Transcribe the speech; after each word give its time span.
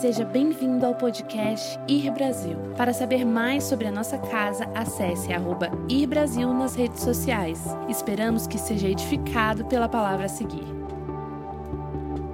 Seja 0.00 0.26
bem-vindo 0.26 0.84
ao 0.84 0.94
podcast 0.94 1.78
Ir 1.88 2.10
Brasil. 2.10 2.54
Para 2.76 2.92
saber 2.92 3.24
mais 3.24 3.64
sobre 3.64 3.86
a 3.86 3.90
nossa 3.90 4.18
casa, 4.18 4.66
acesse 4.74 5.32
arroba 5.32 5.70
Ir 5.88 6.06
Brasil 6.06 6.52
nas 6.52 6.74
redes 6.76 7.02
sociais. 7.02 7.60
Esperamos 7.88 8.46
que 8.46 8.58
seja 8.58 8.90
edificado 8.90 9.64
pela 9.64 9.88
palavra 9.88 10.26
a 10.26 10.28
seguir. 10.28 10.66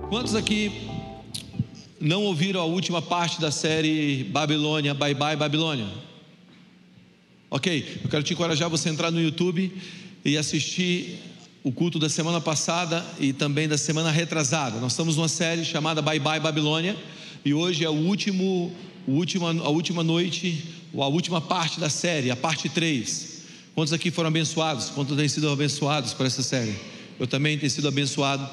Quantos 0.08 0.34
aqui 0.34 0.90
não 2.00 2.24
ouviram 2.24 2.60
a 2.60 2.64
última 2.64 3.00
parte 3.00 3.40
da 3.40 3.52
série 3.52 4.24
Babilônia, 4.24 4.92
Bye 4.92 5.14
Bye 5.14 5.36
Babilônia? 5.36 5.86
Ok, 7.48 8.00
eu 8.02 8.10
quero 8.10 8.24
te 8.24 8.32
encorajar 8.32 8.68
você 8.68 8.88
a 8.88 8.92
entrar 8.92 9.12
no 9.12 9.20
YouTube 9.20 9.72
e 10.24 10.36
assistir 10.36 11.20
o 11.62 11.70
culto 11.70 12.00
da 12.00 12.08
semana 12.08 12.40
passada 12.40 13.06
e 13.20 13.32
também 13.32 13.68
da 13.68 13.78
semana 13.78 14.10
retrasada. 14.10 14.80
Nós 14.80 14.94
estamos 14.94 15.16
numa 15.16 15.28
série 15.28 15.64
chamada 15.64 16.02
Bye 16.02 16.18
Bye 16.18 16.40
Babilônia 16.40 16.96
e 17.44 17.52
hoje 17.52 17.84
é 17.84 17.88
o 17.88 17.92
último, 17.92 18.72
o 19.06 19.12
última, 19.12 19.50
a 19.50 19.68
última 19.68 20.04
noite, 20.04 20.62
a 20.96 21.08
última 21.08 21.40
parte 21.40 21.80
da 21.80 21.90
série, 21.90 22.30
a 22.30 22.36
parte 22.36 22.68
3. 22.68 23.42
Quantos 23.74 23.92
aqui 23.92 24.10
foram 24.10 24.28
abençoados? 24.28 24.90
Quantos 24.90 25.16
têm 25.16 25.28
sido 25.28 25.50
abençoados 25.50 26.14
por 26.14 26.24
essa 26.24 26.42
série? 26.42 26.74
Eu 27.18 27.26
também 27.26 27.58
tenho 27.58 27.70
sido 27.70 27.88
abençoado. 27.88 28.48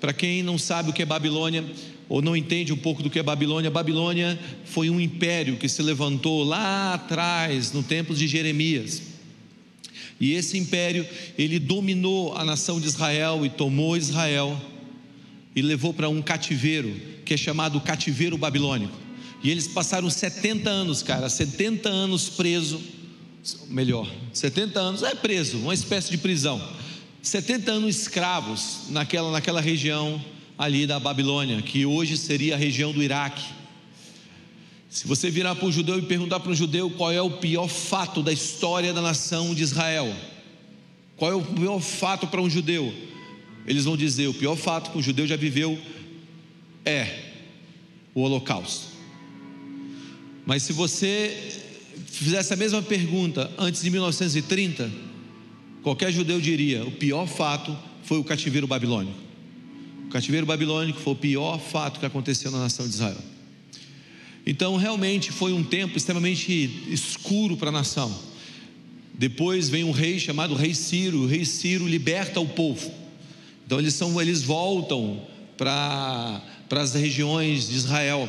Para 0.00 0.14
quem 0.14 0.42
não 0.42 0.56
sabe 0.56 0.88
o 0.88 0.92
que 0.92 1.02
é 1.02 1.06
Babilônia, 1.06 1.64
ou 2.08 2.22
não 2.22 2.34
entende 2.34 2.72
um 2.72 2.76
pouco 2.76 3.02
do 3.02 3.10
que 3.10 3.18
é 3.18 3.22
Babilônia, 3.22 3.70
Babilônia 3.70 4.38
foi 4.64 4.88
um 4.88 4.98
império 4.98 5.56
que 5.56 5.68
se 5.68 5.82
levantou 5.82 6.42
lá 6.42 6.94
atrás, 6.94 7.72
no 7.72 7.82
tempo 7.82 8.14
de 8.14 8.26
Jeremias. 8.26 9.02
E 10.18 10.32
esse 10.32 10.56
império, 10.56 11.06
ele 11.36 11.58
dominou 11.58 12.34
a 12.36 12.44
nação 12.44 12.80
de 12.80 12.86
Israel 12.86 13.44
e 13.44 13.50
tomou 13.50 13.96
Israel 13.96 14.60
e 15.54 15.62
levou 15.62 15.92
para 15.92 16.08
um 16.08 16.22
cativeiro, 16.22 16.94
que 17.24 17.34
é 17.34 17.36
chamado 17.36 17.80
cativeiro 17.80 18.38
babilônico. 18.38 18.96
E 19.42 19.50
eles 19.50 19.66
passaram 19.66 20.10
70 20.10 20.68
anos, 20.68 21.02
cara, 21.02 21.28
70 21.28 21.88
anos 21.88 22.28
preso, 22.28 22.80
melhor, 23.68 24.06
70 24.32 24.78
anos 24.78 25.02
é 25.02 25.14
preso, 25.14 25.58
uma 25.58 25.74
espécie 25.74 26.10
de 26.10 26.18
prisão. 26.18 26.60
70 27.22 27.70
anos 27.72 27.96
escravos 27.96 28.82
naquela, 28.88 29.30
naquela 29.30 29.60
região 29.60 30.22
ali 30.56 30.86
da 30.86 30.98
Babilônia, 30.98 31.60
que 31.62 31.86
hoje 31.86 32.16
seria 32.16 32.54
a 32.54 32.58
região 32.58 32.92
do 32.92 33.02
Iraque. 33.02 33.44
Se 34.90 35.06
você 35.06 35.30
virar 35.30 35.54
para 35.54 35.66
um 35.66 35.72
judeu 35.72 35.98
e 35.98 36.02
perguntar 36.02 36.40
para 36.40 36.50
um 36.50 36.54
judeu 36.54 36.90
qual 36.90 37.12
é 37.12 37.22
o 37.22 37.30
pior 37.30 37.68
fato 37.68 38.22
da 38.22 38.32
história 38.32 38.92
da 38.92 39.00
nação 39.00 39.54
de 39.54 39.62
Israel, 39.62 40.14
qual 41.16 41.30
é 41.30 41.34
o 41.34 41.42
pior 41.42 41.80
fato 41.80 42.26
para 42.26 42.40
um 42.40 42.50
judeu? 42.50 42.92
Eles 43.66 43.84
vão 43.84 43.96
dizer: 43.96 44.26
o 44.28 44.34
pior 44.34 44.56
fato 44.56 44.90
que 44.90 44.98
um 44.98 45.02
judeu 45.02 45.26
já 45.26 45.36
viveu 45.36 45.78
é 46.84 47.30
o 48.14 48.22
Holocausto. 48.22 48.88
Mas 50.46 50.62
se 50.62 50.72
você 50.72 51.36
fizesse 52.06 52.52
a 52.52 52.56
mesma 52.56 52.82
pergunta 52.82 53.50
antes 53.58 53.82
de 53.82 53.90
1930, 53.90 54.90
qualquer 55.82 56.12
judeu 56.12 56.40
diria: 56.40 56.84
o 56.84 56.90
pior 56.90 57.26
fato 57.26 57.76
foi 58.02 58.18
o 58.18 58.24
cativeiro 58.24 58.66
babilônico. 58.66 59.18
O 60.06 60.10
cativeiro 60.10 60.44
babilônico 60.46 60.98
foi 60.98 61.12
o 61.12 61.16
pior 61.16 61.58
fato 61.60 62.00
que 62.00 62.06
aconteceu 62.06 62.50
na 62.50 62.58
nação 62.58 62.86
de 62.88 62.94
Israel. 62.94 63.30
Então, 64.44 64.76
realmente 64.76 65.30
foi 65.30 65.52
um 65.52 65.62
tempo 65.62 65.96
extremamente 65.96 66.52
escuro 66.88 67.56
para 67.56 67.68
a 67.68 67.72
nação. 67.72 68.12
Depois 69.14 69.68
vem 69.68 69.84
um 69.84 69.90
rei 69.90 70.18
chamado 70.18 70.54
Rei 70.54 70.74
Ciro. 70.74 71.18
O 71.18 71.26
rei 71.26 71.44
Ciro 71.44 71.86
liberta 71.86 72.40
o 72.40 72.48
povo. 72.48 72.90
Então, 73.70 73.78
eles, 73.78 73.94
são, 73.94 74.20
eles 74.20 74.42
voltam 74.42 75.22
para, 75.56 76.42
para 76.68 76.80
as 76.80 76.92
regiões 76.92 77.68
de 77.68 77.76
Israel. 77.76 78.28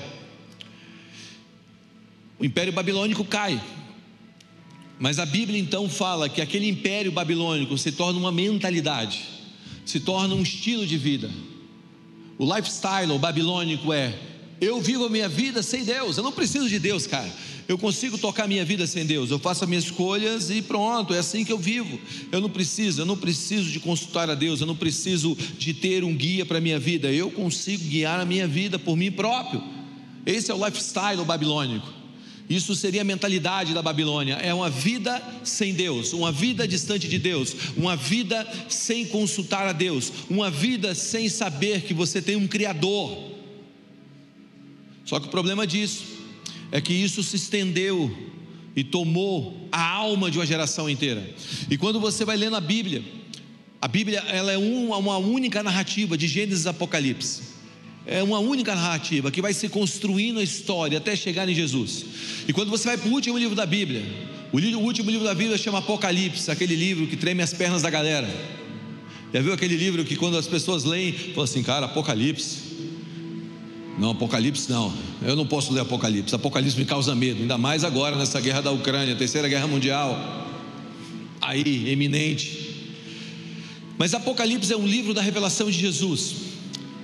O 2.37 2.45
império 2.45 2.71
babilônico 2.71 3.25
cai. 3.25 3.59
Mas 4.99 5.17
a 5.17 5.25
Bíblia 5.25 5.59
então 5.59 5.89
fala 5.89 6.29
que 6.29 6.41
aquele 6.41 6.69
império 6.69 7.11
babilônico 7.11 7.75
se 7.75 7.91
torna 7.91 8.19
uma 8.19 8.31
mentalidade, 8.31 9.23
se 9.83 9.99
torna 9.99 10.35
um 10.35 10.43
estilo 10.43 10.85
de 10.85 10.95
vida. 10.95 11.31
O 12.37 12.45
lifestyle 12.45 13.17
babilônico 13.17 13.91
é 13.91 14.13
eu 14.61 14.79
vivo 14.79 15.05
a 15.05 15.09
minha 15.09 15.27
vida 15.27 15.63
sem 15.63 15.83
Deus. 15.83 16.17
Eu 16.17 16.23
não 16.23 16.31
preciso 16.31 16.69
de 16.69 16.77
Deus, 16.77 17.07
cara. 17.07 17.27
Eu 17.67 17.79
consigo 17.79 18.15
tocar 18.15 18.47
minha 18.47 18.63
vida 18.63 18.85
sem 18.85 19.03
Deus. 19.03 19.31
Eu 19.31 19.39
faço 19.39 19.63
as 19.63 19.69
minhas 19.69 19.85
escolhas 19.85 20.51
e 20.51 20.61
pronto, 20.61 21.15
é 21.15 21.17
assim 21.17 21.43
que 21.43 21.51
eu 21.51 21.57
vivo. 21.57 21.99
Eu 22.31 22.39
não 22.39 22.49
preciso, 22.49 23.01
eu 23.01 23.05
não 23.05 23.17
preciso 23.17 23.71
de 23.71 23.79
consultar 23.79 24.29
a 24.29 24.35
Deus, 24.35 24.61
eu 24.61 24.67
não 24.67 24.75
preciso 24.75 25.35
de 25.57 25.73
ter 25.73 26.03
um 26.03 26.15
guia 26.15 26.45
para 26.45 26.59
a 26.59 26.61
minha 26.61 26.77
vida. 26.77 27.11
Eu 27.11 27.31
consigo 27.31 27.85
guiar 27.85 28.19
a 28.19 28.25
minha 28.25 28.47
vida 28.47 28.77
por 28.77 28.95
mim 28.95 29.11
próprio. 29.11 29.63
Esse 30.27 30.51
é 30.51 30.53
o 30.53 30.63
lifestyle 30.63 31.25
babilônico. 31.25 32.01
Isso 32.47 32.75
seria 32.75 33.01
a 33.01 33.05
mentalidade 33.05 33.73
da 33.73 33.81
Babilônia. 33.81 34.35
É 34.35 34.53
uma 34.53 34.69
vida 34.69 35.21
sem 35.43 35.73
Deus, 35.73 36.13
uma 36.13 36.31
vida 36.31 36.67
distante 36.67 37.07
de 37.07 37.17
Deus, 37.17 37.55
uma 37.77 37.95
vida 37.95 38.45
sem 38.67 39.05
consultar 39.05 39.65
a 39.67 39.71
Deus, 39.71 40.11
uma 40.29 40.51
vida 40.51 40.93
sem 40.93 41.29
saber 41.29 41.81
que 41.81 41.93
você 41.93 42.21
tem 42.21 42.35
um 42.35 42.47
Criador. 42.47 43.40
Só 45.11 45.19
que 45.19 45.27
o 45.27 45.29
problema 45.29 45.67
disso 45.67 46.05
é 46.71 46.79
que 46.79 46.93
isso 46.93 47.21
se 47.21 47.35
estendeu 47.35 48.09
e 48.73 48.81
tomou 48.81 49.67
a 49.69 49.85
alma 49.85 50.31
de 50.31 50.37
uma 50.37 50.45
geração 50.45 50.89
inteira. 50.89 51.35
E 51.69 51.77
quando 51.77 51.99
você 51.99 52.23
vai 52.23 52.37
lendo 52.37 52.55
a 52.55 52.61
Bíblia, 52.61 53.03
a 53.81 53.89
Bíblia 53.89 54.19
ela 54.19 54.53
é 54.53 54.57
uma, 54.57 55.17
única 55.17 55.61
narrativa 55.61 56.17
de 56.17 56.29
Gênesis 56.29 56.63
e 56.63 56.69
Apocalipse. 56.69 57.41
É 58.05 58.23
uma 58.23 58.39
única 58.39 58.73
narrativa 58.73 59.29
que 59.29 59.41
vai 59.41 59.53
se 59.53 59.67
construindo 59.67 60.39
a 60.39 60.43
história 60.43 60.97
até 60.97 61.13
chegar 61.13 61.49
em 61.49 61.53
Jesus. 61.53 62.05
E 62.47 62.53
quando 62.53 62.69
você 62.69 62.87
vai 62.87 62.97
para 62.97 63.09
o 63.09 63.11
último 63.11 63.37
livro 63.37 63.53
da 63.53 63.65
Bíblia, 63.65 64.05
o, 64.53 64.57
livro, 64.57 64.79
o 64.79 64.83
último 64.83 65.11
livro 65.11 65.27
da 65.27 65.35
Bíblia 65.35 65.57
chama 65.57 65.79
Apocalipse, 65.79 66.49
aquele 66.49 66.77
livro 66.77 67.05
que 67.05 67.17
treme 67.17 67.43
as 67.43 67.51
pernas 67.51 67.81
da 67.81 67.89
galera. 67.89 68.29
Já 69.33 69.41
viu 69.41 69.51
aquele 69.51 69.75
livro 69.75 70.05
que 70.05 70.15
quando 70.15 70.37
as 70.37 70.47
pessoas 70.47 70.85
leem, 70.85 71.11
falam 71.11 71.43
assim, 71.43 71.61
cara, 71.61 71.87
Apocalipse, 71.87 72.70
não, 74.01 74.09
Apocalipse 74.09 74.67
não. 74.67 74.91
Eu 75.21 75.35
não 75.35 75.45
posso 75.45 75.71
ler 75.71 75.81
Apocalipse. 75.81 76.33
Apocalipse 76.33 76.75
me 76.77 76.85
causa 76.85 77.13
medo, 77.13 77.39
ainda 77.39 77.55
mais 77.55 77.83
agora 77.83 78.15
nessa 78.15 78.41
guerra 78.41 78.59
da 78.59 78.71
Ucrânia, 78.71 79.15
terceira 79.15 79.47
guerra 79.47 79.67
mundial. 79.67 80.49
Aí, 81.39 81.87
eminente. 81.87 82.97
Mas 83.99 84.15
Apocalipse 84.15 84.73
é 84.73 84.75
um 84.75 84.87
livro 84.87 85.13
da 85.13 85.21
revelação 85.21 85.69
de 85.69 85.77
Jesus. 85.77 86.33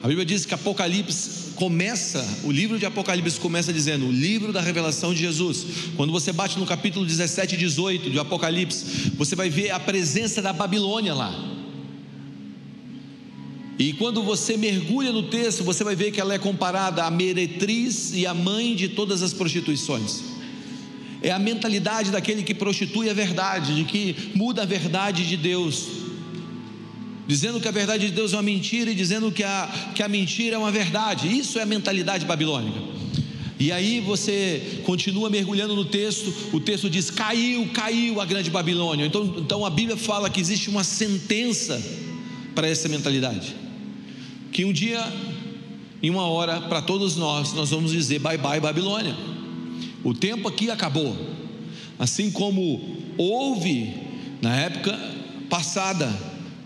A 0.02 0.08
Bíblia 0.08 0.26
diz 0.26 0.44
que 0.44 0.56
Apocalipse 0.56 1.52
começa, 1.54 2.28
o 2.44 2.52
livro 2.52 2.80
de 2.80 2.86
Apocalipse 2.88 3.40
começa 3.40 3.72
dizendo, 3.72 4.08
o 4.08 4.12
livro 4.12 4.52
da 4.52 4.62
revelação 4.62 5.14
de 5.14 5.20
Jesus. 5.20 5.66
Quando 5.96 6.12
você 6.12 6.34
bate 6.34 6.58
no 6.58 6.66
capítulo 6.66 7.06
17 7.06 7.54
e 7.54 7.58
18 7.60 8.10
de 8.10 8.18
Apocalipse, 8.18 9.12
você 9.16 9.36
vai 9.36 9.52
ver 9.52 9.70
a 9.70 9.80
presença 9.80 10.42
da 10.42 10.52
Babilônia 10.52 11.14
lá. 11.14 11.57
E 13.80 13.94
quando 13.94 14.24
você 14.24 14.58
mergulha 14.58 15.12
no 15.12 15.24
texto, 15.24 15.64
você 15.64 15.84
vai 15.84 15.96
ver 15.96 16.12
que 16.12 16.20
ela 16.20 16.34
é 16.34 16.40
comparada 16.40 17.04
à 17.04 17.12
meretriz 17.12 18.12
e 18.14 18.26
à 18.26 18.34
mãe 18.34 18.76
de 18.76 18.90
todas 18.90 19.22
as 19.22 19.34
prostituições. 19.34 20.24
É 21.22 21.32
a 21.32 21.38
mentalidade 21.38 22.10
daquele 22.10 22.42
que 22.42 22.56
prostitui 22.56 23.10
a 23.10 23.14
verdade, 23.14 23.76
de 23.76 23.84
que 23.84 24.32
muda 24.34 24.64
a 24.64 24.66
verdade 24.66 25.28
de 25.28 25.38
Deus, 25.38 25.88
dizendo 27.28 27.60
que 27.60 27.68
a 27.68 27.72
verdade 27.72 28.08
de 28.08 28.14
Deus 28.14 28.34
é 28.34 28.38
uma 28.38 28.44
mentira 28.44 28.90
e 28.90 28.96
dizendo 28.96 29.32
que 29.32 29.44
a, 29.44 29.92
que 29.94 30.02
a 30.02 30.08
mentira 30.08 30.56
é 30.56 30.60
uma 30.60 30.72
verdade. 30.72 31.28
Isso 31.28 31.60
é 31.60 31.62
a 31.62 31.66
mentalidade 31.66 32.26
babilônica. 32.26 32.80
E 33.60 33.72
aí 33.72 34.00
você 34.00 34.82
continua 34.86 35.30
mergulhando 35.30 35.76
no 35.76 35.86
texto, 35.86 36.34
o 36.52 36.60
texto 36.60 36.90
diz: 36.90 37.12
caiu, 37.12 37.68
caiu 37.74 38.22
a 38.22 38.26
grande 38.26 38.50
Babilônia. 38.50 39.06
Então, 39.06 39.36
então 39.38 39.66
a 39.66 39.70
Bíblia 39.70 39.98
fala 39.98 40.30
que 40.30 40.40
existe 40.40 40.70
uma 40.70 40.84
sentença 40.84 41.82
para 42.54 42.68
essa 42.68 42.88
mentalidade 42.88 43.67
que 44.58 44.66
um 44.66 44.74
dia, 44.74 45.00
em 46.02 46.10
uma 46.10 46.26
hora, 46.26 46.60
para 46.62 46.82
todos 46.82 47.16
nós, 47.16 47.54
nós 47.54 47.70
vamos 47.70 47.92
dizer 47.92 48.18
bye 48.18 48.40
bye 48.40 48.60
Babilônia. 48.60 49.16
O 50.04 50.16
tempo 50.16 50.48
aqui 50.48 50.72
acabou. 50.72 51.16
Assim 52.00 52.32
como 52.32 52.82
houve 53.20 53.94
na 54.42 54.56
época 54.56 55.00
passada, 55.48 56.12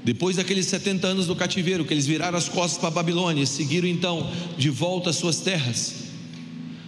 depois 0.06 0.38
daqueles 0.38 0.68
70 0.68 1.06
anos 1.06 1.27
do 1.27 1.36
cativeiro, 1.36 1.83
que 1.83 1.94
eles 1.94 2.07
viraram 2.07 2.38
as 2.38 2.48
costas 2.48 2.77
para 2.80 2.88
a 2.88 2.92
Babilônia 2.92 3.44
e 3.44 3.45
seguiram 3.45 3.89
então 3.89 4.31
de 4.57 4.69
volta 4.69 5.10
às 5.10 5.18
suas 5.18 5.42
terras. 5.42 5.95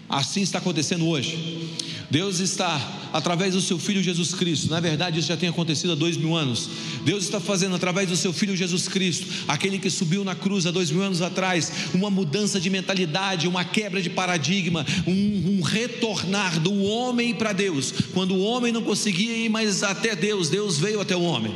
Assim 0.08 0.40
está 0.40 0.60
acontecendo 0.60 1.06
hoje. 1.06 1.68
Deus 2.14 2.40
está, 2.40 2.80
através 3.12 3.56
do 3.56 3.60
seu 3.60 3.80
Filho 3.80 4.04
Jesus 4.04 4.36
Cristo, 4.36 4.70
na 4.70 4.80
verdade 4.80 5.18
isso 5.18 5.30
já 5.30 5.36
tem 5.36 5.50
acontecido 5.50 5.94
há 5.94 5.96
dois 5.96 6.16
mil 6.16 6.36
anos. 6.38 6.70
Deus 7.04 7.24
está 7.24 7.40
fazendo 7.40 7.76
através 7.76 8.08
do 8.08 8.16
seu 8.16 8.32
Filho 8.32 8.56
Jesus 8.56 8.88
Cristo, 8.88 9.26
aquele 9.48 9.80
que 9.80 9.90
subiu 9.90 10.24
na 10.24 10.36
cruz 10.36 10.68
há 10.68 10.72
dois 10.72 10.92
mil 10.92 11.02
anos 11.02 11.24
atrás, 11.24 11.72
uma 11.92 12.12
mudança 12.12 12.60
de 12.60 12.70
mentalidade, 12.70 13.48
uma 13.48 13.66
quebra 13.66 14.00
de 14.00 14.12
paradigma, 14.12 14.86
um, 15.08 15.58
um 15.58 15.62
retornar 15.64 16.60
do 16.60 16.84
homem 16.84 17.34
para 17.34 17.52
Deus. 17.52 17.92
Quando 18.14 18.36
o 18.36 18.44
homem 18.44 18.72
não 18.72 18.84
conseguia 18.84 19.36
ir 19.36 19.50
mais 19.50 19.82
até 19.82 20.16
Deus, 20.16 20.50
Deus 20.50 20.78
veio 20.78 21.02
até 21.02 21.16
o 21.16 21.24
homem. 21.24 21.52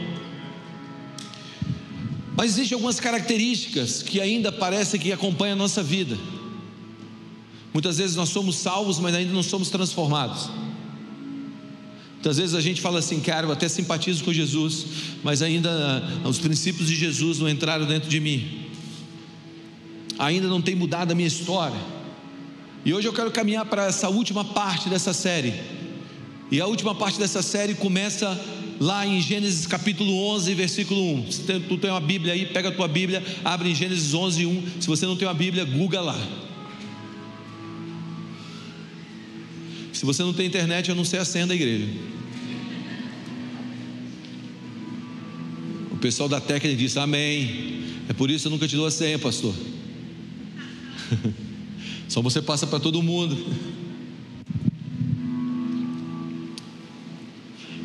Mas 2.36 2.54
existem 2.54 2.74
algumas 2.74 3.00
características 3.00 4.01
que 4.01 4.19
ainda 4.19 4.51
parece 4.51 4.98
que 4.98 5.12
acompanham 5.12 5.54
a 5.54 5.57
nossa 5.57 5.83
vida. 5.83 6.18
Muitas 7.74 7.98
vezes 7.98 8.16
nós 8.16 8.30
somos 8.30 8.56
salvos, 8.56 9.00
mas 9.00 9.14
ainda 9.14 9.31
não 9.31 9.44
somos 9.44 9.69
transformados. 9.69 10.50
Muitas 12.14 12.38
vezes 12.38 12.56
a 12.56 12.62
gente 12.62 12.81
fala 12.81 13.00
assim, 13.00 13.19
cara, 13.19 13.46
eu 13.46 13.52
até 13.52 13.69
simpatizo 13.69 14.24
com 14.24 14.34
Jesus, 14.34 14.86
mas 15.24 15.42
ainda 15.42 15.69
ah, 16.25 16.28
os 16.28 16.40
princípios 16.40 16.90
de 16.90 16.96
Jesus 16.96 17.40
não 17.40 17.48
entraram 17.48 17.86
dentro 17.86 18.10
de 18.10 18.19
mim. 18.19 18.66
Ainda 20.18 20.48
não 20.48 20.62
tem 20.62 20.75
mudado 20.75 21.12
a 21.12 21.16
minha 21.16 21.28
história. 21.28 21.78
E 22.84 22.94
hoje 22.94 23.08
eu 23.08 23.14
quero 23.14 23.30
caminhar 23.31 23.66
para 23.66 23.86
essa 23.86 24.10
última 24.10 24.44
parte 24.44 24.90
dessa 24.90 25.14
série. 25.14 25.54
E 26.52 26.60
a 26.60 26.66
última 26.66 26.96
parte 26.96 27.19
dessa 27.19 27.42
série 27.42 27.75
começa 27.75 28.40
lá 28.80 29.06
em 29.06 29.22
Gênesis 29.22 29.68
capítulo 29.68 30.28
11, 30.34 30.54
versículo 30.54 31.14
1. 31.19 31.31
Se 31.31 31.42
tu 31.62 31.78
tem 31.78 31.92
uma 31.92 32.00
Bíblia 32.00 32.34
aí, 32.34 32.46
pega 32.46 32.69
a 32.69 32.72
tua 32.72 32.88
Bíblia, 32.88 33.24
abre 33.44 33.69
em 33.69 33.75
Gênesis 33.75 34.14
11, 34.14 34.46
1. 34.46 34.64
Se 34.81 34.88
você 34.88 35.06
não 35.06 35.16
tem 35.16 35.28
uma 35.28 35.34
Bíblia, 35.34 35.66
google 35.66 36.04
lá. 36.04 36.18
Se 39.97 40.05
você 40.05 40.21
não 40.21 40.31
tem 40.31 40.45
internet, 40.45 40.89
eu 40.89 40.95
não 40.95 41.03
sei 41.03 41.17
a 41.17 41.25
senha 41.25 41.47
da 41.47 41.55
igreja. 41.55 41.88
O 45.89 45.95
pessoal 45.95 46.29
da 46.29 46.39
técnica 46.39 46.77
disse: 46.77 46.99
Amém. 46.99 47.81
É 48.07 48.13
por 48.13 48.29
isso 48.29 48.44
que 48.44 48.47
eu 48.47 48.51
nunca 48.51 48.67
te 48.67 48.75
dou 48.75 48.85
a 48.85 48.91
senha, 48.91 49.17
pastor. 49.17 49.55
Só 52.07 52.21
você 52.21 52.44
passa 52.44 52.67
para 52.67 52.79
todo 52.79 53.01
mundo. 53.01 53.35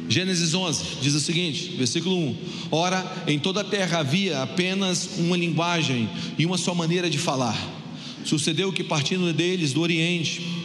Gênesis 0.07 0.53
11 0.53 0.85
diz 1.01 1.15
o 1.15 1.21
seguinte, 1.21 1.77
versículo 1.79 2.15
1: 2.15 2.37
Ora, 2.71 3.25
em 3.27 3.39
toda 3.39 3.63
a 3.63 3.65
terra 3.65 4.01
havia 4.01 4.43
apenas 4.43 5.17
uma 5.17 5.39
linguagem 5.39 6.11
e 6.39 6.45
uma 6.45 6.59
só 6.59 6.75
maneira 6.75 7.09
de 7.09 7.17
falar. 7.17 7.57
Sucedeu 8.23 8.71
que, 8.71 8.85
partindo 8.85 9.33
deles 9.33 9.73
do 9.73 9.81
Oriente, 9.81 10.62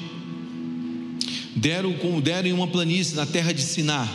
deram, 1.57 1.93
deram 2.21 2.47
em 2.47 2.53
uma 2.53 2.67
planície 2.67 3.15
na 3.15 3.25
terra 3.25 3.51
de 3.51 3.61
Siná 3.61 4.07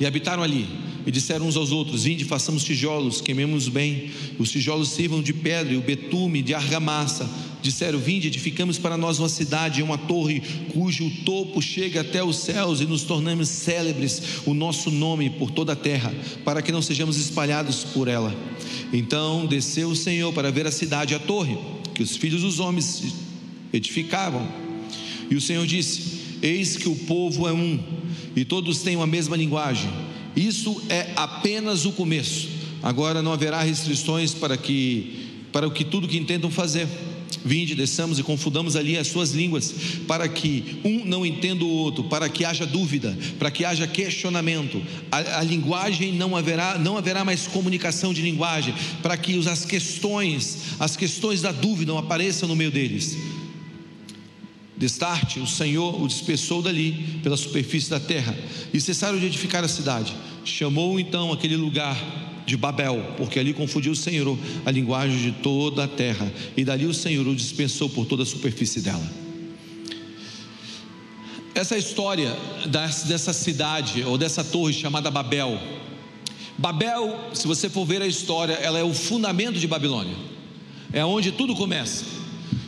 e 0.00 0.06
habitaram 0.06 0.42
ali. 0.42 0.66
E 1.06 1.10
disseram 1.10 1.46
uns 1.46 1.56
aos 1.56 1.72
outros: 1.72 2.04
Vinde, 2.04 2.24
façamos 2.24 2.64
tijolos, 2.64 3.20
queimemos 3.20 3.68
bem. 3.68 4.10
Os 4.38 4.50
tijolos 4.50 4.90
sirvam 4.90 5.22
de 5.22 5.32
pedra 5.32 5.72
e 5.72 5.76
o 5.76 5.80
betume 5.80 6.42
de 6.42 6.54
argamassa. 6.54 7.28
Disseram: 7.62 7.98
Vinde, 7.98 8.26
edificamos 8.26 8.78
para 8.78 8.96
nós 8.96 9.18
uma 9.18 9.28
cidade, 9.28 9.82
uma 9.82 9.96
torre, 9.96 10.42
cujo 10.72 11.10
topo 11.24 11.62
chega 11.62 12.02
até 12.02 12.22
os 12.22 12.36
céus, 12.36 12.80
e 12.80 12.84
nos 12.84 13.04
tornamos 13.04 13.48
célebres 13.48 14.22
o 14.44 14.52
nosso 14.52 14.90
nome 14.90 15.30
por 15.30 15.50
toda 15.50 15.72
a 15.72 15.76
terra, 15.76 16.12
para 16.44 16.60
que 16.60 16.72
não 16.72 16.82
sejamos 16.82 17.16
espalhados 17.16 17.84
por 17.84 18.06
ela. 18.06 18.34
Então 18.92 19.46
desceu 19.46 19.88
o 19.88 19.96
Senhor 19.96 20.32
para 20.32 20.50
ver 20.50 20.66
a 20.66 20.70
cidade, 20.70 21.14
a 21.14 21.18
torre, 21.18 21.56
que 21.94 22.02
os 22.02 22.16
filhos 22.16 22.42
dos 22.42 22.60
homens 22.60 23.14
edificavam. 23.72 24.46
E 25.30 25.34
o 25.34 25.40
Senhor 25.40 25.66
disse: 25.66 26.17
Eis 26.42 26.76
que 26.76 26.88
o 26.88 26.94
povo 26.94 27.48
é 27.48 27.52
um, 27.52 27.78
e 28.34 28.44
todos 28.44 28.82
têm 28.82 29.00
a 29.00 29.06
mesma 29.06 29.36
linguagem. 29.36 29.90
Isso 30.36 30.80
é 30.88 31.12
apenas 31.16 31.84
o 31.84 31.92
começo. 31.92 32.48
Agora 32.82 33.22
não 33.22 33.32
haverá 33.32 33.60
restrições 33.62 34.34
para 34.34 34.56
que 34.56 35.26
para 35.52 35.66
o 35.66 35.70
que 35.70 35.84
tudo 35.84 36.06
que 36.06 36.18
intentam 36.18 36.50
fazer. 36.50 36.86
Vinde, 37.44 37.74
desçamos 37.74 38.18
e 38.18 38.22
confundamos 38.22 38.74
ali 38.74 38.96
as 38.96 39.06
suas 39.06 39.32
línguas, 39.32 39.74
para 40.06 40.28
que 40.28 40.78
um 40.84 41.04
não 41.04 41.24
entenda 41.24 41.64
o 41.64 41.68
outro, 41.68 42.04
para 42.04 42.28
que 42.28 42.44
haja 42.44 42.66
dúvida, 42.66 43.16
para 43.38 43.50
que 43.50 43.64
haja 43.64 43.86
questionamento. 43.86 44.82
A, 45.10 45.40
a 45.40 45.42
linguagem 45.42 46.12
não 46.12 46.36
haverá, 46.36 46.78
não 46.78 46.96
haverá 46.96 47.24
mais 47.24 47.46
comunicação 47.46 48.12
de 48.12 48.22
linguagem, 48.22 48.74
para 49.02 49.16
que 49.16 49.38
as 49.48 49.64
questões, 49.64 50.58
as 50.78 50.96
questões 50.96 51.42
da 51.42 51.52
dúvida 51.52 51.92
não 51.92 51.98
apareçam 51.98 52.48
no 52.48 52.56
meio 52.56 52.70
deles. 52.70 53.16
Destarte, 54.78 55.40
o 55.40 55.46
Senhor 55.46 56.00
o 56.00 56.06
dispersou 56.06 56.62
dali 56.62 57.20
pela 57.22 57.36
superfície 57.36 57.90
da 57.90 57.98
terra 57.98 58.36
e 58.72 58.80
cessaram 58.80 59.18
de 59.18 59.26
edificar 59.26 59.64
a 59.64 59.68
cidade. 59.68 60.14
Chamou 60.44 61.00
então 61.00 61.32
aquele 61.32 61.56
lugar 61.56 61.96
de 62.46 62.56
Babel, 62.56 63.14
porque 63.16 63.40
ali 63.40 63.52
confundiu 63.52 63.92
o 63.92 63.96
Senhor 63.96 64.38
a 64.64 64.70
linguagem 64.70 65.18
de 65.18 65.32
toda 65.42 65.84
a 65.84 65.88
terra, 65.88 66.32
e 66.56 66.64
dali 66.64 66.86
o 66.86 66.94
Senhor 66.94 67.26
o 67.26 67.34
dispensou 67.34 67.90
por 67.90 68.06
toda 68.06 68.22
a 68.22 68.26
superfície 68.26 68.80
dela. 68.80 69.06
Essa 71.54 71.76
história 71.76 72.34
dessa 73.06 73.32
cidade 73.32 74.04
ou 74.04 74.16
dessa 74.16 74.44
torre 74.44 74.72
chamada 74.72 75.10
Babel. 75.10 75.60
Babel, 76.56 77.30
se 77.34 77.48
você 77.48 77.68
for 77.68 77.84
ver 77.84 78.00
a 78.00 78.06
história, 78.06 78.54
ela 78.54 78.78
é 78.78 78.84
o 78.84 78.94
fundamento 78.94 79.58
de 79.58 79.66
Babilônia. 79.66 80.14
É 80.92 81.04
onde 81.04 81.32
tudo 81.32 81.56
começa. 81.56 82.17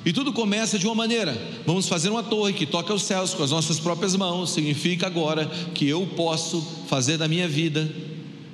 E 0.05 0.13
tudo 0.13 0.33
começa 0.33 0.79
de 0.79 0.87
uma 0.87 0.95
maneira: 0.95 1.37
vamos 1.67 1.89
fazer 1.89 2.09
uma 2.09 2.23
torre 2.23 2.53
que 2.53 2.67
toca 2.67 2.93
os 2.95 3.03
céus 3.03 3.35
com 3.35 3.43
as 3.43 3.51
nossas 3.51 3.79
próprias 3.79 4.17
mãos. 4.17 4.51
Significa 4.51 5.07
agora 5.07 5.47
que 5.75 5.87
eu 5.87 6.07
posso 6.17 6.63
fazer 6.89 7.19
da 7.19 7.29
minha 7.29 7.49
vida 7.49 7.91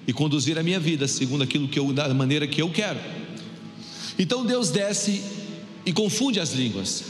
e 0.06 0.12
conduzir 0.12 0.58
a 0.58 0.62
minha 0.62 0.80
vida 0.80 1.06
segundo 1.06 1.42
aquilo 1.42 1.68
que 1.68 1.78
eu, 1.78 1.92
da 1.92 2.12
maneira 2.12 2.46
que 2.46 2.60
eu 2.60 2.70
quero. 2.70 2.98
Então 4.18 4.44
Deus 4.44 4.70
desce 4.70 5.22
e 5.84 5.92
confunde 5.92 6.40
as 6.40 6.52
línguas. 6.52 7.04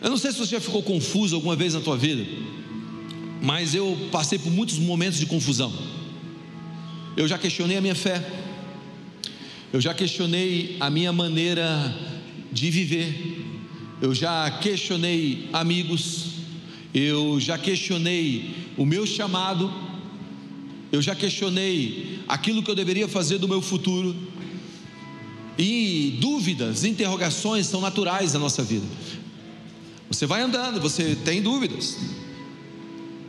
Eu 0.00 0.10
não 0.10 0.16
sei 0.16 0.30
se 0.30 0.38
você 0.38 0.52
já 0.52 0.60
ficou 0.60 0.82
confuso 0.82 1.34
alguma 1.34 1.56
vez 1.56 1.74
na 1.74 1.80
tua 1.80 1.96
vida, 1.96 2.24
mas 3.42 3.74
eu 3.74 3.96
passei 4.12 4.38
por 4.38 4.50
muitos 4.50 4.78
momentos 4.78 5.18
de 5.18 5.26
confusão. 5.26 5.72
Eu 7.16 7.26
já 7.26 7.36
questionei 7.36 7.76
a 7.76 7.80
minha 7.80 7.94
fé. 7.94 8.24
Eu 9.70 9.82
já 9.82 9.92
questionei 9.92 10.78
a 10.80 10.88
minha 10.88 11.12
maneira 11.12 11.94
de 12.50 12.70
viver. 12.70 13.44
Eu 14.00 14.14
já 14.14 14.50
questionei 14.50 15.46
amigos. 15.52 16.28
Eu 16.94 17.38
já 17.38 17.58
questionei 17.58 18.54
o 18.78 18.86
meu 18.86 19.04
chamado. 19.04 19.70
Eu 20.90 21.02
já 21.02 21.14
questionei 21.14 22.20
aquilo 22.26 22.62
que 22.62 22.70
eu 22.70 22.74
deveria 22.74 23.06
fazer 23.06 23.36
do 23.36 23.46
meu 23.46 23.60
futuro. 23.60 24.16
E 25.58 26.16
dúvidas, 26.18 26.84
interrogações 26.84 27.66
são 27.66 27.82
naturais 27.82 28.32
da 28.32 28.38
nossa 28.38 28.62
vida. 28.62 28.86
Você 30.08 30.24
vai 30.24 30.40
andando, 30.40 30.80
você 30.80 31.14
tem 31.14 31.42
dúvidas. 31.42 31.98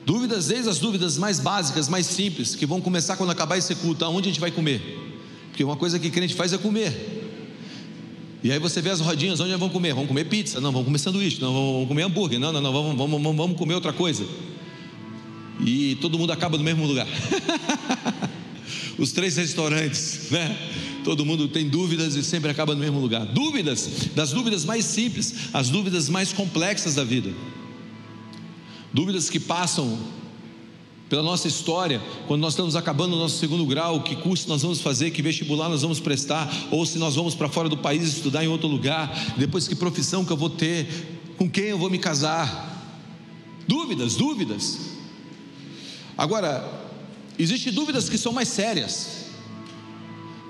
Dúvidas, 0.06 0.48
desde 0.48 0.70
as 0.70 0.80
dúvidas 0.80 1.18
mais 1.18 1.42
básicas, 1.42 1.90
mais 1.90 2.06
simples, 2.06 2.56
que 2.56 2.66
vão 2.66 2.80
começar 2.80 3.18
quando 3.18 3.32
acabar 3.32 3.58
esse 3.58 3.76
culto: 3.76 4.06
aonde 4.06 4.30
a 4.30 4.32
gente 4.32 4.40
vai 4.40 4.52
comer? 4.52 5.09
Porque 5.60 5.66
uma 5.66 5.76
coisa 5.76 6.00
que 6.00 6.10
crente 6.10 6.36
faz 6.36 6.54
é 6.54 6.58
comer. 6.58 6.96
E 8.42 8.50
aí 8.50 8.58
você 8.60 8.82
vê 8.82 8.92
as 8.92 9.02
rodinhas, 9.02 9.42
onde 9.42 9.54
vão 9.58 9.68
comer? 9.68 9.94
Vamos 9.94 10.08
comer 10.08 10.24
pizza? 10.24 10.62
Não, 10.62 10.72
vamos 10.72 10.86
comer 10.86 11.00
sanduíche. 11.00 11.42
Não, 11.42 11.54
vamos 11.54 11.88
comer 11.90 12.04
hambúrguer. 12.04 12.40
Não, 12.40 12.54
não, 12.54 12.62
não, 12.62 12.72
vamos, 12.72 12.98
vamos, 12.98 13.22
vamos, 13.22 13.36
vamos 13.36 13.58
comer 13.58 13.74
outra 13.74 13.92
coisa. 13.92 14.26
E 15.60 15.98
todo 16.00 16.18
mundo 16.18 16.32
acaba 16.32 16.58
no 16.58 16.64
mesmo 16.64 16.88
lugar. 16.88 17.06
Os 18.98 19.12
três 19.12 19.36
restaurantes, 19.36 20.32
né? 20.32 20.58
Todo 21.04 21.26
mundo 21.26 21.50
tem 21.50 21.68
dúvidas 21.68 22.16
e 22.16 22.24
sempre 22.24 22.50
acaba 22.50 22.74
no 22.74 22.80
mesmo 22.80 23.02
lugar. 23.02 23.26
Dúvidas, 23.26 24.08
das 24.16 24.32
dúvidas 24.32 24.64
mais 24.64 24.86
simples, 24.86 25.50
as 25.52 25.68
dúvidas 25.68 26.08
mais 26.08 26.32
complexas 26.32 26.96
da 26.96 27.04
vida. 27.04 27.34
Dúvidas 28.94 29.30
que 29.30 29.42
passam 29.42 30.00
pela 31.10 31.24
nossa 31.24 31.48
história, 31.48 32.00
quando 32.28 32.42
nós 32.42 32.54
estamos 32.54 32.76
acabando 32.76 33.16
o 33.16 33.20
nosso 33.20 33.38
segundo 33.40 33.66
grau, 33.66 34.04
que 34.04 34.16
curso 34.16 34.48
nós 34.48 34.62
vamos 34.62 34.80
fazer, 34.80 35.10
que 35.10 35.24
vestibular 35.24 35.68
nós 35.68 35.82
vamos 35.82 36.00
prestar, 36.00 36.48
ou 36.70 36.86
se 36.86 37.00
nós 37.00 37.16
vamos 37.16 37.34
para 37.34 37.50
fora 37.50 37.68
do 37.68 37.76
país 37.76 38.08
estudar 38.08 38.44
em 38.44 38.48
outro 38.48 38.68
lugar, 38.68 39.34
depois 39.36 39.68
que 39.68 39.76
profissão 39.76 40.24
que 40.24 40.32
eu 40.32 40.38
vou 40.38 40.52
ter, 40.52 41.34
com 41.36 41.50
quem 41.50 41.66
eu 41.66 41.80
vou 41.80 41.90
me 41.90 41.98
casar. 41.98 42.96
Dúvidas, 43.68 44.16
dúvidas. 44.16 44.78
Agora, 46.16 46.70
existem 47.40 47.74
dúvidas 47.74 48.08
que 48.08 48.18
são 48.18 48.32
mais 48.32 48.48
sérias, 48.48 49.26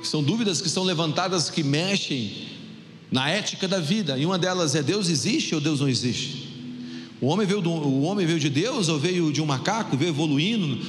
que 0.02 0.08
são 0.08 0.22
dúvidas 0.22 0.62
que 0.62 0.70
são 0.70 0.84
levantadas 0.84 1.50
que 1.50 1.64
mexem 1.64 2.50
na 3.10 3.30
ética 3.30 3.66
da 3.66 3.80
vida, 3.80 4.18
e 4.18 4.26
uma 4.26 4.38
delas 4.38 4.76
é: 4.76 4.84
Deus 4.84 5.08
existe 5.08 5.56
ou 5.56 5.62
Deus 5.62 5.80
não 5.80 5.88
existe? 5.88 6.49
O 7.22 7.28
homem 7.28 7.46
veio, 7.46 7.62
do, 7.62 7.70
o 7.70 8.04
homem 8.04 8.26
veio 8.26 8.40
de 8.40 8.50
Deus 8.50 8.88
ou 8.88 8.98
veio 8.98 9.32
de 9.32 9.42
um 9.42 9.46
macaco, 9.46 9.98
veio 9.98 10.10
evoluindo? 10.10 10.80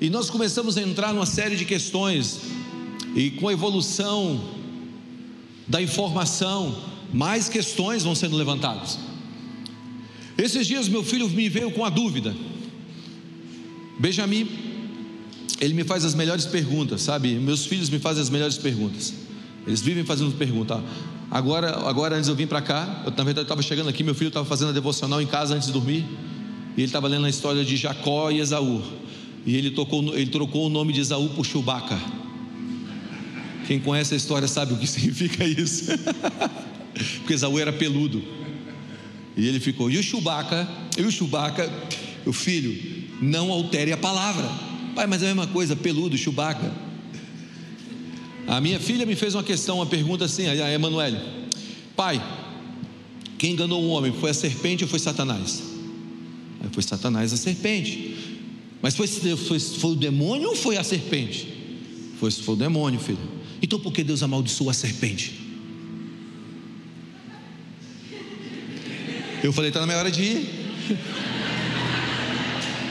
E 0.00 0.10
nós 0.10 0.28
começamos 0.28 0.76
a 0.76 0.82
entrar 0.82 1.14
numa 1.14 1.26
série 1.26 1.56
de 1.56 1.64
questões, 1.64 2.40
e 3.14 3.30
com 3.30 3.48
a 3.48 3.52
evolução 3.52 4.40
da 5.66 5.80
informação, 5.80 6.76
mais 7.12 7.48
questões 7.48 8.02
vão 8.02 8.14
sendo 8.14 8.36
levantadas. 8.36 8.98
Esses 10.36 10.66
dias 10.66 10.88
meu 10.88 11.04
filho 11.04 11.28
me 11.28 11.48
veio 11.48 11.70
com 11.70 11.84
a 11.84 11.90
dúvida. 11.90 12.34
Benjamin, 13.98 14.48
ele 15.60 15.74
me 15.74 15.84
faz 15.84 16.04
as 16.04 16.14
melhores 16.14 16.44
perguntas, 16.44 17.02
sabe? 17.02 17.34
Meus 17.36 17.64
filhos 17.64 17.88
me 17.88 17.98
fazem 17.98 18.22
as 18.22 18.28
melhores 18.28 18.58
perguntas. 18.58 19.14
Eles 19.66 19.80
vivem 19.80 20.04
fazendo 20.04 20.32
perguntas. 20.32 20.80
Agora, 21.32 21.88
agora 21.88 22.14
antes 22.14 22.28
eu 22.28 22.34
vir 22.34 22.46
para 22.46 22.60
cá, 22.60 23.04
eu, 23.06 23.10
na 23.10 23.24
verdade 23.24 23.38
eu 23.38 23.42
estava 23.44 23.62
chegando 23.62 23.88
aqui, 23.88 24.04
meu 24.04 24.14
filho 24.14 24.28
estava 24.28 24.44
fazendo 24.44 24.68
a 24.68 24.72
devocional 24.72 25.18
em 25.22 25.26
casa 25.26 25.54
antes 25.54 25.68
de 25.68 25.72
dormir, 25.72 26.04
e 26.76 26.80
ele 26.80 26.84
estava 26.84 27.08
lendo 27.08 27.24
a 27.24 27.30
história 27.30 27.64
de 27.64 27.74
Jacó 27.74 28.30
e 28.30 28.38
Esaú. 28.38 28.82
E 29.46 29.56
ele, 29.56 29.70
tocou, 29.70 30.14
ele 30.14 30.30
trocou 30.30 30.66
o 30.66 30.68
nome 30.68 30.92
de 30.92 31.00
Esaú 31.00 31.30
por 31.30 31.46
Chewbacca. 31.46 31.98
Quem 33.66 33.80
conhece 33.80 34.12
a 34.12 34.16
história 34.18 34.46
sabe 34.46 34.74
o 34.74 34.76
que 34.76 34.86
significa 34.86 35.42
isso. 35.42 35.86
porque 37.20 37.32
Esaú 37.32 37.58
era 37.58 37.72
peludo. 37.72 38.22
E 39.34 39.48
ele 39.48 39.58
ficou, 39.58 39.90
e 39.90 39.96
o 39.96 40.02
Chewbacca, 40.02 40.68
e 40.98 41.02
o 41.02 41.10
Chewbacca, 41.10 41.72
o 42.26 42.32
filho, 42.34 43.08
não 43.22 43.50
altere 43.50 43.90
a 43.90 43.96
palavra. 43.96 44.46
Pai, 44.94 45.06
mas 45.06 45.22
é 45.22 45.30
a 45.30 45.34
mesma 45.34 45.46
coisa, 45.46 45.74
peludo, 45.74 46.18
Chewbacca. 46.18 46.91
A 48.46 48.60
minha 48.60 48.80
filha 48.80 49.06
me 49.06 49.14
fez 49.14 49.34
uma 49.34 49.42
questão, 49.42 49.76
uma 49.76 49.86
pergunta 49.86 50.24
assim, 50.24 50.46
a 50.46 50.72
Emanuele: 50.72 51.18
Pai, 51.96 52.22
quem 53.38 53.52
enganou 53.52 53.82
o 53.82 53.88
homem? 53.88 54.12
Foi 54.12 54.30
a 54.30 54.34
serpente 54.34 54.84
ou 54.84 54.90
foi 54.90 54.98
Satanás? 54.98 55.62
Foi 56.72 56.82
Satanás 56.82 57.32
a 57.32 57.36
serpente. 57.36 58.16
Mas 58.80 58.96
foi, 58.96 59.06
foi, 59.06 59.58
foi 59.58 59.92
o 59.92 59.94
demônio 59.94 60.50
ou 60.50 60.56
foi 60.56 60.76
a 60.76 60.84
serpente? 60.84 61.46
Foi, 62.18 62.30
foi 62.30 62.54
o 62.54 62.56
demônio, 62.56 63.00
filho. 63.00 63.18
Então 63.60 63.78
por 63.78 63.92
que 63.92 64.02
Deus 64.02 64.22
amaldiçoou 64.22 64.70
a 64.70 64.74
serpente? 64.74 65.40
Eu 69.42 69.52
falei, 69.52 69.70
está 69.70 69.80
na 69.80 69.86
minha 69.86 69.98
hora 69.98 70.10
de 70.10 70.22
ir. 70.22 70.48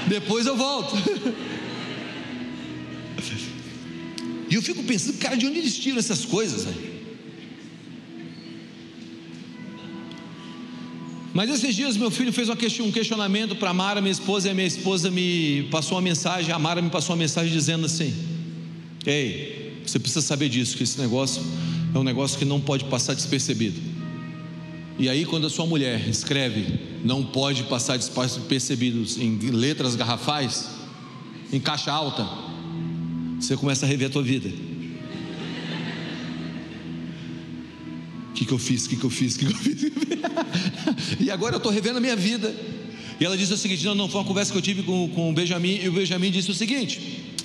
Depois 0.08 0.46
eu 0.46 0.58
volto. 0.58 0.96
eu 4.62 4.66
fico 4.66 4.84
pensando, 4.84 5.18
cara, 5.18 5.36
de 5.36 5.48
onde 5.48 5.58
eles 5.58 5.76
tiram 5.76 5.98
essas 5.98 6.24
coisas? 6.24 6.68
Mas 11.34 11.50
esses 11.50 11.76
dias 11.76 11.98
meu 11.98 12.12
filho 12.12 12.32
fez 12.32 12.48
um 12.50 12.92
questionamento 12.92 13.56
para 13.56 13.72
a 13.72 13.74
Mara, 13.74 14.02
minha 14.02 14.12
esposa, 14.12 14.48
e 14.48 14.52
a 14.52 14.54
minha 14.54 14.68
esposa 14.68 15.10
me 15.10 15.68
passou 15.72 15.98
uma 15.98 16.02
mensagem, 16.02 16.52
a 16.52 16.60
Mara 16.60 16.82
me 16.82 16.90
passou 16.90 17.16
uma 17.16 17.20
mensagem 17.20 17.52
dizendo 17.52 17.86
assim: 17.86 18.14
Ei, 19.06 19.82
você 19.84 19.98
precisa 19.98 20.22
saber 20.22 20.50
disso, 20.50 20.78
que 20.78 20.84
esse 20.84 21.00
negócio 21.00 21.42
é 21.94 21.98
um 21.98 22.04
negócio 22.04 22.38
que 22.38 22.46
não 22.46 22.62
pode 22.62 22.86
passar 22.86 23.16
despercebido. 23.16 23.80
E 25.00 25.10
aí, 25.10 25.26
quando 25.26 25.48
a 25.48 25.50
sua 25.50 25.66
mulher 25.66 26.08
escreve 26.08 26.92
não 27.04 27.24
pode 27.24 27.64
passar 27.64 27.98
despercebido 27.98 29.04
em 29.20 29.38
letras 29.50 29.96
garrafais, 29.96 30.70
em 31.52 31.60
caixa 31.60 31.92
alta, 31.92 32.24
você 33.42 33.58
começa 33.58 33.86
a 33.86 33.90
rever 33.90 34.08
a 34.08 34.12
tua 34.12 34.22
vida. 34.22 34.50
O 38.30 38.34
que, 38.34 38.46
que 38.46 38.52
eu 38.52 38.60
fiz? 38.60 38.86
O 38.86 38.90
que, 38.90 38.96
que 38.96 39.04
eu 39.04 39.10
fiz? 39.10 39.36
O 39.36 39.40
que, 39.40 39.46
que 39.48 39.52
eu 39.52 39.58
fiz? 39.58 39.92
e 41.20 41.32
agora 41.32 41.56
eu 41.56 41.58
estou 41.58 41.72
revendo 41.72 41.98
a 41.98 42.02
minha 42.02 42.16
vida. 42.16 42.56
E 43.20 43.26
ela 43.26 43.36
disse 43.38 43.54
o 43.54 43.58
seguinte: 43.58 43.84
não, 43.86 43.96
não, 43.96 44.08
foi 44.08 44.22
uma 44.22 44.28
conversa 44.28 44.52
que 44.52 44.58
eu 44.58 44.62
tive 44.62 44.84
com, 44.84 45.10
com 45.10 45.30
o 45.30 45.34
Benjamin, 45.34 45.80
e 45.82 45.90
o 45.90 45.92
Benjamin 45.92 46.32
disse 46.32 46.52
o 46.52 46.54
seguinte: 46.54 47.36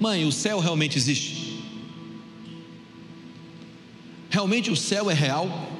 Mãe, 0.00 0.24
o 0.24 0.32
céu 0.32 0.60
realmente 0.60 0.96
existe? 0.96 1.60
Realmente 4.30 4.70
o 4.70 4.76
céu 4.76 5.10
é 5.10 5.14
real? 5.14 5.75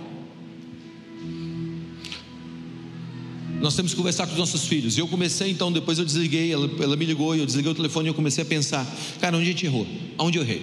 Nós 3.61 3.75
temos 3.75 3.93
que 3.93 3.97
conversar 3.97 4.27
com 4.27 4.33
os 4.33 4.39
nossos 4.39 4.67
filhos. 4.67 4.97
E 4.97 5.01
eu 5.01 5.09
comecei, 5.09 5.51
então, 5.51 5.73
depois 5.73 5.99
eu 5.99 6.05
desliguei, 6.05 6.53
ela, 6.53 6.71
ela 6.81 6.97
me 6.97 7.05
ligou, 7.05 7.35
eu 7.35 7.47
desliguei 7.47 7.73
o 7.73 7.75
telefone 7.75 8.09
e 8.09 8.11
eu 8.11 8.15
comecei 8.15 8.43
a 8.43 8.47
pensar: 8.47 8.87
cara, 9.21 9.37
onde 9.37 9.47
a 9.47 9.49
gente 9.51 9.65
errou? 9.65 9.87
Aonde 10.19 10.39
eu 10.39 10.43
errei? 10.43 10.63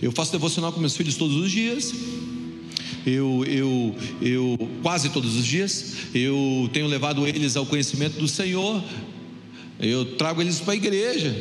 Eu 0.00 0.12
faço 0.12 0.32
devocional 0.32 0.72
com 0.72 0.80
meus 0.80 0.96
filhos 0.96 1.16
todos 1.16 1.36
os 1.36 1.50
dias. 1.50 1.94
Eu, 3.06 3.44
eu, 3.46 3.94
eu, 4.20 4.70
quase 4.82 5.10
todos 5.10 5.36
os 5.36 5.46
dias, 5.46 5.94
eu 6.12 6.68
tenho 6.72 6.88
levado 6.88 7.26
eles 7.26 7.56
ao 7.56 7.64
conhecimento 7.64 8.18
do 8.18 8.26
Senhor, 8.26 8.82
eu 9.78 10.16
trago 10.16 10.42
eles 10.42 10.58
para 10.58 10.72
a 10.72 10.76
igreja. 10.76 11.34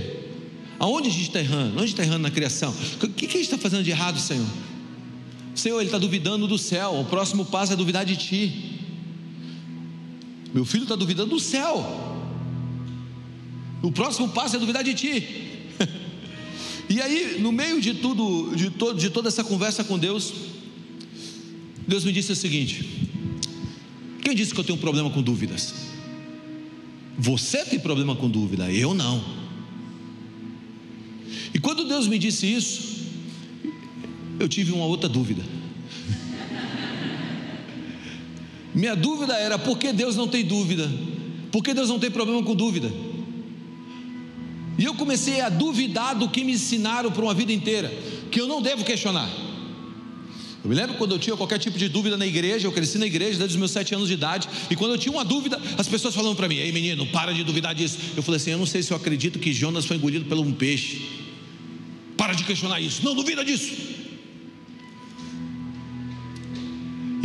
Aonde 0.77 1.07
a 1.07 1.11
gente 1.11 1.23
está 1.23 1.39
errando? 1.39 1.79
Onde 1.79 1.91
está 1.91 2.03
errando 2.03 2.19
na 2.19 2.29
criação? 2.29 2.71
O 3.01 3.07
que, 3.07 3.25
que 3.25 3.37
a 3.37 3.39
gente 3.39 3.45
está 3.45 3.57
fazendo 3.57 3.83
de 3.83 3.89
errado, 3.89 4.19
Senhor? 4.19 4.45
Senhor, 5.55 5.79
ele 5.79 5.87
está 5.87 5.97
duvidando 5.97 6.47
do 6.47 6.57
céu, 6.57 6.99
o 6.99 7.05
próximo 7.05 7.45
passo 7.45 7.73
é 7.73 7.75
duvidar 7.75 8.05
de 8.05 8.17
Ti. 8.17 8.74
Meu 10.55 10.63
filho 10.63 10.83
está 10.83 10.95
duvidando 10.95 11.31
do 11.31 11.39
céu. 11.39 11.85
O 13.81 13.91
próximo 13.91 14.29
passo 14.29 14.55
é 14.55 14.59
duvidar 14.59 14.85
de 14.85 14.93
ti. 14.93 15.21
e 16.89 17.01
aí, 17.01 17.41
no 17.41 17.51
meio 17.51 17.81
de 17.81 17.95
tudo, 17.95 18.55
de, 18.55 18.69
to, 18.69 18.93
de 18.93 19.09
toda 19.09 19.27
essa 19.27 19.43
conversa 19.43 19.83
com 19.83 19.99
Deus, 19.99 20.33
Deus 21.85 22.05
me 22.05 22.13
disse 22.13 22.31
o 22.31 22.35
seguinte: 22.37 23.09
Quem 24.23 24.33
disse 24.33 24.53
que 24.53 24.59
eu 24.61 24.63
tenho 24.63 24.77
um 24.77 24.81
problema 24.81 25.09
com 25.09 25.21
dúvidas? 25.21 25.73
Você 27.19 27.65
tem 27.65 27.77
problema 27.77 28.15
com 28.15 28.29
dúvida, 28.29 28.71
eu 28.71 28.93
não. 28.93 29.21
E 31.53 31.59
quando 31.59 31.83
Deus 31.83 32.07
me 32.07 32.17
disse 32.17 32.47
isso, 32.49 33.07
eu 34.39 34.47
tive 34.47 34.71
uma 34.71 34.85
outra 34.85 35.09
dúvida. 35.09 35.43
Minha 38.75 38.93
dúvida 38.93 39.33
era 39.33 39.57
por 39.57 39.77
que 39.77 39.93
Deus 39.93 40.17
não 40.17 40.27
tem 40.27 40.43
dúvida? 40.43 40.91
Por 41.49 41.63
que 41.63 41.73
Deus 41.73 41.87
não 41.87 41.97
tem 41.97 42.11
problema 42.11 42.43
com 42.43 42.53
dúvida? 42.53 42.91
E 44.77 44.83
eu 44.83 44.93
comecei 44.93 45.39
a 45.39 45.47
duvidar 45.47 46.13
do 46.13 46.27
que 46.27 46.43
me 46.43 46.51
ensinaram 46.51 47.09
por 47.09 47.23
uma 47.23 47.33
vida 47.33 47.53
inteira, 47.53 47.89
que 48.29 48.41
eu 48.41 48.47
não 48.47 48.61
devo 48.61 48.83
questionar. 48.83 49.29
Eu 50.61 50.69
me 50.69 50.75
lembro 50.75 50.95
quando 50.97 51.13
eu 51.13 51.19
tinha 51.19 51.37
qualquer 51.37 51.57
tipo 51.57 51.77
de 51.77 51.87
dúvida 51.87 52.17
na 52.17 52.27
igreja, 52.27 52.67
eu 52.67 52.71
cresci 52.73 52.97
na 52.97 53.05
igreja 53.05 53.37
desde 53.37 53.55
os 53.55 53.59
meus 53.59 53.71
sete 53.71 53.95
anos 53.95 54.09
de 54.09 54.15
idade, 54.15 54.49
e 54.69 54.75
quando 54.75 54.91
eu 54.91 54.97
tinha 54.97 55.13
uma 55.13 55.23
dúvida, 55.23 55.61
as 55.77 55.87
pessoas 55.87 56.13
falavam 56.13 56.35
para 56.35 56.49
mim: 56.49 56.55
Ei 56.55 56.73
menino, 56.73 57.05
para 57.05 57.33
de 57.33 57.45
duvidar 57.45 57.73
disso. 57.73 57.97
Eu 58.17 58.23
falei 58.23 58.37
assim: 58.37 58.51
Eu 58.51 58.57
não 58.57 58.65
sei 58.65 58.83
se 58.83 58.91
eu 58.91 58.97
acredito 58.97 59.39
que 59.39 59.53
Jonas 59.53 59.85
foi 59.85 59.95
engolido 59.95 60.25
por 60.25 60.37
um 60.37 60.51
peixe. 60.51 61.01
Para 62.17 62.33
de 62.33 62.43
questionar 62.43 62.81
isso, 62.81 63.05
não 63.05 63.15
duvida 63.15 63.45
disso. 63.45 63.94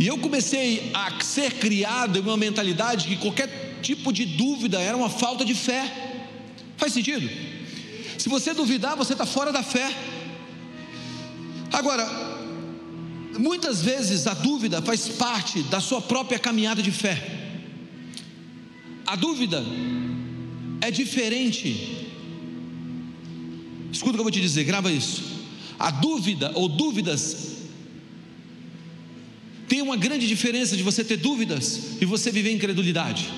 E 0.01 0.07
eu 0.07 0.17
comecei 0.17 0.89
a 0.95 1.23
ser 1.23 1.53
criado 1.59 2.17
em 2.17 2.23
uma 2.23 2.35
mentalidade 2.35 3.07
que 3.07 3.17
qualquer 3.17 3.77
tipo 3.83 4.11
de 4.11 4.25
dúvida 4.25 4.81
era 4.81 4.97
uma 4.97 5.11
falta 5.11 5.45
de 5.45 5.53
fé. 5.53 5.83
Faz 6.75 6.91
sentido? 6.91 7.29
Se 8.17 8.27
você 8.27 8.51
duvidar, 8.51 8.97
você 8.97 9.13
está 9.13 9.27
fora 9.27 9.51
da 9.51 9.61
fé. 9.61 9.95
Agora, 11.71 12.09
muitas 13.37 13.83
vezes 13.83 14.25
a 14.25 14.33
dúvida 14.33 14.81
faz 14.81 15.07
parte 15.07 15.61
da 15.61 15.79
sua 15.79 16.01
própria 16.01 16.39
caminhada 16.39 16.81
de 16.81 16.89
fé. 16.89 17.21
A 19.05 19.15
dúvida 19.15 19.63
é 20.81 20.89
diferente. 20.89 22.07
Escuta 23.91 24.13
o 24.13 24.13
que 24.15 24.19
eu 24.21 24.23
vou 24.23 24.31
te 24.31 24.41
dizer, 24.41 24.63
grava 24.63 24.91
isso. 24.91 25.21
A 25.77 25.91
dúvida 25.91 26.53
ou 26.55 26.67
dúvidas 26.67 27.60
tem 29.71 29.81
uma 29.81 29.95
grande 29.95 30.27
diferença 30.27 30.75
de 30.75 30.83
você 30.83 31.01
ter 31.01 31.15
dúvidas 31.15 31.93
e 32.01 32.03
você 32.03 32.29
viver 32.29 32.51
incredulidade. 32.51 33.29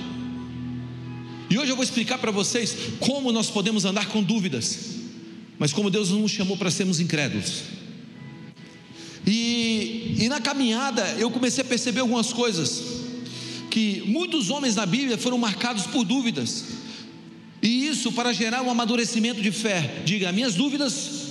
E 1.47 1.59
hoje 1.59 1.71
eu 1.71 1.75
vou 1.75 1.83
explicar 1.83 2.17
para 2.17 2.31
vocês 2.31 2.75
como 2.99 3.31
nós 3.31 3.51
podemos 3.51 3.85
andar 3.85 4.07
com 4.07 4.23
dúvidas, 4.23 4.95
mas 5.59 5.71
como 5.71 5.91
Deus 5.91 6.09
não 6.09 6.21
nos 6.21 6.31
chamou 6.31 6.57
para 6.57 6.71
sermos 6.71 6.99
incrédulos. 6.99 7.61
E, 9.27 10.15
e 10.21 10.27
na 10.27 10.41
caminhada 10.41 11.03
eu 11.19 11.29
comecei 11.29 11.63
a 11.63 11.67
perceber 11.67 11.99
algumas 11.99 12.33
coisas, 12.33 12.81
que 13.69 14.01
muitos 14.07 14.49
homens 14.49 14.75
na 14.75 14.87
Bíblia 14.87 15.19
foram 15.19 15.37
marcados 15.37 15.85
por 15.85 16.03
dúvidas, 16.03 16.63
e 17.61 17.85
isso 17.89 18.11
para 18.11 18.33
gerar 18.33 18.63
um 18.63 18.71
amadurecimento 18.71 19.39
de 19.39 19.51
fé. 19.51 20.01
Diga, 20.03 20.31
minhas 20.31 20.55
dúvidas 20.55 21.27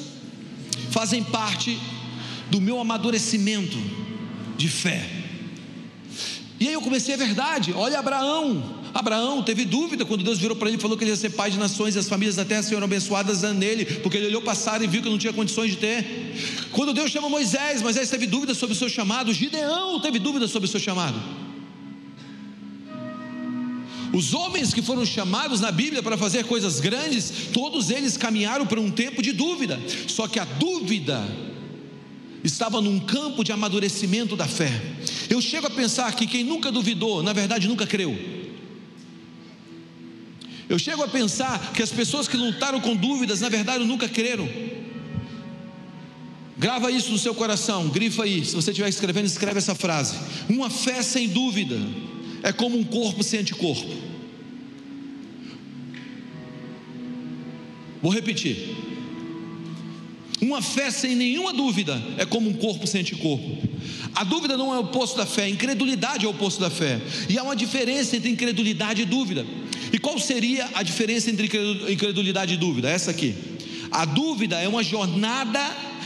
fazem 0.92 1.24
parte 1.24 1.76
do 2.52 2.60
meu 2.60 2.78
amadurecimento 2.78 3.76
de 4.56 4.68
fé. 4.68 5.08
E 6.62 6.68
aí 6.68 6.74
eu 6.74 6.80
comecei 6.80 7.14
a 7.14 7.16
verdade. 7.16 7.72
Olha 7.72 7.98
Abraão. 7.98 8.80
Abraão 8.94 9.42
teve 9.42 9.64
dúvida 9.64 10.04
quando 10.04 10.22
Deus 10.22 10.38
virou 10.38 10.56
para 10.56 10.68
ele 10.68 10.76
e 10.76 10.80
falou 10.80 10.96
que 10.96 11.02
ele 11.02 11.10
ia 11.10 11.16
ser 11.16 11.30
pai 11.30 11.50
de 11.50 11.58
nações 11.58 11.96
e 11.96 11.98
as 11.98 12.08
famílias 12.08 12.36
da 12.36 12.44
terra 12.44 12.62
seriam 12.62 12.84
abençoadas 12.84 13.42
nele, 13.54 13.84
porque 13.84 14.16
ele 14.16 14.26
olhou 14.26 14.42
passar 14.42 14.80
e 14.82 14.86
viu 14.86 15.02
que 15.02 15.08
não 15.08 15.18
tinha 15.18 15.32
condições 15.32 15.72
de 15.72 15.78
ter. 15.78 16.06
Quando 16.70 16.92
Deus 16.92 17.10
chama 17.10 17.28
Moisés, 17.28 17.82
Moisés 17.82 18.08
teve 18.10 18.26
dúvida 18.26 18.54
sobre 18.54 18.74
o 18.74 18.78
seu 18.78 18.88
chamado, 18.88 19.32
Gideão 19.32 19.98
teve 19.98 20.18
dúvida 20.18 20.46
sobre 20.46 20.68
o 20.68 20.70
seu 20.70 20.78
chamado. 20.78 21.20
Os 24.12 24.34
homens 24.34 24.74
que 24.74 24.82
foram 24.82 25.06
chamados 25.06 25.58
na 25.58 25.72
Bíblia 25.72 26.02
para 26.02 26.18
fazer 26.18 26.44
coisas 26.44 26.78
grandes, 26.78 27.48
todos 27.52 27.90
eles 27.90 28.16
caminharam 28.18 28.66
por 28.66 28.78
um 28.78 28.90
tempo 28.90 29.22
de 29.22 29.32
dúvida. 29.32 29.80
Só 30.06 30.28
que 30.28 30.38
a 30.38 30.44
dúvida 30.44 31.26
estava 32.44 32.80
num 32.80 32.98
campo 32.98 33.44
de 33.44 33.52
amadurecimento 33.52 34.36
da 34.36 34.46
fé. 34.46 34.70
Eu 35.30 35.40
chego 35.40 35.66
a 35.66 35.70
pensar 35.70 36.14
que 36.14 36.26
quem 36.26 36.44
nunca 36.44 36.72
duvidou, 36.72 37.22
na 37.22 37.32
verdade 37.32 37.68
nunca 37.68 37.86
creu. 37.86 38.16
Eu 40.68 40.78
chego 40.78 41.02
a 41.02 41.08
pensar 41.08 41.72
que 41.72 41.82
as 41.82 41.90
pessoas 41.90 42.26
que 42.26 42.36
lutaram 42.36 42.80
com 42.80 42.96
dúvidas, 42.96 43.40
na 43.40 43.48
verdade 43.48 43.84
nunca 43.84 44.08
creram. 44.08 44.48
Grava 46.56 46.90
isso 46.90 47.10
no 47.10 47.18
seu 47.18 47.34
coração, 47.34 47.88
grifa 47.88 48.24
aí. 48.24 48.44
Se 48.44 48.54
você 48.54 48.70
estiver 48.70 48.88
escrevendo, 48.88 49.26
escreve 49.26 49.58
essa 49.58 49.74
frase. 49.74 50.16
Uma 50.48 50.70
fé 50.70 51.02
sem 51.02 51.28
dúvida 51.28 51.78
é 52.42 52.52
como 52.52 52.78
um 52.78 52.84
corpo 52.84 53.22
sem 53.22 53.40
anticorpo. 53.40 54.12
Vou 58.00 58.12
repetir. 58.12 58.81
Uma 60.42 60.60
fé 60.60 60.90
sem 60.90 61.14
nenhuma 61.14 61.52
dúvida 61.52 62.02
é 62.18 62.26
como 62.26 62.50
um 62.50 62.52
corpo 62.52 62.84
sem 62.84 63.02
anticorpo. 63.02 63.58
A 64.12 64.24
dúvida 64.24 64.56
não 64.56 64.74
é 64.74 64.76
o 64.76 64.80
oposto 64.80 65.16
da 65.16 65.24
fé, 65.24 65.44
a 65.44 65.48
incredulidade 65.48 66.24
é 66.24 66.28
o 66.28 66.32
oposto 66.32 66.60
da 66.60 66.68
fé. 66.68 67.00
E 67.28 67.38
há 67.38 67.44
uma 67.44 67.54
diferença 67.54 68.16
entre 68.16 68.28
incredulidade 68.28 69.02
e 69.02 69.04
dúvida. 69.04 69.46
E 69.92 70.00
qual 70.00 70.18
seria 70.18 70.68
a 70.74 70.82
diferença 70.82 71.30
entre 71.30 71.48
incredulidade 71.88 72.54
e 72.54 72.56
dúvida? 72.56 72.90
Essa 72.90 73.12
aqui. 73.12 73.36
A 73.92 74.04
dúvida 74.04 74.60
é 74.60 74.66
uma 74.66 74.82
jornada 74.82 75.60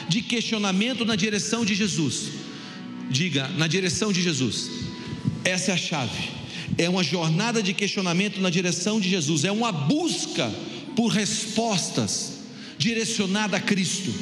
de 0.06 0.20
questionamento 0.20 1.06
na 1.06 1.16
direção 1.16 1.64
de 1.64 1.74
Jesus. 1.74 2.28
Diga, 3.10 3.48
na 3.56 3.66
direção 3.66 4.12
de 4.12 4.20
Jesus. 4.20 4.70
Essa 5.44 5.70
é 5.70 5.74
a 5.74 5.78
chave. 5.78 6.28
É 6.76 6.90
uma 6.90 7.02
jornada 7.02 7.62
de 7.62 7.72
questionamento 7.72 8.38
na 8.38 8.50
direção 8.50 9.00
de 9.00 9.08
Jesus. 9.08 9.44
É 9.44 9.50
uma 9.50 9.72
busca 9.72 10.52
por 10.94 11.08
respostas 11.08 12.35
direcionada 12.86 13.56
a 13.56 13.60
Cristo. 13.60 14.14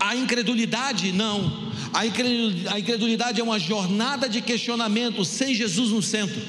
A 0.00 0.16
incredulidade, 0.16 1.12
não. 1.12 1.70
A 1.92 2.06
incredulidade 2.06 3.40
é 3.40 3.44
uma 3.44 3.58
jornada 3.58 4.28
de 4.28 4.40
questionamento 4.40 5.24
sem 5.24 5.54
Jesus 5.54 5.90
no 5.90 6.02
centro. 6.02 6.40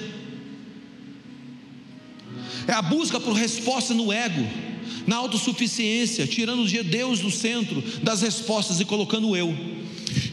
É 2.68 2.72
a 2.72 2.82
busca 2.82 3.20
por 3.20 3.34
resposta 3.34 3.94
no 3.94 4.12
ego, 4.12 4.48
na 5.06 5.18
autossuficiência, 5.18 6.25
tirando 6.25 6.65
Deus 6.84 7.20
do 7.20 7.30
centro 7.30 7.84
das 8.01 8.22
respostas 8.22 8.80
e 8.80 8.86
colocando 8.86 9.30
o 9.30 9.36
eu. 9.36 9.54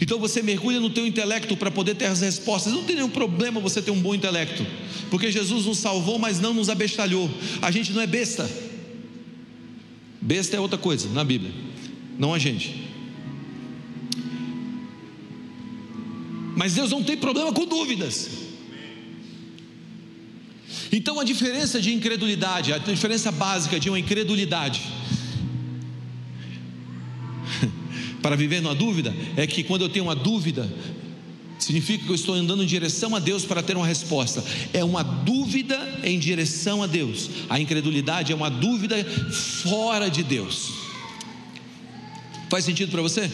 Então 0.00 0.18
você 0.18 0.40
mergulha 0.40 0.78
no 0.78 0.90
teu 0.90 1.06
intelecto 1.06 1.56
para 1.56 1.70
poder 1.70 1.96
ter 1.96 2.06
as 2.06 2.20
respostas. 2.20 2.72
Não 2.72 2.84
tem 2.84 2.94
nenhum 2.96 3.10
problema 3.10 3.60
você 3.60 3.82
ter 3.82 3.90
um 3.90 4.00
bom 4.00 4.14
intelecto, 4.14 4.64
porque 5.10 5.30
Jesus 5.30 5.66
nos 5.66 5.78
salvou, 5.78 6.18
mas 6.18 6.40
não 6.40 6.54
nos 6.54 6.70
abestalhou. 6.70 7.28
A 7.60 7.70
gente 7.70 7.92
não 7.92 8.00
é 8.00 8.06
besta. 8.06 8.71
Besta 10.22 10.56
é 10.56 10.60
outra 10.60 10.78
coisa 10.78 11.08
na 11.08 11.24
Bíblia, 11.24 11.52
não 12.16 12.32
a 12.32 12.38
gente. 12.38 12.80
Mas 16.56 16.74
Deus 16.74 16.92
não 16.92 17.02
tem 17.02 17.16
problema 17.16 17.52
com 17.52 17.66
dúvidas. 17.66 18.30
Então 20.92 21.18
a 21.18 21.24
diferença 21.24 21.80
de 21.80 21.92
incredulidade, 21.92 22.72
a 22.72 22.78
diferença 22.78 23.32
básica 23.32 23.80
de 23.80 23.88
uma 23.88 23.98
incredulidade 23.98 24.82
para 28.22 28.36
viver 28.36 28.62
na 28.62 28.74
dúvida 28.74 29.12
é 29.36 29.44
que 29.44 29.64
quando 29.64 29.82
eu 29.82 29.88
tenho 29.88 30.04
uma 30.04 30.14
dúvida, 30.14 30.72
significa 31.62 32.04
que 32.04 32.10
eu 32.10 32.14
estou 32.14 32.34
andando 32.34 32.62
em 32.62 32.66
direção 32.66 33.14
a 33.14 33.18
Deus 33.18 33.44
para 33.44 33.62
ter 33.62 33.76
uma 33.76 33.86
resposta. 33.86 34.44
É 34.72 34.84
uma 34.84 35.02
dúvida 35.02 35.78
em 36.02 36.18
direção 36.18 36.82
a 36.82 36.86
Deus. 36.86 37.30
A 37.48 37.60
incredulidade 37.60 38.32
é 38.32 38.34
uma 38.34 38.50
dúvida 38.50 38.96
fora 39.30 40.10
de 40.10 40.22
Deus. 40.22 40.72
Faz 42.50 42.64
sentido 42.64 42.90
para 42.90 43.00
você? 43.00 43.30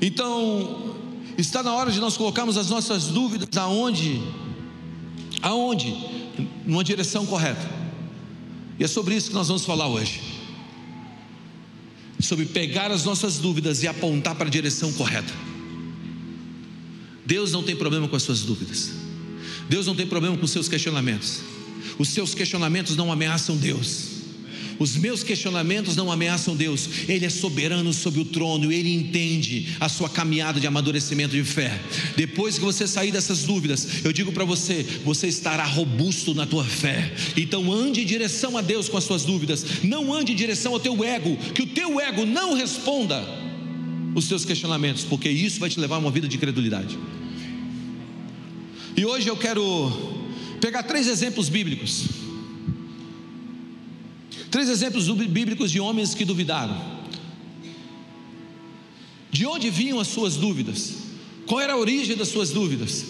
Então, 0.00 0.96
está 1.38 1.62
na 1.62 1.74
hora 1.74 1.90
de 1.90 2.00
nós 2.00 2.16
colocarmos 2.16 2.56
as 2.56 2.70
nossas 2.70 3.08
dúvidas 3.08 3.56
aonde? 3.56 4.20
Aonde? 5.42 5.94
Numa 6.64 6.82
direção 6.82 7.26
correta. 7.26 7.70
E 8.78 8.84
é 8.84 8.88
sobre 8.88 9.14
isso 9.14 9.28
que 9.28 9.34
nós 9.34 9.48
vamos 9.48 9.64
falar 9.64 9.88
hoje. 9.88 10.20
Sobre 12.18 12.46
pegar 12.46 12.90
as 12.90 13.04
nossas 13.04 13.38
dúvidas 13.38 13.82
e 13.82 13.88
apontar 13.88 14.34
para 14.34 14.46
a 14.46 14.50
direção 14.50 14.92
correta. 14.92 15.32
Deus 17.26 17.52
não 17.52 17.62
tem 17.62 17.74
problema 17.74 18.08
com 18.08 18.16
as 18.16 18.22
suas 18.22 18.42
dúvidas. 18.42 18.90
Deus 19.68 19.86
não 19.86 19.96
tem 19.96 20.06
problema 20.06 20.36
com 20.36 20.44
os 20.44 20.50
seus 20.50 20.68
questionamentos. 20.68 21.40
Os 21.98 22.08
seus 22.08 22.34
questionamentos 22.34 22.96
não 22.96 23.10
ameaçam 23.10 23.56
Deus. 23.56 24.16
Os 24.78 24.94
meus 24.94 25.22
questionamentos 25.22 25.96
não 25.96 26.12
ameaçam 26.12 26.54
Deus. 26.54 26.88
Ele 27.08 27.24
é 27.24 27.30
soberano 27.30 27.92
sobre 27.92 28.20
o 28.20 28.24
trono 28.24 28.70
ele 28.70 28.92
entende 28.92 29.68
a 29.80 29.88
sua 29.88 30.08
caminhada 30.08 30.60
de 30.60 30.66
amadurecimento 30.66 31.34
de 31.34 31.42
fé. 31.42 31.80
Depois 32.14 32.58
que 32.58 32.64
você 32.64 32.86
sair 32.86 33.10
dessas 33.10 33.44
dúvidas, 33.44 34.04
eu 34.04 34.12
digo 34.12 34.32
para 34.32 34.44
você, 34.44 34.84
você 35.04 35.26
estará 35.26 35.64
robusto 35.64 36.34
na 36.34 36.46
tua 36.46 36.64
fé. 36.64 37.12
Então 37.36 37.72
ande 37.72 38.02
em 38.02 38.06
direção 38.06 38.56
a 38.56 38.60
Deus 38.60 38.88
com 38.88 38.98
as 38.98 39.04
suas 39.04 39.24
dúvidas. 39.24 39.64
Não 39.82 40.12
ande 40.12 40.32
em 40.32 40.36
direção 40.36 40.74
ao 40.74 40.80
teu 40.80 41.02
ego, 41.02 41.36
que 41.54 41.62
o 41.62 41.66
teu 41.66 41.98
ego 41.98 42.26
não 42.26 42.54
responda 42.54 43.45
os 44.16 44.24
seus 44.24 44.46
questionamentos, 44.46 45.04
porque 45.04 45.28
isso 45.28 45.60
vai 45.60 45.68
te 45.68 45.78
levar 45.78 45.96
a 45.96 45.98
uma 45.98 46.10
vida 46.10 46.26
de 46.26 46.38
credulidade. 46.38 46.98
E 48.96 49.04
hoje 49.04 49.28
eu 49.28 49.36
quero 49.36 49.92
pegar 50.58 50.84
três 50.84 51.06
exemplos 51.06 51.50
bíblicos. 51.50 52.06
Três 54.50 54.70
exemplos 54.70 55.06
bíblicos 55.10 55.70
de 55.70 55.78
homens 55.78 56.14
que 56.14 56.24
duvidaram. 56.24 56.96
De 59.30 59.44
onde 59.44 59.68
vinham 59.68 60.00
as 60.00 60.08
suas 60.08 60.36
dúvidas? 60.36 60.94
Qual 61.46 61.60
era 61.60 61.74
a 61.74 61.76
origem 61.76 62.16
das 62.16 62.28
suas 62.28 62.48
dúvidas? 62.48 63.04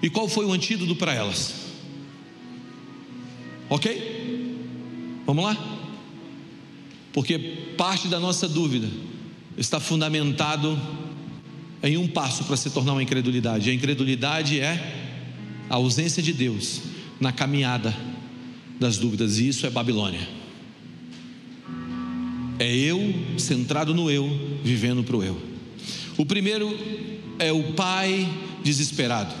E 0.00 0.08
qual 0.08 0.28
foi 0.28 0.46
o 0.46 0.52
antídoto 0.52 0.94
para 0.94 1.12
elas? 1.12 1.54
Ok? 3.68 4.54
Vamos 5.26 5.44
lá? 5.44 5.56
Porque 7.12 7.36
parte 7.76 8.06
da 8.06 8.20
nossa 8.20 8.46
dúvida 8.46 8.88
está 9.56 9.80
fundamentado 9.80 10.78
em 11.82 11.96
um 11.96 12.06
passo 12.06 12.44
para 12.44 12.56
se 12.56 12.70
tornar 12.70 12.92
uma 12.92 13.02
incredulidade. 13.02 13.70
A 13.70 13.74
incredulidade 13.74 14.60
é 14.60 15.14
a 15.68 15.76
ausência 15.76 16.22
de 16.22 16.32
Deus 16.32 16.82
na 17.20 17.32
caminhada 17.32 17.94
das 18.78 18.98
dúvidas, 18.98 19.38
e 19.38 19.48
isso 19.48 19.66
é 19.66 19.70
Babilônia. 19.70 20.28
É 22.58 22.74
eu 22.74 23.14
centrado 23.38 23.94
no 23.94 24.10
eu, 24.10 24.28
vivendo 24.62 25.02
para 25.02 25.16
o 25.16 25.22
eu. 25.22 25.40
O 26.16 26.24
primeiro 26.24 26.76
é 27.38 27.52
o 27.52 27.74
pai 27.74 28.28
desesperado. 28.62 29.34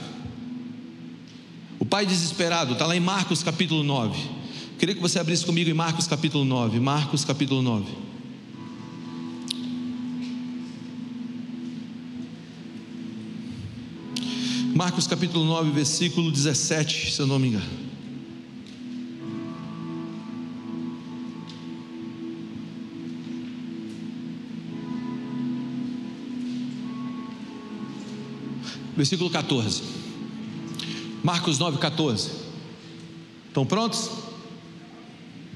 O 1.78 1.84
pai 1.84 2.04
desesperado 2.04 2.72
está 2.72 2.86
lá 2.86 2.96
em 2.96 3.00
Marcos 3.00 3.42
capítulo 3.42 3.82
9. 3.82 4.18
Queria 4.78 4.94
que 4.94 5.00
você 5.00 5.18
abrisse 5.18 5.44
comigo 5.44 5.70
em 5.70 5.74
Marcos 5.74 6.06
capítulo 6.06 6.44
9. 6.44 6.78
Marcos 6.80 7.24
capítulo 7.24 7.62
9. 7.62 8.05
Marcos 14.76 15.06
capítulo 15.06 15.46
9, 15.46 15.70
versículo 15.70 16.30
17, 16.30 17.10
se 17.10 17.18
eu 17.18 17.26
não 17.26 17.38
me 17.38 17.48
engano. 17.48 17.64
Versículo 28.94 29.30
14. 29.30 29.82
Marcos 31.24 31.58
9, 31.58 31.78
14. 31.78 32.30
Estão 33.48 33.64
prontos? 33.64 34.10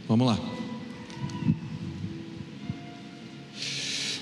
Vamos 0.09 0.28
lá. 0.28 0.50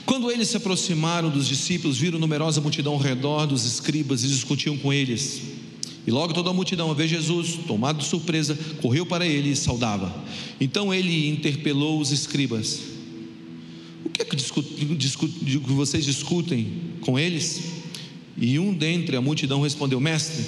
Quando 0.09 0.31
eles 0.31 0.49
se 0.49 0.57
aproximaram 0.57 1.29
dos 1.29 1.47
discípulos, 1.47 1.99
viram 1.99 2.19
numerosa 2.19 2.63
multidão 2.63 2.95
ao 2.95 2.99
redor 2.99 3.45
dos 3.45 3.67
escribas 3.67 4.25
e 4.25 4.29
discutiam 4.29 4.75
com 4.75 4.91
eles. 4.91 5.43
E 6.07 6.11
logo 6.11 6.33
toda 6.33 6.49
a 6.49 6.53
multidão, 6.55 6.91
a 6.91 6.95
ver 6.95 7.07
Jesus, 7.07 7.59
tomado 7.67 7.99
de 7.99 8.07
surpresa, 8.07 8.59
correu 8.81 9.05
para 9.05 9.27
ele 9.27 9.51
e 9.51 9.55
saudava. 9.55 10.25
Então 10.59 10.95
ele 10.95 11.29
interpelou 11.29 12.01
os 12.01 12.11
escribas: 12.11 12.81
O 14.03 14.09
que 14.09 14.23
é 14.23 14.25
que 14.25 14.35
vocês 15.75 16.07
discutem 16.07 16.73
com 17.03 17.19
eles? 17.19 17.65
E 18.35 18.59
um 18.59 18.73
dentre 18.73 19.15
a 19.15 19.21
multidão 19.21 19.61
respondeu: 19.61 20.01
Mestre, 20.01 20.43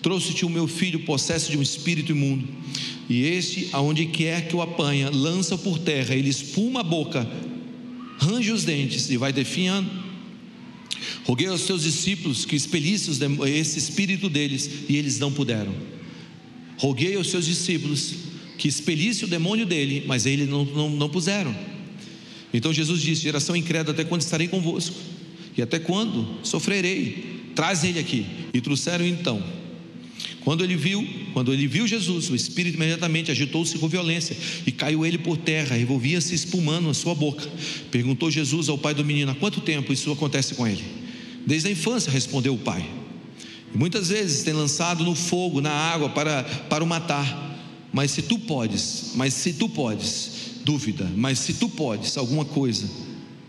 trouxe-te 0.00 0.44
o 0.44 0.48
meu 0.48 0.68
filho 0.68 1.00
possesso 1.00 1.50
de 1.50 1.58
um 1.58 1.62
espírito 1.62 2.12
imundo. 2.12 2.46
E 3.08 3.24
este, 3.24 3.68
aonde 3.72 4.06
quer 4.06 4.46
que 4.46 4.54
o 4.54 4.62
apanha, 4.62 5.10
lança 5.10 5.58
por 5.58 5.76
terra, 5.80 6.14
ele 6.14 6.30
espuma 6.30 6.80
a 6.80 6.84
boca 6.84 7.28
range 8.22 8.52
os 8.52 8.64
dentes 8.64 9.10
e 9.10 9.16
vai 9.16 9.32
definhando. 9.32 9.90
Roguei 11.24 11.48
aos 11.48 11.62
seus 11.62 11.82
discípulos 11.82 12.44
que 12.44 12.56
expelissem 12.56 13.14
esse 13.46 13.78
espírito 13.78 14.28
deles 14.28 14.70
e 14.88 14.96
eles 14.96 15.18
não 15.18 15.32
puderam. 15.32 15.74
Roguei 16.78 17.16
aos 17.16 17.30
seus 17.30 17.46
discípulos 17.46 18.14
que 18.58 18.68
expelisse 18.68 19.24
o 19.24 19.28
demônio 19.28 19.66
dele, 19.66 20.04
mas 20.06 20.26
eles 20.26 20.48
não, 20.48 20.64
não, 20.64 20.90
não 20.90 21.08
puseram. 21.08 21.54
Então 22.52 22.72
Jesus 22.72 23.00
disse: 23.00 23.22
Geração 23.22 23.56
incrédula, 23.56 23.94
até 23.94 24.04
quando 24.04 24.22
estarei 24.22 24.48
convosco? 24.48 24.96
E 25.56 25.62
até 25.62 25.78
quando 25.78 26.38
sofrerei? 26.42 27.50
Traz 27.54 27.84
ele 27.84 27.98
aqui. 27.98 28.26
E 28.52 28.60
trouxeram 28.60 29.06
então 29.06 29.61
quando 30.44 30.64
ele 30.64 30.76
viu, 30.76 31.06
quando 31.32 31.52
ele 31.52 31.66
viu 31.66 31.86
Jesus, 31.86 32.28
o 32.30 32.34
espírito 32.34 32.76
imediatamente 32.76 33.30
agitou-se 33.30 33.78
com 33.78 33.88
violência 33.88 34.36
e 34.66 34.72
caiu 34.72 35.06
ele 35.06 35.18
por 35.18 35.36
terra, 35.36 35.76
revolvia-se 35.76 36.34
espumando 36.34 36.88
a 36.88 36.94
sua 36.94 37.14
boca. 37.14 37.48
Perguntou 37.90 38.30
Jesus 38.30 38.68
ao 38.68 38.76
pai 38.76 38.92
do 38.92 39.04
menino: 39.04 39.30
há 39.30 39.34
quanto 39.34 39.60
tempo 39.60 39.92
isso 39.92 40.10
acontece 40.10 40.54
com 40.54 40.66
ele? 40.66 40.82
Desde 41.46 41.68
a 41.68 41.70
infância, 41.70 42.10
respondeu 42.10 42.54
o 42.54 42.58
pai. 42.58 42.84
E 43.72 43.78
muitas 43.78 44.08
vezes 44.08 44.42
tem 44.42 44.52
lançado 44.52 45.04
no 45.04 45.14
fogo, 45.14 45.60
na 45.60 45.72
água 45.72 46.08
para, 46.08 46.42
para 46.42 46.82
o 46.82 46.86
matar. 46.86 47.50
Mas 47.92 48.10
se 48.10 48.22
tu 48.22 48.38
podes, 48.38 49.12
mas 49.14 49.34
se 49.34 49.52
tu 49.52 49.68
podes, 49.68 50.30
dúvida, 50.64 51.10
mas 51.14 51.38
se 51.38 51.54
tu 51.54 51.68
podes 51.68 52.16
alguma 52.16 52.44
coisa, 52.44 52.88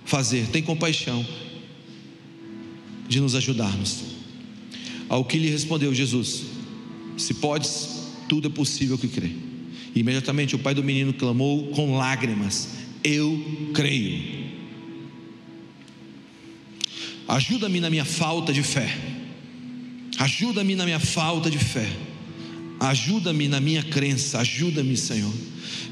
fazer, 0.05 0.47
tem 0.47 0.61
compaixão 0.61 1.25
de 3.07 3.19
nos 3.19 3.35
ajudarmos. 3.35 4.03
Ao 5.09 5.23
que 5.23 5.37
lhe 5.37 5.49
respondeu 5.49 5.93
Jesus: 5.93 6.52
Se 7.17 7.35
podes, 7.35 8.03
tudo 8.27 8.47
é 8.47 8.51
possível 8.51 8.97
que 8.97 9.07
crê. 9.07 9.31
E 9.95 9.99
imediatamente 9.99 10.55
o 10.55 10.59
pai 10.59 10.73
do 10.73 10.83
menino 10.83 11.13
clamou 11.13 11.67
com 11.69 11.95
lágrimas: 11.95 12.69
Eu 13.03 13.69
creio. 13.73 14.43
Ajuda-me 17.27 17.79
na 17.79 17.89
minha 17.89 18.05
falta 18.05 18.51
de 18.51 18.63
fé. 18.63 18.95
Ajuda-me 20.19 20.75
na 20.75 20.85
minha 20.85 20.99
falta 20.99 21.49
de 21.49 21.57
fé. 21.57 21.89
Ajuda-me 22.79 23.47
na 23.47 23.59
minha 23.59 23.81
crença. 23.81 24.39
Ajuda-me, 24.39 24.97
Senhor. 24.97 25.33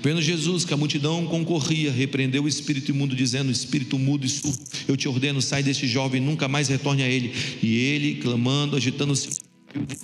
Vendo 0.03 0.21
Jesus 0.21 0.65
que 0.65 0.73
a 0.73 0.77
multidão 0.77 1.25
concorria, 1.27 1.91
repreendeu 1.91 2.43
o 2.43 2.47
espírito 2.47 2.91
imundo, 2.91 3.15
dizendo: 3.15 3.51
Espírito 3.51 3.97
mudo 3.99 4.25
e 4.25 4.29
surdo, 4.29 4.59
eu 4.87 4.97
te 4.97 5.07
ordeno, 5.07 5.41
sai 5.41 5.61
deste 5.61 5.87
jovem, 5.87 6.19
nunca 6.19 6.47
mais 6.47 6.67
retorne 6.67 7.03
a 7.03 7.07
ele. 7.07 7.33
E 7.61 7.75
ele, 7.75 8.15
clamando, 8.15 8.75
agitando-se, 8.75 9.39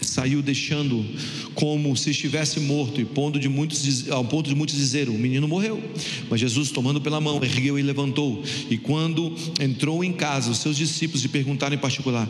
saiu 0.01 0.41
deixando 0.41 1.05
como 1.53 1.95
se 1.95 2.11
estivesse 2.11 2.59
morto 2.59 3.01
e 3.01 3.05
pondo 3.05 3.39
de 3.39 3.49
muitos, 3.49 4.09
ao 4.09 4.23
ponto 4.23 4.49
de 4.49 4.55
muitos 4.55 4.75
dizer: 4.75 5.09
o 5.09 5.13
menino 5.13 5.47
morreu. 5.47 5.81
Mas 6.29 6.39
Jesus, 6.39 6.71
tomando 6.71 7.01
pela 7.01 7.21
mão, 7.21 7.43
ergueu 7.43 7.77
e 7.77 7.81
levantou. 7.81 8.43
E 8.69 8.77
quando 8.77 9.33
entrou 9.59 10.03
em 10.03 10.13
casa, 10.13 10.51
os 10.51 10.59
seus 10.59 10.77
discípulos 10.77 11.23
lhe 11.23 11.29
perguntaram 11.29 11.75
em 11.75 11.79
particular: 11.79 12.29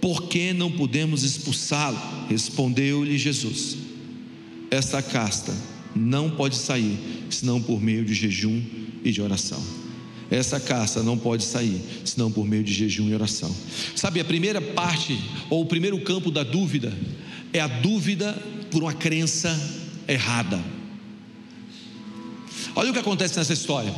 por 0.00 0.28
que 0.28 0.52
não 0.52 0.70
podemos 0.70 1.22
expulsá-lo? 1.22 1.98
Respondeu-lhe 2.28 3.18
Jesus: 3.18 3.76
Esta 4.70 5.02
casta 5.02 5.54
não 5.94 6.30
pode 6.30 6.56
sair 6.56 6.96
senão 7.30 7.60
por 7.60 7.82
meio 7.82 8.04
de 8.04 8.14
jejum 8.14 8.62
e 9.02 9.10
de 9.10 9.20
oração. 9.20 9.85
Essa 10.30 10.58
caça 10.58 11.02
não 11.02 11.16
pode 11.16 11.44
sair 11.44 11.80
senão 12.04 12.30
por 12.30 12.46
meio 12.46 12.64
de 12.64 12.72
jejum 12.72 13.08
e 13.08 13.14
oração. 13.14 13.54
Sabe, 13.94 14.20
a 14.20 14.24
primeira 14.24 14.60
parte, 14.60 15.18
ou 15.48 15.62
o 15.62 15.66
primeiro 15.66 16.00
campo 16.00 16.30
da 16.30 16.42
dúvida, 16.42 16.92
é 17.52 17.60
a 17.60 17.68
dúvida 17.68 18.32
por 18.70 18.82
uma 18.82 18.92
crença 18.92 19.56
errada. 20.08 20.62
Olha 22.74 22.90
o 22.90 22.92
que 22.92 22.98
acontece 22.98 23.38
nessa 23.38 23.52
história. 23.52 23.94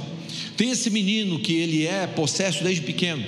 Tem 0.56 0.70
esse 0.70 0.90
menino 0.90 1.38
que 1.38 1.54
ele 1.54 1.86
é 1.86 2.06
possesso 2.06 2.62
desde 2.62 2.82
pequeno. 2.82 3.24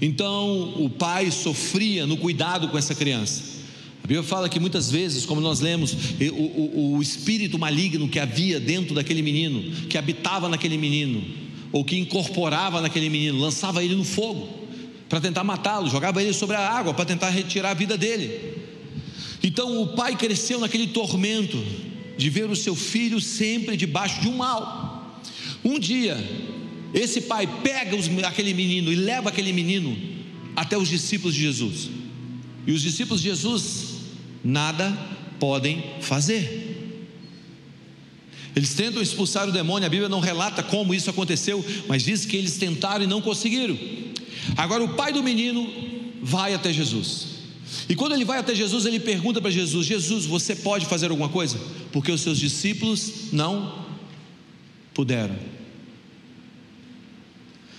Então 0.00 0.74
o 0.84 0.90
pai 0.90 1.30
sofria 1.30 2.06
no 2.06 2.16
cuidado 2.16 2.68
com 2.68 2.76
essa 2.76 2.94
criança. 2.94 3.56
A 4.04 4.06
Bíblia 4.06 4.22
fala 4.22 4.48
que 4.48 4.60
muitas 4.60 4.90
vezes, 4.90 5.26
como 5.26 5.40
nós 5.40 5.58
lemos, 5.58 5.92
o, 6.32 6.34
o, 6.34 6.96
o 6.96 7.02
espírito 7.02 7.58
maligno 7.58 8.08
que 8.08 8.20
havia 8.20 8.60
dentro 8.60 8.94
daquele 8.94 9.22
menino, 9.22 9.62
que 9.88 9.98
habitava 9.98 10.48
naquele 10.48 10.78
menino, 10.78 11.24
ou 11.72 11.84
que 11.84 11.96
incorporava 11.96 12.80
naquele 12.80 13.08
menino, 13.08 13.38
lançava 13.38 13.84
ele 13.84 13.94
no 13.94 14.04
fogo 14.04 14.66
para 15.08 15.20
tentar 15.20 15.44
matá-lo, 15.44 15.88
jogava 15.88 16.22
ele 16.22 16.32
sobre 16.32 16.56
a 16.56 16.68
água 16.68 16.92
para 16.92 17.04
tentar 17.04 17.30
retirar 17.30 17.70
a 17.70 17.74
vida 17.74 17.96
dele. 17.96 18.54
Então 19.42 19.80
o 19.80 19.88
pai 19.88 20.16
cresceu 20.16 20.58
naquele 20.58 20.88
tormento 20.88 21.62
de 22.16 22.30
ver 22.30 22.50
o 22.50 22.56
seu 22.56 22.74
filho 22.74 23.20
sempre 23.20 23.76
debaixo 23.76 24.20
de 24.20 24.28
um 24.28 24.36
mal. 24.36 25.20
Um 25.64 25.78
dia, 25.78 26.16
esse 26.94 27.22
pai 27.22 27.46
pega 27.62 27.94
os, 27.94 28.08
aquele 28.24 28.54
menino 28.54 28.92
e 28.92 28.96
leva 28.96 29.28
aquele 29.28 29.52
menino 29.52 29.96
até 30.54 30.76
os 30.76 30.88
discípulos 30.88 31.34
de 31.34 31.42
Jesus. 31.42 31.90
E 32.66 32.72
os 32.72 32.82
discípulos 32.82 33.22
de 33.22 33.28
Jesus 33.28 33.96
nada 34.42 34.96
podem 35.38 35.84
fazer. 36.00 36.65
Eles 38.56 38.72
tentam 38.72 39.02
expulsar 39.02 39.46
o 39.46 39.52
demônio, 39.52 39.86
a 39.86 39.90
Bíblia 39.90 40.08
não 40.08 40.18
relata 40.18 40.62
como 40.62 40.94
isso 40.94 41.10
aconteceu, 41.10 41.62
mas 41.86 42.02
diz 42.02 42.24
que 42.24 42.38
eles 42.38 42.56
tentaram 42.56 43.04
e 43.04 43.06
não 43.06 43.20
conseguiram. 43.20 43.78
Agora 44.56 44.82
o 44.82 44.94
pai 44.94 45.12
do 45.12 45.22
menino 45.22 45.70
vai 46.22 46.54
até 46.54 46.72
Jesus. 46.72 47.26
E 47.86 47.94
quando 47.94 48.14
ele 48.14 48.24
vai 48.24 48.38
até 48.38 48.54
Jesus, 48.54 48.86
ele 48.86 48.98
pergunta 48.98 49.42
para 49.42 49.50
Jesus: 49.50 49.86
Jesus, 49.86 50.24
você 50.24 50.56
pode 50.56 50.86
fazer 50.86 51.10
alguma 51.10 51.28
coisa? 51.28 51.60
Porque 51.92 52.10
os 52.10 52.22
seus 52.22 52.38
discípulos 52.38 53.30
não 53.30 53.84
puderam. 54.94 55.36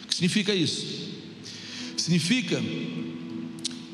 O 0.04 0.08
que 0.08 0.14
significa 0.14 0.54
isso? 0.54 0.86
Significa 1.98 2.62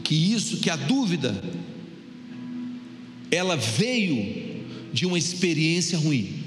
que 0.04 0.14
isso, 0.14 0.58
que 0.58 0.70
a 0.70 0.76
dúvida, 0.76 1.42
ela 3.32 3.56
veio 3.56 4.66
de 4.92 5.06
uma 5.06 5.18
experiência 5.18 5.98
ruim. 5.98 6.43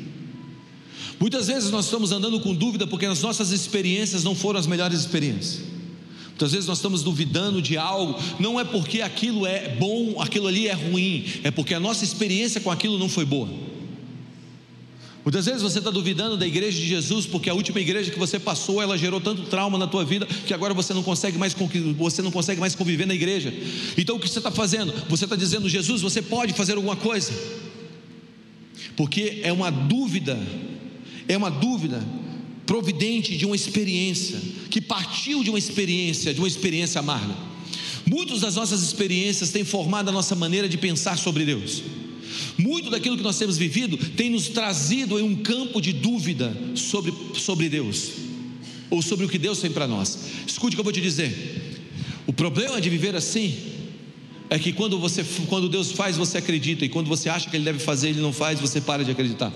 Muitas 1.19 1.47
vezes 1.47 1.71
nós 1.71 1.87
estamos 1.87 2.13
andando 2.13 2.39
com 2.41 2.55
dúvida 2.55 2.87
porque 2.87 3.07
as 3.07 3.23
nossas 3.23 3.51
experiências 3.51 4.23
não 4.23 4.35
foram 4.35 4.61
as 4.61 4.67
melhores 4.67 5.01
experiências. 5.01 5.63
Muitas 6.29 6.53
vezes 6.53 6.67
nós 6.67 6.77
estamos 6.77 7.03
duvidando 7.03 7.63
de 7.63 7.79
algo, 7.79 8.19
não 8.39 8.61
é 8.61 8.65
porque 8.65 9.01
aquilo 9.01 9.47
é 9.47 9.71
bom, 9.71 10.21
aquilo 10.21 10.47
ali 10.47 10.69
é 10.69 10.75
ruim, 10.75 11.25
é 11.43 11.51
porque 11.51 11.73
a 11.73 11.81
nossa 11.81 12.05
experiência 12.05 12.61
com 12.61 12.71
aquilo 12.71 12.99
não 12.99 13.09
foi 13.09 13.25
boa. 13.25 13.49
Muitas 15.25 15.47
vezes 15.47 15.63
você 15.63 15.79
está 15.79 15.91
duvidando 15.91 16.37
da 16.37 16.47
igreja 16.47 16.79
de 16.79 16.87
Jesus 16.87 17.27
porque 17.27 17.51
a 17.51 17.55
última 17.55 17.81
igreja 17.81 18.13
que 18.13 18.19
você 18.19 18.39
passou 18.39 18.81
ela 18.81 18.97
gerou 18.97 19.21
tanto 19.21 19.43
trauma 19.45 19.77
na 19.77 19.87
tua 19.87 20.05
vida 20.05 20.25
que 20.25 20.55
agora 20.55 20.73
você 20.73 20.95
não 20.95 21.03
consegue 21.03 21.37
mais 21.37 21.53
você 21.99 22.23
não 22.23 22.31
consegue 22.31 22.61
mais 22.61 22.77
conviver 22.77 23.07
na 23.07 23.15
igreja. 23.15 23.53
Então 23.99 24.17
o 24.17 24.21
que 24.21 24.29
você 24.29 24.39
está 24.39 24.53
fazendo? 24.53 24.93
Você 25.09 25.25
está 25.25 25.35
dizendo 25.35 25.69
Jesus, 25.69 26.03
você 26.03 26.23
pode 26.23 26.53
fazer 26.53 26.75
alguma 26.75 26.95
coisa? 26.95 27.33
Porque 28.95 29.41
é 29.43 29.53
uma 29.53 29.71
dúvida 29.71 30.39
é 31.29 31.37
uma 31.37 31.51
dúvida 31.51 32.03
providente 32.67 33.37
de 33.37 33.47
uma 33.47 33.55
experiência, 33.55 34.41
que 34.71 34.81
partiu 34.81 35.45
de 35.45 35.51
uma 35.51 35.59
experiência, 35.59 36.35
de 36.35 36.41
uma 36.41 36.49
experiência 36.49 36.99
amarga. 36.99 37.35
Muitas 38.05 38.41
das 38.41 38.57
nossas 38.57 38.83
experiências 38.83 39.51
têm 39.51 39.65
formado 39.65 40.09
a 40.09 40.13
nossa 40.13 40.35
maneira 40.35 40.69
de 40.69 40.77
pensar 40.77 41.17
sobre 41.17 41.45
Deus. 41.45 41.83
Muito 42.59 42.91
daquilo 42.91 43.17
que 43.17 43.23
nós 43.23 43.39
temos 43.39 43.57
vivido 43.57 43.97
tem 43.97 44.31
nos 44.31 44.49
trazido 44.49 45.19
em 45.19 45.23
um 45.23 45.37
campo 45.37 45.81
de 45.81 45.93
dúvida 45.93 46.57
sobre, 46.75 47.13
sobre 47.35 47.69
Deus, 47.69 48.13
ou 48.91 49.03
sobre 49.03 49.27
o 49.27 49.29
que 49.29 49.39
Deus 49.39 49.61
tem 49.61 49.71
para 49.71 49.87
nós. 49.87 50.19
Escute 50.47 50.75
o 50.75 50.77
que 50.77 50.81
eu 50.81 50.85
vou 50.85 50.93
te 50.93 51.01
dizer. 51.01 51.85
O 52.27 52.33
problema 52.33 52.81
de 52.81 52.91
viver 52.91 53.15
assim 53.15 53.55
é 54.49 54.59
que 54.59 54.73
quando 54.73 54.99
você 54.99 55.25
quando 55.49 55.69
Deus 55.69 55.93
faz, 55.93 56.17
você 56.17 56.39
acredita, 56.39 56.85
e 56.85 56.89
quando 56.89 57.09
você 57.09 57.29
acha 57.29 57.51
que 57.51 57.57
ele 57.57 57.65
deve 57.65 57.79
fazer, 57.79 58.11
ele 58.11 58.21
não 58.21 58.33
faz, 58.33 58.61
você 58.61 58.81
para 58.81 59.05
de 59.05 59.11
acreditar. 59.11 59.53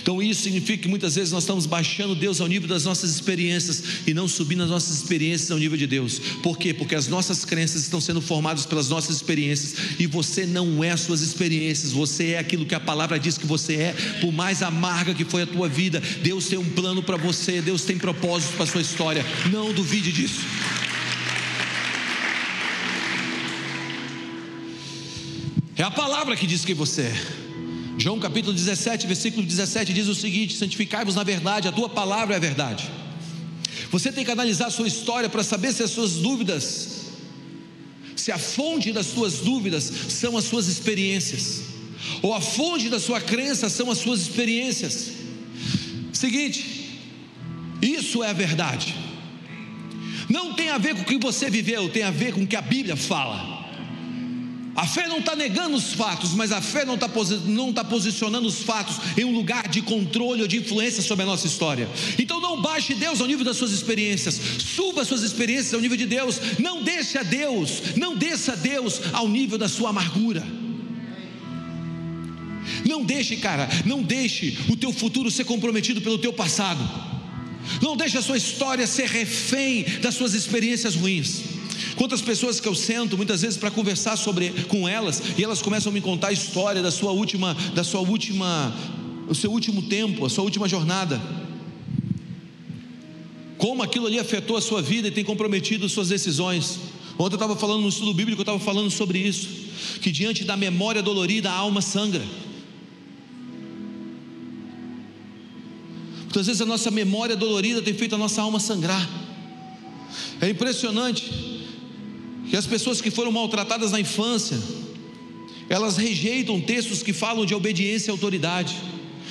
Então 0.00 0.22
isso 0.22 0.42
significa 0.42 0.82
que 0.82 0.88
muitas 0.88 1.14
vezes 1.14 1.32
nós 1.32 1.44
estamos 1.44 1.66
baixando 1.66 2.14
Deus 2.14 2.40
ao 2.40 2.46
nível 2.46 2.68
das 2.68 2.84
nossas 2.84 3.10
experiências 3.10 3.82
e 4.06 4.14
não 4.14 4.26
subindo 4.26 4.62
as 4.62 4.70
nossas 4.70 4.96
experiências 4.96 5.50
ao 5.50 5.58
nível 5.58 5.76
de 5.76 5.86
Deus. 5.86 6.18
Por 6.42 6.58
quê? 6.58 6.74
Porque 6.74 6.94
as 6.94 7.08
nossas 7.08 7.44
crenças 7.44 7.82
estão 7.82 8.00
sendo 8.00 8.20
formadas 8.20 8.66
pelas 8.66 8.88
nossas 8.88 9.16
experiências 9.16 9.74
e 9.98 10.06
você 10.06 10.46
não 10.46 10.82
é 10.82 10.90
as 10.90 11.00
suas 11.00 11.20
experiências, 11.20 11.92
você 11.92 12.30
é 12.30 12.38
aquilo 12.38 12.66
que 12.66 12.74
a 12.74 12.80
palavra 12.80 13.18
diz 13.18 13.38
que 13.38 13.46
você 13.46 13.74
é, 13.74 13.92
por 14.20 14.32
mais 14.32 14.62
amarga 14.62 15.14
que 15.14 15.24
foi 15.24 15.42
a 15.42 15.46
tua 15.46 15.68
vida, 15.68 16.02
Deus 16.22 16.46
tem 16.46 16.58
um 16.58 16.68
plano 16.70 17.02
para 17.02 17.16
você, 17.16 17.60
Deus 17.60 17.82
tem 17.82 17.98
propósito 17.98 18.54
para 18.54 18.64
a 18.64 18.66
sua 18.66 18.80
história. 18.80 19.24
Não 19.50 19.72
duvide 19.72 20.10
disso. 20.10 20.40
É 25.82 25.84
a 25.84 25.90
palavra 25.90 26.36
que 26.36 26.46
diz 26.46 26.64
que 26.64 26.74
você 26.74 27.02
é. 27.02 27.14
João 27.98 28.20
capítulo 28.20 28.54
17, 28.54 29.04
versículo 29.04 29.44
17 29.44 29.92
diz 29.92 30.06
o 30.06 30.14
seguinte: 30.14 30.56
Santificai-vos 30.56 31.16
na 31.16 31.24
verdade, 31.24 31.66
a 31.66 31.72
tua 31.72 31.88
palavra 31.88 32.34
é 32.34 32.36
a 32.36 32.40
verdade. 32.40 32.88
Você 33.90 34.12
tem 34.12 34.24
que 34.24 34.30
analisar 34.30 34.66
a 34.66 34.70
sua 34.70 34.86
história 34.86 35.28
para 35.28 35.42
saber 35.42 35.72
se 35.72 35.82
as 35.82 35.90
suas 35.90 36.12
dúvidas, 36.12 37.06
se 38.14 38.30
a 38.30 38.38
fonte 38.38 38.92
das 38.92 39.06
suas 39.06 39.38
dúvidas 39.38 39.82
são 40.08 40.36
as 40.36 40.44
suas 40.44 40.68
experiências, 40.68 41.62
ou 42.22 42.32
a 42.32 42.40
fonte 42.40 42.88
da 42.88 43.00
sua 43.00 43.20
crença 43.20 43.68
são 43.68 43.90
as 43.90 43.98
suas 43.98 44.20
experiências. 44.20 45.10
Seguinte, 46.12 47.00
isso 47.82 48.22
é 48.22 48.30
a 48.30 48.32
verdade. 48.32 48.94
Não 50.28 50.54
tem 50.54 50.68
a 50.68 50.78
ver 50.78 50.94
com 50.94 51.02
o 51.02 51.04
que 51.04 51.18
você 51.18 51.50
viveu, 51.50 51.88
tem 51.88 52.04
a 52.04 52.12
ver 52.12 52.34
com 52.34 52.42
o 52.42 52.46
que 52.46 52.54
a 52.54 52.62
Bíblia 52.62 52.94
fala. 52.94 53.51
A 54.74 54.86
fé 54.86 55.06
não 55.06 55.18
está 55.18 55.36
negando 55.36 55.76
os 55.76 55.92
fatos, 55.92 56.32
mas 56.32 56.50
a 56.50 56.62
fé 56.62 56.84
não 56.84 56.94
está 56.94 57.08
não 57.44 57.72
tá 57.72 57.84
posicionando 57.84 58.48
os 58.48 58.62
fatos 58.62 58.96
em 59.18 59.24
um 59.24 59.32
lugar 59.32 59.68
de 59.68 59.82
controle 59.82 60.40
ou 60.40 60.48
de 60.48 60.56
influência 60.56 61.02
sobre 61.02 61.24
a 61.24 61.26
nossa 61.26 61.46
história. 61.46 61.88
Então 62.18 62.40
não 62.40 62.60
baixe 62.62 62.94
Deus 62.94 63.20
ao 63.20 63.26
nível 63.26 63.44
das 63.44 63.58
suas 63.58 63.70
experiências, 63.70 64.40
suba 64.58 65.02
as 65.02 65.08
suas 65.08 65.22
experiências 65.22 65.74
ao 65.74 65.80
nível 65.80 65.96
de 65.96 66.06
Deus. 66.06 66.40
Não 66.58 66.82
deixe 66.82 67.18
a 67.18 67.22
Deus, 67.22 67.96
não 67.96 68.16
desça 68.16 68.52
a 68.52 68.56
Deus 68.56 69.00
ao 69.12 69.28
nível 69.28 69.58
da 69.58 69.68
sua 69.68 69.90
amargura. 69.90 70.42
Não 72.88 73.04
deixe, 73.04 73.36
cara, 73.36 73.68
não 73.84 74.02
deixe 74.02 74.56
o 74.68 74.76
teu 74.76 74.92
futuro 74.92 75.30
ser 75.30 75.44
comprometido 75.44 76.00
pelo 76.00 76.16
teu 76.16 76.32
passado. 76.32 76.80
Não 77.80 77.96
deixe 77.96 78.16
a 78.16 78.22
sua 78.22 78.36
história 78.36 78.86
ser 78.86 79.06
refém 79.06 79.84
das 80.00 80.14
suas 80.14 80.32
experiências 80.32 80.94
ruins. 80.94 81.51
Quantas 81.96 82.20
pessoas 82.20 82.60
que 82.60 82.68
eu 82.68 82.74
sento 82.74 83.16
muitas 83.16 83.42
vezes 83.42 83.56
para 83.56 83.70
conversar 83.70 84.16
sobre 84.16 84.50
com 84.68 84.88
elas 84.88 85.22
e 85.36 85.44
elas 85.44 85.62
começam 85.62 85.90
a 85.90 85.92
me 85.92 86.00
contar 86.00 86.28
a 86.28 86.32
história 86.32 86.82
da 86.82 86.90
sua 86.90 87.12
última, 87.12 87.54
da 87.74 87.84
sua 87.84 88.00
última, 88.00 88.74
o 89.28 89.34
seu 89.34 89.50
último 89.50 89.82
tempo, 89.82 90.24
a 90.24 90.30
sua 90.30 90.44
última 90.44 90.68
jornada. 90.68 91.20
como 93.58 93.80
aquilo 93.80 94.08
ali 94.08 94.18
afetou 94.18 94.56
a 94.56 94.60
sua 94.60 94.82
vida 94.82 95.06
e 95.06 95.10
tem 95.12 95.22
comprometido 95.22 95.88
suas 95.88 96.08
decisões. 96.08 96.80
Ontem 97.16 97.34
eu 97.34 97.36
estava 97.36 97.54
falando 97.54 97.82
no 97.82 97.88
estudo 97.88 98.12
bíblico, 98.12 98.40
eu 98.40 98.42
estava 98.42 98.58
falando 98.58 98.90
sobre 98.90 99.20
isso, 99.20 99.48
que 100.00 100.10
diante 100.10 100.42
da 100.42 100.56
memória 100.56 101.00
dolorida 101.00 101.48
a 101.48 101.54
alma 101.54 101.80
sangra. 101.80 102.24
Muitas 106.22 106.46
vezes 106.46 106.60
a 106.60 106.66
nossa 106.66 106.90
memória 106.90 107.36
dolorida 107.36 107.80
tem 107.80 107.94
feito 107.94 108.16
a 108.16 108.18
nossa 108.18 108.42
alma 108.42 108.58
sangrar. 108.58 109.08
É 110.40 110.48
impressionante 110.48 111.51
que 112.52 112.56
as 112.58 112.66
pessoas 112.66 113.00
que 113.00 113.10
foram 113.10 113.32
maltratadas 113.32 113.92
na 113.92 113.98
infância, 113.98 114.58
elas 115.70 115.96
rejeitam 115.96 116.60
textos 116.60 117.02
que 117.02 117.10
falam 117.10 117.46
de 117.46 117.54
obediência 117.54 118.10
e 118.10 118.12
autoridade. 118.12 118.76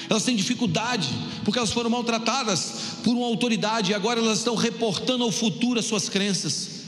Elas 0.10 0.24
têm 0.24 0.36
dificuldade, 0.36 1.08
porque 1.46 1.60
elas 1.60 1.72
foram 1.72 1.92
maltratadas 1.92 2.98
por 3.04 3.16
uma 3.16 3.28
autoridade 3.28 3.92
e 3.92 3.94
agora 3.94 4.20
elas 4.20 4.40
estão 4.40 4.56
reportando 4.56 5.24
ao 5.24 5.32
futuro 5.32 5.80
as 5.80 5.86
suas 5.86 6.10
crenças. 6.10 6.86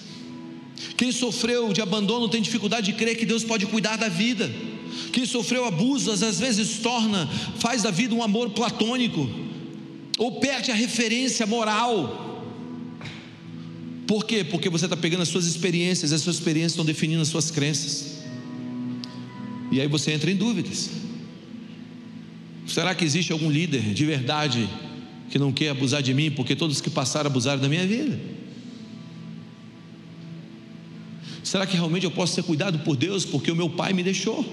Quem 0.97 1.11
sofreu 1.11 1.71
de 1.71 1.83
abandono 1.83 2.27
tem 2.27 2.41
dificuldade 2.41 2.91
de 2.91 2.97
crer 2.97 3.15
que 3.15 3.27
Deus 3.27 3.43
pode 3.43 3.67
cuidar 3.67 3.97
da 3.97 4.09
vida. 4.09 4.51
Quem 5.11 5.27
sofreu 5.27 5.65
abusos 5.65 6.23
às 6.23 6.39
vezes 6.39 6.79
torna, 6.79 7.29
faz 7.59 7.83
da 7.83 7.91
vida 7.91 8.15
um 8.15 8.23
amor 8.23 8.49
platônico, 8.49 9.29
ou 10.17 10.39
perde 10.39 10.71
a 10.71 10.73
referência 10.73 11.45
moral. 11.45 12.32
Por 14.07 14.25
quê? 14.25 14.43
Porque 14.43 14.69
você 14.69 14.85
está 14.85 14.97
pegando 14.97 15.21
as 15.21 15.29
suas 15.29 15.45
experiências, 15.45 16.11
as 16.11 16.21
suas 16.21 16.35
experiências 16.35 16.73
estão 16.73 16.85
definindo 16.85 17.21
as 17.21 17.27
suas 17.27 17.49
crenças. 17.49 18.23
E 19.71 19.79
aí 19.79 19.87
você 19.87 20.11
entra 20.11 20.29
em 20.29 20.35
dúvidas. 20.35 20.89
Será 22.67 22.93
que 22.93 23.03
existe 23.03 23.31
algum 23.31 23.49
líder 23.49 23.81
de 23.93 24.05
verdade 24.05 24.69
que 25.29 25.39
não 25.39 25.51
quer 25.51 25.69
abusar 25.69 26.01
de 26.01 26.13
mim, 26.13 26.31
porque 26.31 26.55
todos 26.55 26.79
que 26.79 26.89
passaram 26.89 27.27
abusaram 27.27 27.61
da 27.61 27.69
minha 27.69 27.85
vida? 27.85 28.19
Será 31.43 31.65
que 31.65 31.75
realmente 31.75 32.03
eu 32.03 32.11
posso 32.11 32.33
ser 32.33 32.43
cuidado 32.43 32.79
por 32.79 32.95
Deus 32.95 33.25
porque 33.25 33.51
o 33.51 33.55
meu 33.55 33.69
pai 33.69 33.93
me 33.93 34.03
deixou? 34.03 34.45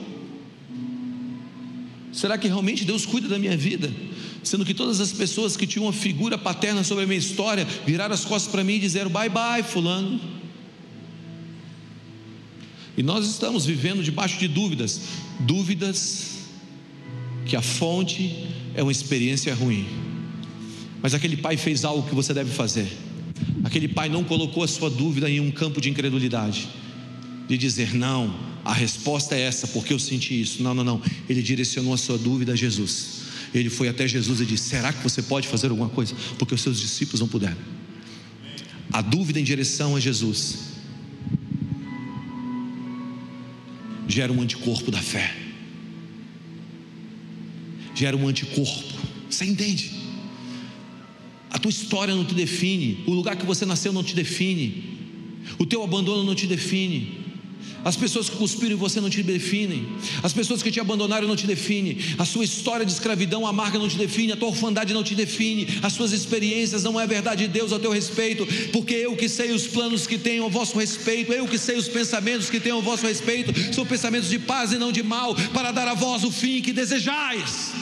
Será 2.13 2.37
que 2.37 2.49
realmente 2.49 2.85
Deus 2.85 3.07
cuida 3.07 3.29
da 3.29 3.39
minha 3.39 3.57
vida? 3.57 3.91
Sendo 4.42 4.64
que 4.64 4.72
todas 4.72 5.00
as 5.00 5.12
pessoas 5.12 5.57
que 5.57 5.66
tinham 5.66 5.87
uma 5.87 5.92
figura 5.92 6.38
paterna 6.38 6.83
sobre 6.83 7.05
a 7.05 7.07
minha 7.07 7.18
história 7.18 7.66
viraram 7.87 8.14
as 8.14 8.24
costas 8.24 8.50
para 8.50 8.64
mim 8.64 8.74
e 8.74 8.79
disseram 8.81 9.11
bye 9.11 9.29
bye, 9.29 9.62
Fulano. 9.62 10.20
E 12.96 13.03
nós 13.03 13.26
estamos 13.26 13.64
vivendo 13.64 14.03
debaixo 14.03 14.38
de 14.38 14.48
dúvidas, 14.48 15.00
dúvidas 15.40 16.38
que 17.46 17.57
a 17.57 17.62
fonte 17.62 18.46
é 18.74 18.83
uma 18.83 18.92
experiência 18.92 19.55
ruim. 19.55 19.87
Mas 21.03 21.14
aquele 21.14 21.37
pai 21.37 21.57
fez 21.57 21.85
algo 21.85 22.07
que 22.09 22.14
você 22.14 22.35
deve 22.35 22.50
fazer. 22.50 22.87
Aquele 23.64 23.88
pai 23.88 24.09
não 24.09 24.22
colocou 24.22 24.62
a 24.62 24.68
sua 24.68 24.90
dúvida 24.90 25.31
em 25.31 25.40
um 25.40 25.50
campo 25.50 25.81
de 25.81 25.88
incredulidade, 25.88 26.68
de 27.48 27.57
dizer, 27.57 27.94
não, 27.94 28.35
a 28.64 28.72
resposta 28.72 29.35
é 29.35 29.40
essa, 29.40 29.66
porque 29.68 29.92
eu 29.92 29.98
senti 29.98 30.40
isso. 30.40 30.62
Não, 30.62 30.74
não, 30.74 30.85
não. 30.85 31.03
Ele 31.29 31.42
direcionou 31.42 31.94
a 31.94 31.96
sua 31.96 32.18
dúvida 32.18 32.53
a 32.53 32.57
Jesus. 32.57 33.20
Ele 33.55 33.71
foi 33.71 33.89
até 33.89 34.07
Jesus 34.07 34.41
e 34.41 34.47
disse: 34.47 34.69
Será 34.71 34.93
que 34.93 35.03
você 35.03 35.23
pode 35.23 35.49
fazer 35.49 35.69
alguma 35.69 35.89
coisa? 35.89 36.15
Porque 36.39 36.55
os 36.55 36.61
seus 36.61 36.81
discípulos 36.81 37.21
não 37.21 37.29
puderam. 37.29 37.59
A 38.93 39.01
dúvida 39.01 39.39
em 39.41 39.45
direção 39.45 39.97
a 39.97 40.01
Jesus 40.01 40.71
gera 44.09 44.33
um 44.33 44.41
anticorpo 44.41 44.91
da 44.91 44.99
fé 44.99 45.41
gera 48.01 48.17
um 48.17 48.27
anticorpo. 48.27 48.95
Você 49.29 49.45
entende? 49.45 49.91
A 51.51 51.59
tua 51.59 51.69
história 51.69 52.15
não 52.15 52.25
te 52.25 52.35
define, 52.35 53.05
o 53.07 53.13
lugar 53.13 53.37
que 53.37 53.45
você 53.45 53.67
nasceu 53.67 53.93
não 53.93 54.03
te 54.03 54.15
define, 54.15 54.99
o 55.59 55.67
teu 55.67 55.85
abandono 55.85 56.25
não 56.25 56.35
te 56.35 56.47
define. 56.47 57.30
As 57.85 57.97
pessoas 57.97 58.29
que 58.29 58.37
cuspiram 58.37 58.75
em 58.75 58.79
você 58.79 59.01
não 59.01 59.09
te 59.09 59.23
definem, 59.23 59.88
as 60.23 60.33
pessoas 60.33 60.62
que 60.62 60.71
te 60.71 60.79
abandonaram 60.79 61.27
não 61.27 61.37
te 61.37 61.47
definem, 61.47 61.97
a 62.19 62.27
sua 62.27 62.45
história 62.45 62.85
de 62.85 62.93
escravidão 62.93 63.47
amarga 63.47 63.79
não 63.79 63.88
te 63.88 63.97
define, 63.97 64.33
a 64.33 64.37
tua 64.37 64.49
orfandade 64.49 64.93
não 64.93 65.03
te 65.03 65.14
define, 65.14 65.66
as 65.83 65.95
suas 65.95 66.12
experiências 66.12 66.85
não 66.85 67.01
é 67.01 67.05
a 67.05 67.07
verdade 67.07 67.47
de 67.47 67.53
Deus 67.53 67.73
a 67.73 67.79
teu 67.79 67.90
respeito, 67.90 68.47
porque 68.71 68.95
eu 68.95 69.16
que 69.16 69.29
sei 69.29 69.53
os 69.53 69.66
planos 69.66 70.07
que 70.07 70.19
tenho 70.19 70.45
a 70.45 70.49
vosso 70.49 70.79
respeito, 70.79 71.33
eu 71.33 71.49
que 71.49 71.57
sei 71.57 71.77
os 71.77 71.88
pensamentos 71.88 72.51
que 72.51 72.61
tenho 72.61 72.79
a 72.79 72.81
vosso 72.81 73.07
respeito, 73.07 73.53
são 73.75 73.87
pensamentos 73.87 74.29
de 74.29 74.38
paz 74.38 74.73
e 74.73 74.79
não 74.79 74.93
de 74.93 75.03
mal, 75.03 75.35
para 75.55 75.73
dar 75.73 75.88
a 75.88 75.95
vós 75.95 76.23
o 76.23 76.31
fim 76.31 76.61
que 76.61 76.73
desejais. 76.73 77.73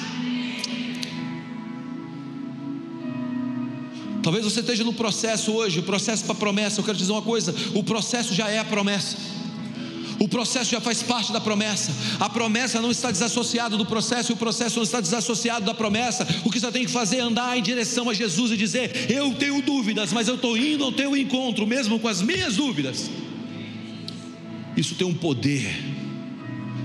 Talvez 4.23 4.45
você 4.45 4.61
esteja 4.61 4.85
no 4.85 4.93
processo 4.93 5.53
hoje, 5.53 5.81
processo 5.81 6.25
para 6.25 6.35
promessa. 6.35 6.81
Eu 6.81 6.85
quero 6.85 6.99
dizer 6.99 7.11
uma 7.11 7.23
coisa: 7.23 7.55
o 7.75 7.83
processo 7.83 8.35
já 8.35 8.51
é 8.51 8.59
a 8.59 8.65
promessa. 8.65 9.38
O 10.19 10.29
processo 10.29 10.71
já 10.71 10.81
faz 10.81 11.03
parte 11.03 11.33
da 11.33 11.41
promessa. 11.41 11.93
A 12.19 12.29
promessa 12.29 12.81
não 12.81 12.91
está 12.91 13.11
desassociada 13.11 13.77
do 13.77 13.87
processo 13.87 14.33
e 14.33 14.35
o 14.35 14.37
processo 14.37 14.77
não 14.77 14.83
está 14.83 15.01
desassociado 15.01 15.65
da 15.65 15.75
promessa. 15.75 16.27
O 16.45 16.51
que 16.51 16.59
você 16.59 16.73
tem 16.73 16.85
que 16.85 16.91
fazer 16.91 17.19
é 17.19 17.21
andar 17.21 17.57
em 17.57 17.63
direção 17.63 18.11
a 18.11 18.15
Jesus 18.15 18.51
e 18.51 18.57
dizer: 18.57 19.11
Eu 19.11 19.35
tenho 19.35 19.63
dúvidas, 19.63 20.13
mas 20.13 20.27
eu 20.27 20.35
estou 20.35 20.57
indo 20.57 20.85
ao 20.85 20.93
teu 20.93 21.17
encontro, 21.17 21.67
mesmo 21.67 22.01
com 22.01 22.09
as 22.09 22.21
minhas 22.21 22.57
dúvidas. 22.57 23.11
Isso 24.77 24.95
tem 24.95 25.07
um 25.07 25.15
poder 25.15 25.67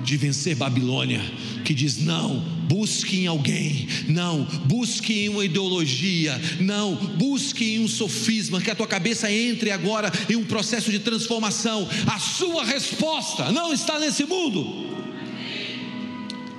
de 0.04 0.17
vencer 0.17 0.56
Babilônia, 0.56 1.22
que 1.65 1.74
diz: 1.74 1.98
não, 1.98 2.43
busque 2.67 3.19
em 3.19 3.28
alguém, 3.28 3.88
não, 4.08 4.43
busque 4.65 5.13
em 5.13 5.30
uma 5.30 5.45
ideologia, 5.45 6.39
não, 6.60 6.95
busque 6.95 7.76
em 7.76 7.80
um 7.80 7.88
sofisma, 7.88 8.62
que 8.62 8.71
a 8.71 8.76
tua 8.76 8.88
cabeça 8.88 9.32
entre 9.32 9.71
agora 9.71 10.12
em 10.30 10.36
um 10.36 10.45
processo 10.45 10.91
de 10.91 10.99
transformação. 10.99 11.88
A 12.08 12.19
sua 12.19 12.63
resposta 12.63 13.52
não 13.52 13.73
está 13.73 13.99
nesse 13.99 14.26
mundo, 14.26 14.88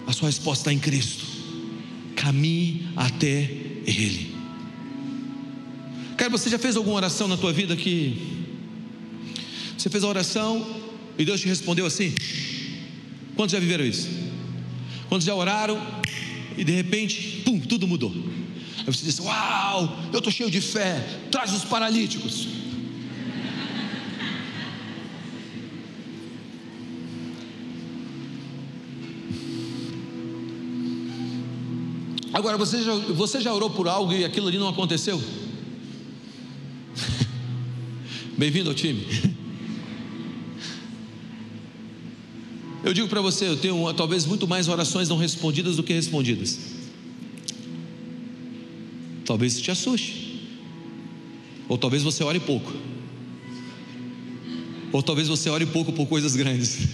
a 0.07 0.13
sua 0.13 0.29
resposta 0.29 0.63
está 0.63 0.73
em 0.73 0.79
Cristo. 0.79 1.25
Caminhe 2.17 2.89
até 2.97 3.51
Ele. 3.87 4.35
Cara, 6.17 6.31
você 6.31 6.49
já 6.49 6.59
fez 6.59 6.77
alguma 6.77 6.97
oração 6.97 7.27
na 7.27 7.37
tua 7.37 7.53
vida 7.53 7.75
que 7.77 8.17
você 9.77 9.91
fez 9.91 10.05
a 10.05 10.09
oração 10.09 10.65
e 11.19 11.25
Deus 11.25 11.41
te 11.41 11.49
respondeu 11.49 11.85
assim? 11.85 12.15
Quantos 13.35 13.53
já 13.53 13.59
viveram 13.59 13.85
isso? 13.85 14.09
Quantos 15.15 15.29
já 15.29 15.35
oraram 15.37 15.81
e 16.59 16.65
de 16.65 16.73
repente, 16.73 17.43
pum, 17.45 17.61
tudo 17.61 17.87
mudou. 17.87 18.11
Aí 18.79 18.85
você 18.85 19.05
diz: 19.05 19.21
Uau, 19.21 19.97
eu 20.13 20.19
estou 20.19 20.33
cheio 20.33 20.51
de 20.51 20.61
fé, 20.61 21.07
traz 21.31 21.55
os 21.55 21.63
paralíticos. 21.63 22.49
Agora, 32.33 32.59
você 32.59 32.83
já, 32.83 32.97
você 32.97 33.41
já 33.41 33.55
orou 33.55 33.71
por 33.71 33.87
algo 33.87 34.13
e 34.13 34.25
aquilo 34.25 34.49
ali 34.49 34.59
não 34.59 34.69
aconteceu? 34.69 35.23
Bem-vindo 38.37 38.69
ao 38.69 38.75
time. 38.75 39.34
Eu 42.85 42.93
digo 42.93 43.09
para 43.09 43.23
você, 43.23 43.49
eu 43.49 43.57
tenho 43.57 43.91
talvez 43.95 44.27
muito 44.27 44.47
mais 44.47 44.69
orações 44.69 45.09
não 45.09 45.17
respondidas 45.17 45.77
do 45.77 45.83
que 45.83 45.95
respondidas. 45.95 46.59
Talvez 49.25 49.55
isso 49.55 49.63
te 49.63 49.71
assuste. 49.71 50.47
Ou 51.67 51.79
talvez 51.79 52.03
você 52.03 52.23
ore 52.23 52.39
pouco. 52.39 52.71
Ou 54.93 55.03
talvez 55.03 55.29
você 55.29 55.49
ore 55.49 55.65
pouco 55.65 55.95
por 55.95 56.07
coisas 56.07 56.37
grandes. 56.37 56.81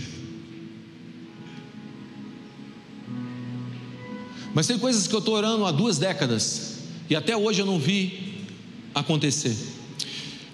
Mas 4.55 4.69
tem 4.69 4.79
coisas 4.79 5.09
que 5.09 5.15
eu 5.15 5.19
estou 5.19 5.35
orando 5.35 5.67
há 5.67 5.73
duas 5.73 5.99
décadas 5.99 6.79
e 7.09 7.17
até 7.17 7.37
hoje 7.37 7.63
eu 7.63 7.67
não 7.67 7.81
vi 7.81 8.45
acontecer. 8.95 9.57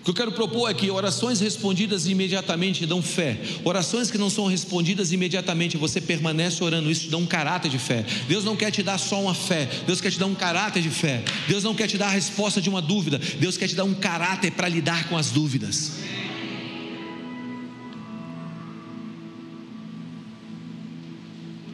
Que 0.06 0.10
eu 0.10 0.14
quero 0.14 0.30
propor 0.30 0.70
é 0.70 0.72
que 0.72 0.88
orações 0.88 1.40
respondidas 1.40 2.06
imediatamente 2.06 2.86
dão 2.86 3.02
fé. 3.02 3.40
Orações 3.64 4.08
que 4.08 4.16
não 4.16 4.30
são 4.30 4.46
respondidas 4.46 5.10
imediatamente, 5.10 5.76
você 5.76 6.00
permanece 6.00 6.62
orando, 6.62 6.88
isso 6.88 7.06
te 7.06 7.10
dá 7.10 7.16
um 7.16 7.26
caráter 7.26 7.68
de 7.68 7.76
fé. 7.76 8.06
Deus 8.28 8.44
não 8.44 8.54
quer 8.54 8.70
te 8.70 8.84
dar 8.84 8.98
só 8.98 9.20
uma 9.20 9.34
fé, 9.34 9.68
Deus 9.84 10.00
quer 10.00 10.12
te 10.12 10.18
dar 10.20 10.26
um 10.26 10.34
caráter 10.36 10.80
de 10.80 10.90
fé. 10.90 11.24
Deus 11.48 11.64
não 11.64 11.74
quer 11.74 11.88
te 11.88 11.98
dar 11.98 12.06
a 12.06 12.10
resposta 12.10 12.60
de 12.60 12.68
uma 12.70 12.80
dúvida, 12.80 13.18
Deus 13.40 13.56
quer 13.56 13.66
te 13.66 13.74
dar 13.74 13.82
um 13.82 13.94
caráter 13.94 14.52
para 14.52 14.68
lidar 14.68 15.08
com 15.08 15.16
as 15.16 15.30
dúvidas. 15.30 15.94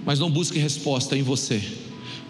Mas 0.07 0.19
não 0.19 0.31
busque 0.31 0.59
resposta 0.59 1.15
em 1.15 1.23
você. 1.23 1.63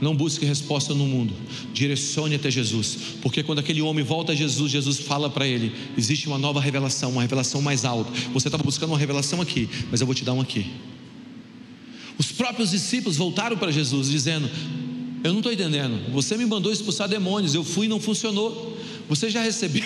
Não 0.02 0.16
busque 0.16 0.44
resposta 0.44 0.92
no 0.92 1.06
mundo, 1.06 1.32
direcione 1.72 2.34
até 2.34 2.50
Jesus, 2.50 2.98
porque 3.22 3.40
quando 3.40 3.60
aquele 3.60 3.80
homem 3.80 4.02
volta 4.02 4.32
a 4.32 4.34
Jesus, 4.34 4.72
Jesus 4.72 4.98
fala 4.98 5.30
para 5.30 5.46
ele: 5.46 5.72
existe 5.96 6.26
uma 6.26 6.36
nova 6.36 6.60
revelação, 6.60 7.12
uma 7.12 7.22
revelação 7.22 7.62
mais 7.62 7.84
alta. 7.84 8.10
Você 8.32 8.48
estava 8.48 8.64
buscando 8.64 8.90
uma 8.90 8.98
revelação 8.98 9.40
aqui, 9.40 9.68
mas 9.92 10.00
eu 10.00 10.06
vou 10.06 10.12
te 10.12 10.24
dar 10.24 10.32
uma 10.32 10.42
aqui. 10.42 10.66
Os 12.18 12.32
próprios 12.32 12.72
discípulos 12.72 13.16
voltaram 13.16 13.56
para 13.56 13.70
Jesus 13.70 14.10
dizendo: 14.10 14.50
Eu 15.22 15.30
não 15.30 15.38
estou 15.38 15.52
entendendo, 15.52 16.10
você 16.10 16.36
me 16.36 16.46
mandou 16.46 16.72
expulsar 16.72 17.08
demônios, 17.08 17.54
eu 17.54 17.62
fui 17.62 17.86
e 17.86 17.88
não 17.88 18.00
funcionou. 18.00 18.76
Você 19.08 19.30
já 19.30 19.40
recebeu? 19.40 19.84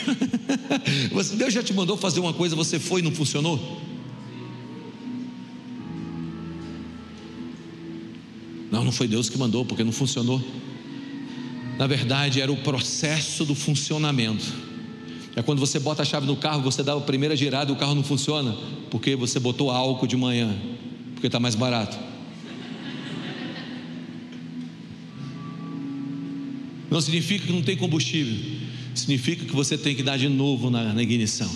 Deus 1.37 1.53
já 1.53 1.63
te 1.63 1.75
mandou 1.75 1.95
fazer 1.99 2.21
uma 2.21 2.33
coisa, 2.33 2.57
você 2.57 2.79
foi 2.79 3.01
e 3.01 3.05
não 3.05 3.13
funcionou? 3.13 3.83
Não, 8.87 8.93
foi 8.93 9.09
Deus 9.09 9.29
que 9.29 9.37
mandou, 9.37 9.65
porque 9.65 9.83
não 9.83 9.91
funcionou. 9.91 10.41
Na 11.77 11.89
verdade, 11.89 12.41
era 12.41 12.53
o 12.53 12.57
processo 12.57 13.45
do 13.45 13.53
funcionamento. 13.53 14.45
É 15.35 15.43
quando 15.43 15.59
você 15.59 15.81
bota 15.81 16.03
a 16.03 16.05
chave 16.05 16.25
no 16.25 16.37
carro, 16.37 16.63
você 16.63 16.85
dá 16.85 16.95
a 16.95 17.01
primeira 17.01 17.35
girada 17.35 17.73
e 17.73 17.75
o 17.75 17.77
carro 17.77 17.97
não 17.97 18.05
funciona, 18.05 18.57
porque 18.89 19.17
você 19.17 19.41
botou 19.41 19.73
álcool 19.73 20.07
de 20.07 20.17
manhã, 20.17 20.57
porque 21.15 21.27
está 21.27 21.41
mais 21.41 21.57
barato. 21.57 21.99
Não 26.89 27.01
significa 27.01 27.45
que 27.45 27.53
não 27.53 27.63
tem 27.63 27.77
combustível, 27.77 28.37
significa 28.95 29.45
que 29.45 29.53
você 29.53 29.77
tem 29.77 29.97
que 29.97 30.03
dar 30.05 30.17
de 30.17 30.29
novo 30.29 30.71
na, 30.71 30.95
na 30.95 31.03
ignição 31.03 31.51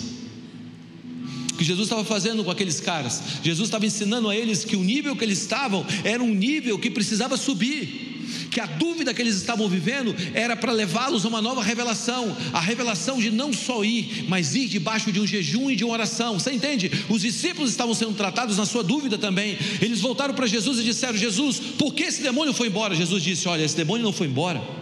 que 1.61 1.65
Jesus 1.65 1.85
estava 1.85 2.03
fazendo 2.03 2.43
com 2.43 2.49
aqueles 2.49 2.79
caras. 2.79 3.21
Jesus 3.43 3.67
estava 3.67 3.85
ensinando 3.85 4.27
a 4.27 4.35
eles 4.35 4.65
que 4.65 4.75
o 4.75 4.83
nível 4.83 5.15
que 5.15 5.23
eles 5.23 5.39
estavam 5.39 5.85
era 6.03 6.21
um 6.23 6.33
nível 6.33 6.79
que 6.79 6.89
precisava 6.89 7.37
subir 7.37 8.09
que 8.49 8.59
a 8.59 8.65
dúvida 8.65 9.13
que 9.13 9.21
eles 9.21 9.35
estavam 9.35 9.67
vivendo 9.69 10.13
era 10.33 10.57
para 10.57 10.71
levá-los 10.71 11.23
a 11.23 11.27
uma 11.27 11.41
nova 11.41 11.63
revelação, 11.63 12.35
a 12.51 12.59
revelação 12.59 13.17
de 13.17 13.31
não 13.31 13.53
só 13.53 13.83
ir, 13.83 14.25
mas 14.27 14.55
ir 14.55 14.67
debaixo 14.67 15.11
de 15.11 15.21
um 15.21 15.27
jejum 15.27 15.69
e 15.69 15.75
de 15.75 15.85
uma 15.85 15.93
oração. 15.93 16.37
Você 16.39 16.51
entende? 16.51 16.91
Os 17.09 17.21
discípulos 17.21 17.71
estavam 17.71 17.93
sendo 17.93 18.13
tratados 18.13 18.57
na 18.57 18.65
sua 18.65 18.83
dúvida 18.83 19.17
também. 19.17 19.57
Eles 19.81 20.01
voltaram 20.01 20.33
para 20.33 20.47
Jesus 20.47 20.79
e 20.79 20.83
disseram: 20.83 21.17
Jesus, 21.17 21.59
por 21.77 21.93
que 21.93 22.03
esse 22.03 22.21
demônio 22.21 22.53
foi 22.53 22.67
embora? 22.67 22.95
Jesus 22.95 23.23
disse: 23.23 23.47
Olha, 23.47 23.63
esse 23.63 23.75
demônio 23.75 24.03
não 24.03 24.13
foi 24.13 24.27
embora 24.27 24.80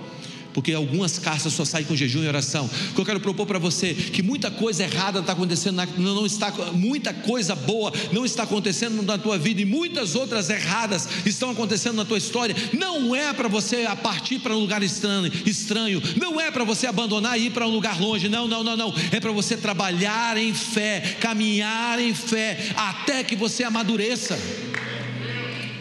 porque 0.54 0.74
algumas 0.74 1.20
casas 1.20 1.54
só 1.54 1.64
saem 1.66 1.86
com 1.86 1.96
jejum 1.96 2.24
e 2.24 2.28
oração. 2.28 2.70
O 2.92 2.96
que 2.96 3.02
eu 3.02 3.06
quero 3.06 3.20
propor 3.20 3.46
para 3.46 3.60
você 3.60 3.94
que 3.94 4.22
muita 4.22 4.50
coisa 4.50 4.84
errada 4.84 5.20
está 5.20 5.34
acontecendo, 5.34 5.76
na, 5.76 5.86
não 5.86 6.26
está 6.26 6.52
muita 6.74 7.14
coisa 7.14 7.56
boa 7.56 7.92
não 8.12 8.26
está 8.26 8.44
acontecendo 8.44 9.02
na 9.02 9.18
tua 9.18 9.38
vida 9.38 9.62
e 9.62 9.66
muitas 9.66 10.16
outras 10.16 10.50
erradas 10.50 11.08
estão 11.26 11.52
acontecendo 11.52 11.96
na 11.96 12.06
tua 12.06 12.18
história. 12.18 12.56
Não 12.74 13.16
é 13.16 13.34
para 13.34 13.48
você 13.48 13.86
partir 14.02 14.40
para 14.40 14.56
um 14.56 14.60
lugar 14.60 14.82
estranho, 14.84 15.32
estranho. 15.46 16.02
Não 16.18 16.40
é 16.40 16.52
para 16.52 16.64
você 16.64 16.88
abandonar 16.88 17.40
e 17.40 17.48
ir 17.48 17.52
para 17.52 17.68
um 17.68 17.72
lugar 17.72 18.00
longe. 18.00 18.30
Não, 18.30 18.48
não, 18.48 18.64
não, 18.64 18.76
não. 18.76 18.94
É 19.12 19.20
para 19.20 19.32
você 19.32 19.58
trabalhar 19.58 20.38
em 20.38 20.54
fé, 20.54 21.18
caminhar 21.20 22.00
em 22.00 22.14
fé 22.14 22.72
até 22.76 23.24
que 23.24 23.36
você 23.36 23.64
amadureça. 23.64 24.38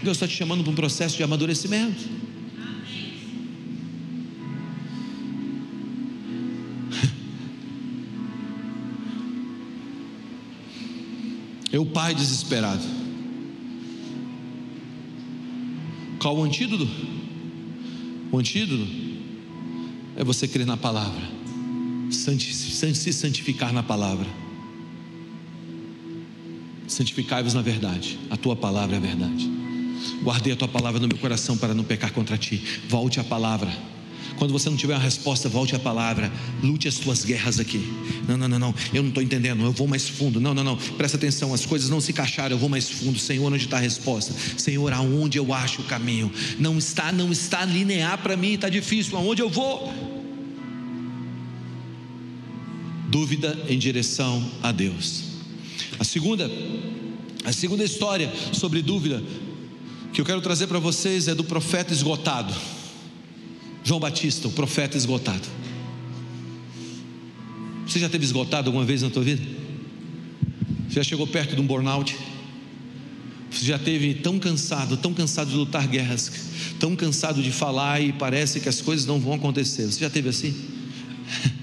Deus 0.02 0.16
está 0.16 0.28
te 0.28 0.34
chamando 0.34 0.62
para 0.62 0.72
um 0.72 0.76
processo 0.76 1.16
de 1.16 1.22
amadurecimento. 1.22 2.17
O 11.78 11.86
pai 11.86 12.14
desesperado. 12.14 12.84
Qual 16.18 16.36
o 16.36 16.42
antídoto? 16.42 16.88
O 18.30 18.38
antídoto 18.38 18.86
é 20.16 20.24
você 20.24 20.48
crer 20.48 20.66
na 20.66 20.76
palavra, 20.76 21.22
se 22.10 23.12
santificar 23.12 23.72
na 23.72 23.82
palavra. 23.82 24.26
Santificai-vos 26.86 27.54
na 27.54 27.62
verdade, 27.62 28.18
a 28.30 28.36
tua 28.36 28.56
palavra 28.56 28.96
é 28.96 28.98
a 28.98 29.00
verdade. 29.00 29.48
Guardei 30.22 30.52
a 30.52 30.56
tua 30.56 30.68
palavra 30.68 31.00
no 31.00 31.08
meu 31.08 31.18
coração 31.18 31.56
para 31.56 31.74
não 31.74 31.84
pecar 31.84 32.12
contra 32.12 32.36
ti. 32.36 32.62
Volte 32.88 33.20
à 33.20 33.24
palavra 33.24 33.70
quando 34.36 34.52
você 34.52 34.70
não 34.70 34.76
tiver 34.76 34.94
uma 34.94 35.02
resposta, 35.02 35.48
volte 35.48 35.74
à 35.74 35.78
palavra, 35.78 36.32
lute 36.62 36.86
as 36.88 36.96
tuas 36.96 37.24
guerras 37.24 37.58
aqui. 37.58 37.80
Não, 38.28 38.36
não, 38.36 38.48
não, 38.48 38.58
não, 38.58 38.74
eu 38.92 39.02
não 39.02 39.08
estou 39.08 39.22
entendendo, 39.22 39.62
eu 39.62 39.72
vou 39.72 39.86
mais 39.86 40.08
fundo. 40.08 40.40
Não, 40.40 40.54
não, 40.54 40.62
não, 40.62 40.76
presta 40.76 41.16
atenção, 41.16 41.52
as 41.52 41.66
coisas 41.66 41.90
não 41.90 42.00
se 42.00 42.12
encaixaram, 42.12 42.54
eu 42.54 42.58
vou 42.58 42.68
mais 42.68 42.88
fundo. 42.88 43.18
Senhor, 43.18 43.52
onde 43.52 43.64
está 43.64 43.76
a 43.78 43.80
resposta? 43.80 44.34
Senhor, 44.56 44.92
aonde 44.92 45.38
eu 45.38 45.52
acho 45.52 45.82
o 45.82 45.84
caminho? 45.84 46.30
Não 46.58 46.78
está, 46.78 47.10
não 47.10 47.32
está 47.32 47.64
linear 47.64 48.18
para 48.18 48.36
mim, 48.36 48.54
está 48.54 48.68
difícil, 48.68 49.16
aonde 49.16 49.42
eu 49.42 49.48
vou? 49.48 49.92
Dúvida 53.08 53.58
em 53.68 53.78
direção 53.78 54.48
a 54.62 54.70
Deus. 54.70 55.24
A 55.98 56.04
segunda, 56.04 56.50
a 57.44 57.52
segunda 57.52 57.82
história 57.82 58.30
sobre 58.52 58.82
dúvida 58.82 59.22
que 60.12 60.20
eu 60.20 60.24
quero 60.24 60.40
trazer 60.40 60.66
para 60.66 60.78
vocês 60.78 61.28
é 61.28 61.34
do 61.34 61.44
profeta 61.44 61.92
esgotado. 61.92 62.54
João 63.88 63.98
Batista, 63.98 64.46
o 64.46 64.50
profeta 64.50 64.98
esgotado. 64.98 65.48
Você 67.86 67.98
já 67.98 68.06
teve 68.06 68.22
esgotado 68.22 68.68
alguma 68.68 68.84
vez 68.84 69.00
na 69.00 69.08
tua 69.08 69.22
vida? 69.22 69.40
Você 70.86 70.96
já 70.96 71.02
chegou 71.02 71.26
perto 71.26 71.54
de 71.54 71.62
um 71.62 71.66
burnout? 71.66 72.14
Você 73.50 73.64
já 73.64 73.78
teve 73.78 74.12
tão 74.12 74.38
cansado, 74.38 74.98
tão 74.98 75.14
cansado 75.14 75.48
de 75.48 75.56
lutar 75.56 75.88
guerras, 75.88 76.30
tão 76.78 76.94
cansado 76.94 77.42
de 77.42 77.50
falar 77.50 77.98
e 78.02 78.12
parece 78.12 78.60
que 78.60 78.68
as 78.68 78.82
coisas 78.82 79.06
não 79.06 79.18
vão 79.18 79.32
acontecer. 79.32 79.86
Você 79.86 80.00
já 80.00 80.10
teve 80.10 80.28
assim? 80.28 80.54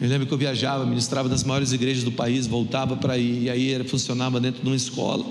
Eu 0.00 0.08
lembro 0.08 0.26
que 0.26 0.34
eu 0.34 0.38
viajava, 0.38 0.84
ministrava 0.84 1.28
nas 1.28 1.44
maiores 1.44 1.72
igrejas 1.72 2.02
do 2.02 2.10
país, 2.12 2.48
voltava 2.48 2.96
para 2.96 3.16
ir, 3.16 3.44
e 3.44 3.48
aí 3.48 3.84
funcionava 3.84 4.40
dentro 4.40 4.60
de 4.60 4.66
uma 4.66 4.76
escola. 4.76 5.24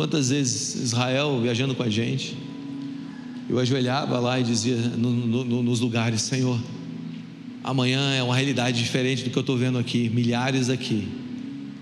Quantas 0.00 0.30
vezes 0.30 0.76
Israel 0.76 1.38
viajando 1.42 1.74
com 1.74 1.82
a 1.82 1.90
gente, 1.90 2.34
eu 3.50 3.58
ajoelhava 3.58 4.18
lá 4.18 4.40
e 4.40 4.42
dizia 4.42 4.74
no, 4.74 5.10
no, 5.10 5.62
nos 5.62 5.80
lugares: 5.80 6.22
Senhor, 6.22 6.58
amanhã 7.62 8.14
é 8.14 8.22
uma 8.22 8.34
realidade 8.34 8.82
diferente 8.82 9.24
do 9.24 9.28
que 9.28 9.36
eu 9.36 9.42
estou 9.42 9.58
vendo 9.58 9.76
aqui, 9.76 10.08
milhares 10.08 10.70
aqui, 10.70 11.06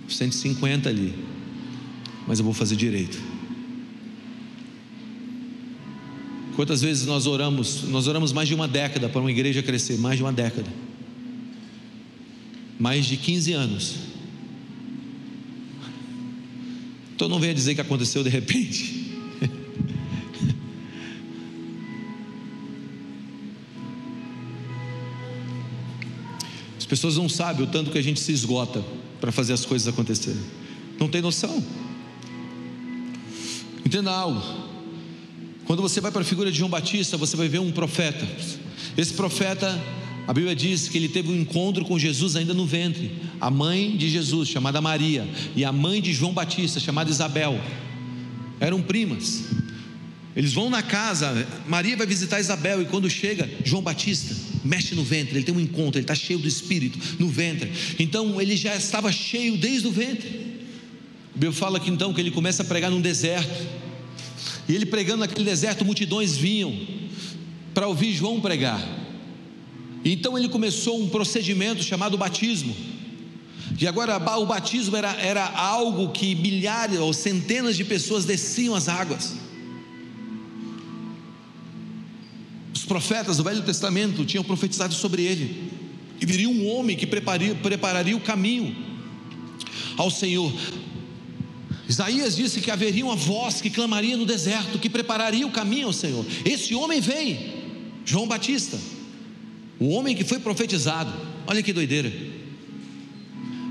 150 0.09 0.89
ali, 0.89 1.15
mas 2.27 2.41
eu 2.41 2.45
vou 2.45 2.53
fazer 2.53 2.75
direito. 2.75 3.23
Quantas 6.57 6.83
vezes 6.83 7.07
nós 7.07 7.25
oramos, 7.25 7.85
nós 7.85 8.09
oramos 8.09 8.33
mais 8.33 8.49
de 8.49 8.55
uma 8.57 8.67
década 8.67 9.09
para 9.09 9.21
uma 9.21 9.31
igreja 9.31 9.63
crescer, 9.63 9.97
mais 9.97 10.17
de 10.17 10.25
uma 10.25 10.33
década, 10.33 10.67
mais 12.81 13.07
de 13.07 13.17
15 13.17 13.53
anos 13.53 14.08
Então 17.19 17.29
não 17.29 17.41
venha 17.41 17.53
dizer 17.53 17.75
que 17.75 17.81
aconteceu 17.81 18.23
de 18.23 18.31
repente. 18.31 19.11
As 26.79 26.87
pessoas 26.87 27.17
não 27.17 27.29
sabem 27.29 27.65
o 27.65 27.67
tanto 27.67 27.91
que 27.91 27.99
a 27.99 28.03
gente 28.03 28.21
se 28.21 28.31
esgota 28.31 28.85
para 29.21 29.33
fazer 29.33 29.53
as 29.53 29.65
coisas 29.65 29.89
acontecerem. 29.89 30.41
Não 30.97 31.09
tem 31.09 31.21
noção. 31.21 31.61
Entenda 33.85 34.13
algo. 34.13 34.41
Quando 35.65 35.83
você 35.83 36.01
vai 36.01 36.13
para 36.13 36.21
a 36.23 36.25
figura 36.25 36.53
de 36.53 36.59
João 36.59 36.71
Batista, 36.71 37.17
você 37.17 37.37
vai 37.37 37.49
ver 37.49 37.59
um 37.59 37.73
profeta. 37.73 38.29
Esse 38.97 39.15
profeta 39.15 39.77
a 40.29 40.35
Bíblia 40.35 40.55
diz 40.55 40.91
que 40.91 40.99
ele 40.99 41.09
teve 41.09 41.31
um 41.31 41.41
encontro 41.41 41.87
com 41.87 41.99
Jesus 41.99 42.37
ainda 42.37 42.53
no 42.53 42.67
ventre. 42.67 43.11
A 43.41 43.51
mãe 43.51 43.97
de 43.97 44.11
Jesus, 44.11 44.51
chamada 44.51 44.79
Maria, 44.79 45.27
e 45.57 45.65
a 45.65 45.73
mãe 45.73 46.03
de 46.03 46.13
João 46.13 46.35
Batista, 46.35 46.79
chamada 46.79 47.09
Isabel, 47.09 47.59
eram 48.61 48.83
primas. 48.83 49.45
Eles 50.37 50.53
vão 50.53 50.69
na 50.69 50.83
casa, 50.83 51.49
Maria 51.67 51.97
vai 51.97 52.07
visitar 52.07 52.39
Isabel, 52.39 52.83
e 52.83 52.85
quando 52.85 53.09
chega, 53.09 53.49
João 53.65 53.81
Batista 53.81 54.37
mexe 54.63 54.95
no 54.95 55.03
ventre, 55.03 55.39
ele 55.39 55.45
tem 55.47 55.55
um 55.55 55.61
encontro, 55.61 55.99
ele 55.99 56.05
está 56.05 56.15
cheio 56.15 56.39
do 56.39 56.47
Espírito 56.47 56.99
no 57.19 57.29
ventre. 57.31 57.73
Então 57.99 58.39
ele 58.39 58.55
já 58.55 58.77
estava 58.77 59.11
cheio 59.11 59.57
desde 59.57 59.89
o 59.89 59.91
ventre. 59.91 60.29
A 61.31 61.39
Bíblia 61.39 61.53
fala 61.53 61.81
que 61.81 61.89
então 61.89 62.13
que 62.13 62.21
ele 62.21 62.31
começa 62.31 62.63
a 62.63 62.67
pregar 62.67 62.91
num 62.91 63.01
deserto. 63.01 63.67
E 64.69 64.75
ele 64.75 64.85
pregando 64.85 65.21
naquele 65.21 65.47
deserto, 65.47 65.87
multidões 65.87 66.37
vinham 66.37 66.79
para 67.73 67.89
ouvir 67.89 68.13
João 68.13 68.43
pregar. 68.43 68.98
Então 70.05 70.39
ele 70.39 70.49
começou 70.49 71.01
um 71.01 71.09
procedimento 71.09 71.83
chamado 71.83 72.17
batismo. 72.17 72.75
E 73.81 73.87
agora 73.87 74.17
o 74.39 74.47
batismo 74.47 74.97
era, 74.97 75.13
era 75.21 75.45
algo 75.45 76.11
que 76.11 76.35
milhares 76.35 76.99
ou 76.99 77.13
centenas 77.13 77.77
de 77.77 77.85
pessoas 77.85 78.25
desciam 78.25 78.75
as 78.75 78.89
águas. 78.89 79.35
Os 82.75 82.85
profetas 82.85 83.37
do 83.37 83.45
Velho 83.45 83.63
Testamento 83.63 84.25
tinham 84.25 84.43
profetizado 84.43 84.95
sobre 84.95 85.23
ele. 85.23 85.71
E 86.21 86.27
viria 86.27 86.49
um 86.49 86.67
homem 86.69 86.97
que 86.97 87.07
prepararia, 87.07 87.55
prepararia 87.55 88.17
o 88.17 88.21
caminho 88.21 88.75
ao 89.97 90.11
Senhor. 90.11 90.53
Isaías 91.89 92.37
disse 92.37 92.61
que 92.61 92.71
haveria 92.71 93.05
uma 93.05 93.17
voz 93.17 93.61
que 93.61 93.71
clamaria 93.71 94.17
no 94.17 94.27
deserto, 94.27 94.79
que 94.79 94.91
prepararia 94.91 95.47
o 95.47 95.51
caminho 95.51 95.87
ao 95.87 95.93
Senhor. 95.93 96.25
Esse 96.45 96.75
homem 96.75 97.01
vem, 97.01 97.55
João 98.05 98.27
Batista. 98.27 98.79
O 99.79 99.91
homem 99.91 100.15
que 100.17 100.25
foi 100.25 100.39
profetizado. 100.39 101.13
Olha 101.47 101.63
que 101.63 101.73
doideira. 101.73 102.13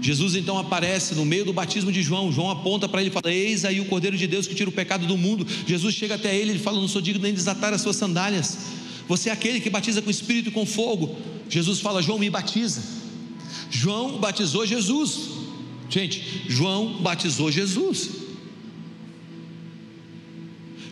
Jesus 0.01 0.36
então 0.36 0.58
aparece 0.58 1.16
no 1.16 1.26
meio 1.26 1.43
do 1.43 1.51
batismo 1.51 1.91
de 1.91 2.01
João. 2.01 2.32
João 2.32 2.49
aponta 2.49 2.88
para 2.88 3.01
ele 3.01 3.10
e 3.10 3.14
fala: 3.14 3.34
Eis 3.34 3.66
aí 3.66 3.82
o 3.82 3.86
Cordeiro 3.86 4.18
de 4.18 4.28
Deus 4.28 4.47
que 4.47 4.55
tira 4.55 4.70
o 4.70 4.74
pecado 4.74 5.05
do 5.05 5.18
mundo. 5.18 5.45
Jesus 5.66 5.95
chega 5.95 6.16
até 6.16 6.36
ele 6.36 6.53
e 6.53 6.60
fala: 6.60 6.80
Não 6.80 6.88
sou 6.88 7.01
digno 7.01 7.22
nem 7.22 7.32
de 7.32 7.38
desatar 7.38 7.74
as 7.74 7.82
suas 7.82 7.95
sandálias. 7.95 8.58
Você 9.08 9.30
é 9.30 9.32
aquele 9.32 9.60
que 9.60 9.70
batiza 9.70 10.01
com 10.01 10.10
espírito 10.10 10.49
e 10.49 10.51
com 10.51 10.66
fogo. 10.66 11.18
Jesus 11.49 11.80
fala: 11.80 12.01
João 12.01 12.20
me 12.20 12.30
batiza. 12.30 12.84
João 13.70 14.18
batizou 14.20 14.66
Jesus. 14.66 15.30
Gente, 15.89 16.43
João 16.47 17.01
batizou 17.01 17.51
Jesus. 17.51 18.10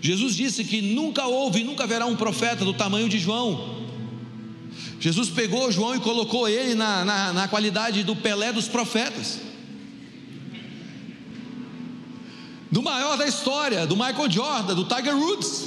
Jesus 0.02 0.36
disse 0.36 0.64
que 0.64 0.82
nunca 0.82 1.26
houve 1.26 1.62
e 1.62 1.64
nunca 1.64 1.84
haverá 1.84 2.06
um 2.06 2.16
profeta 2.16 2.64
do 2.64 2.74
tamanho 2.74 3.10
de 3.10 3.18
João. 3.18 3.75
Jesus 5.06 5.30
pegou 5.30 5.72
João 5.72 5.94
e 5.96 6.00
colocou 6.00 6.50
ele 6.50 6.74
na, 6.74 7.06
na, 7.06 7.32
na 7.32 7.48
qualidade 7.48 8.04
do 8.04 8.16
Pelé 8.16 8.52
dos 8.52 8.68
profetas. 8.68 9.38
Do 12.72 12.82
maior 12.82 13.16
da 13.16 13.28
história, 13.28 13.86
do 13.86 13.96
Michael 13.96 14.32
Jordan, 14.32 14.74
do 14.74 14.84
Tiger 14.86 15.16
Woods. 15.16 15.66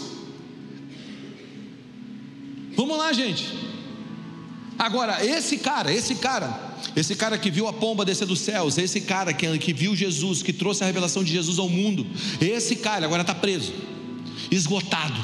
Vamos 2.75 2.99
lá, 2.99 3.13
gente. 3.13 3.47
Agora, 4.77 5.25
esse 5.25 5.59
cara, 5.59 5.93
esse 5.93 6.17
cara, 6.17 6.77
esse 6.97 7.15
cara 7.15 7.39
que 7.39 7.49
viu 7.49 7.69
a 7.69 7.73
pomba 7.73 8.05
descer 8.05 8.27
dos 8.27 8.41
céus, 8.41 8.77
esse 8.77 9.03
cara 9.03 9.33
que, 9.33 9.57
que 9.59 9.73
viu 9.73 9.95
Jesus, 9.95 10.43
que 10.43 10.53
trouxe 10.53 10.83
a 10.83 10.87
revelação 10.89 11.23
de 11.23 11.31
Jesus 11.31 11.61
ao 11.61 11.69
mundo, 11.69 12.05
esse 12.41 12.75
cara 12.75 13.07
agora 13.07 13.23
está 13.23 13.37
preso 13.37 13.73
esgotado, 14.51 15.21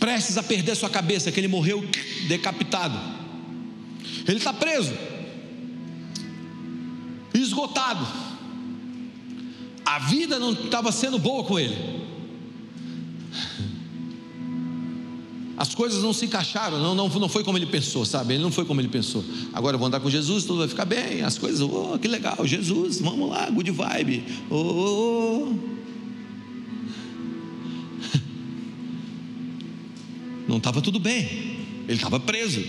prestes 0.00 0.38
a 0.38 0.42
perder 0.42 0.74
sua 0.74 0.88
cabeça, 0.88 1.30
que 1.30 1.38
ele 1.38 1.46
morreu 1.46 1.86
decapitado. 2.26 2.98
Ele 4.26 4.38
está 4.38 4.52
preso, 4.52 4.94
esgotado. 7.34 8.06
A 9.84 9.98
vida 9.98 10.38
não 10.38 10.52
estava 10.52 10.90
sendo 10.90 11.18
boa 11.18 11.44
com 11.44 11.58
ele. 11.58 12.00
As 15.60 15.74
coisas 15.74 16.02
não 16.02 16.14
se 16.14 16.24
encaixaram, 16.24 16.78
não, 16.78 16.94
não, 16.94 17.08
não 17.08 17.28
foi 17.28 17.44
como 17.44 17.58
ele 17.58 17.66
pensou, 17.66 18.06
sabe? 18.06 18.32
Ele 18.32 18.42
não 18.42 18.50
foi 18.50 18.64
como 18.64 18.80
ele 18.80 18.88
pensou. 18.88 19.22
Agora 19.52 19.74
eu 19.74 19.78
vou 19.78 19.88
andar 19.88 20.00
com 20.00 20.08
Jesus, 20.08 20.44
tudo 20.44 20.60
vai 20.60 20.68
ficar 20.68 20.86
bem, 20.86 21.20
as 21.20 21.36
coisas, 21.36 21.60
oh, 21.60 21.98
que 21.98 22.08
legal, 22.08 22.46
Jesus, 22.46 22.98
vamos 22.98 23.28
lá, 23.28 23.50
good 23.50 23.70
vibe. 23.70 24.24
Oh, 24.48 24.56
oh, 24.56 25.52
oh. 25.52 25.79
Não 30.50 30.56
estava 30.56 30.82
tudo 30.82 30.98
bem, 30.98 31.22
ele 31.86 31.94
estava 31.94 32.18
preso. 32.18 32.60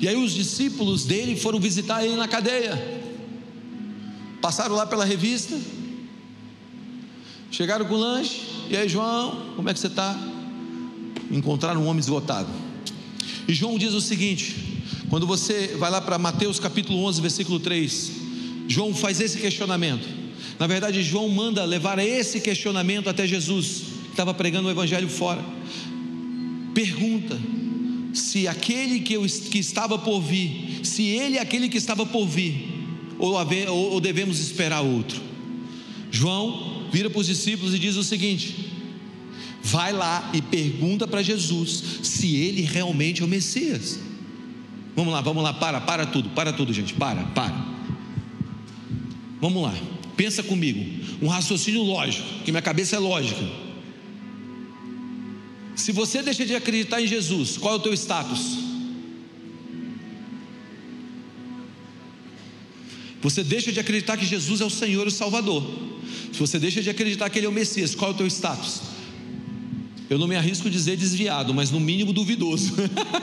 E 0.00 0.08
aí 0.08 0.16
os 0.16 0.34
discípulos 0.34 1.04
dele 1.04 1.36
foram 1.36 1.60
visitar 1.60 2.04
ele 2.04 2.16
na 2.16 2.26
cadeia. 2.26 3.00
Passaram 4.40 4.74
lá 4.74 4.84
pela 4.84 5.04
revista, 5.04 5.56
chegaram 7.48 7.84
com 7.84 7.94
lanche, 7.94 8.40
e 8.68 8.76
aí 8.76 8.88
João, 8.88 9.54
como 9.54 9.70
é 9.70 9.72
que 9.72 9.78
você 9.78 9.86
está? 9.86 10.18
Encontraram 11.30 11.80
um 11.80 11.86
homem 11.86 12.00
esgotado. 12.00 12.48
E 13.46 13.54
João 13.54 13.78
diz 13.78 13.94
o 13.94 14.00
seguinte: 14.00 14.56
quando 15.08 15.28
você 15.28 15.76
vai 15.78 15.92
lá 15.92 16.00
para 16.00 16.18
Mateus 16.18 16.58
capítulo 16.58 17.04
11, 17.04 17.20
versículo 17.20 17.60
3, 17.60 18.12
João 18.66 18.92
faz 18.92 19.20
esse 19.20 19.38
questionamento. 19.38 20.08
Na 20.58 20.66
verdade, 20.66 21.04
João 21.04 21.28
manda 21.28 21.64
levar 21.64 22.00
esse 22.00 22.40
questionamento 22.40 23.08
até 23.08 23.28
Jesus 23.28 23.91
estava 24.12 24.32
pregando 24.32 24.68
o 24.68 24.70
evangelho 24.70 25.08
fora. 25.08 25.44
Pergunta 26.74 27.38
se 28.14 28.46
aquele 28.46 29.00
que, 29.00 29.14
eu, 29.14 29.22
que 29.22 29.58
estava 29.58 29.98
por 29.98 30.20
vir, 30.20 30.80
se 30.82 31.02
ele 31.02 31.38
é 31.38 31.40
aquele 31.40 31.68
que 31.68 31.78
estava 31.78 32.04
por 32.04 32.26
vir, 32.26 32.68
ou, 33.18 33.38
haver, 33.38 33.68
ou, 33.68 33.92
ou 33.92 34.00
devemos 34.00 34.38
esperar 34.38 34.80
outro. 34.80 35.20
João 36.10 36.88
vira 36.92 37.08
para 37.08 37.20
os 37.20 37.26
discípulos 37.26 37.74
e 37.74 37.78
diz 37.78 37.96
o 37.96 38.04
seguinte: 38.04 38.70
vai 39.62 39.92
lá 39.92 40.30
e 40.34 40.42
pergunta 40.42 41.06
para 41.06 41.22
Jesus 41.22 41.82
se 42.02 42.36
ele 42.36 42.62
realmente 42.62 43.22
é 43.22 43.24
o 43.24 43.28
Messias. 43.28 43.98
Vamos 44.94 45.12
lá, 45.12 45.22
vamos 45.22 45.42
lá, 45.42 45.54
para, 45.54 45.80
para 45.80 46.04
tudo, 46.04 46.28
para 46.30 46.52
tudo, 46.52 46.72
gente, 46.72 46.92
para, 46.92 47.22
para. 47.24 47.72
Vamos 49.40 49.62
lá, 49.62 49.74
pensa 50.16 50.42
comigo, 50.42 50.84
um 51.22 51.28
raciocínio 51.28 51.82
lógico, 51.82 52.26
que 52.44 52.52
minha 52.52 52.62
cabeça 52.62 52.96
é 52.96 52.98
lógica. 52.98 53.61
Se 55.82 55.90
você 55.90 56.22
deixa 56.22 56.46
de 56.46 56.54
acreditar 56.54 57.02
em 57.02 57.08
Jesus, 57.08 57.58
qual 57.58 57.74
é 57.74 57.76
o 57.76 57.80
teu 57.80 57.92
status? 57.92 58.56
Você 63.20 63.42
deixa 63.42 63.72
de 63.72 63.80
acreditar 63.80 64.16
que 64.16 64.24
Jesus 64.24 64.60
é 64.60 64.64
o 64.64 64.70
Senhor 64.70 65.06
e 65.06 65.08
o 65.08 65.10
Salvador. 65.10 65.68
Se 66.32 66.38
você 66.38 66.56
deixa 66.60 66.80
de 66.80 66.88
acreditar 66.88 67.28
que 67.30 67.40
Ele 67.40 67.46
é 67.46 67.48
o 67.48 67.52
Messias, 67.52 67.96
qual 67.96 68.12
é 68.12 68.14
o 68.14 68.16
teu 68.16 68.28
status? 68.28 68.91
Eu 70.12 70.18
não 70.18 70.28
me 70.28 70.36
arrisco 70.36 70.68
a 70.68 70.70
dizer 70.70 70.94
desviado, 70.94 71.54
mas 71.54 71.70
no 71.70 71.80
mínimo 71.80 72.12
duvidoso. 72.12 72.74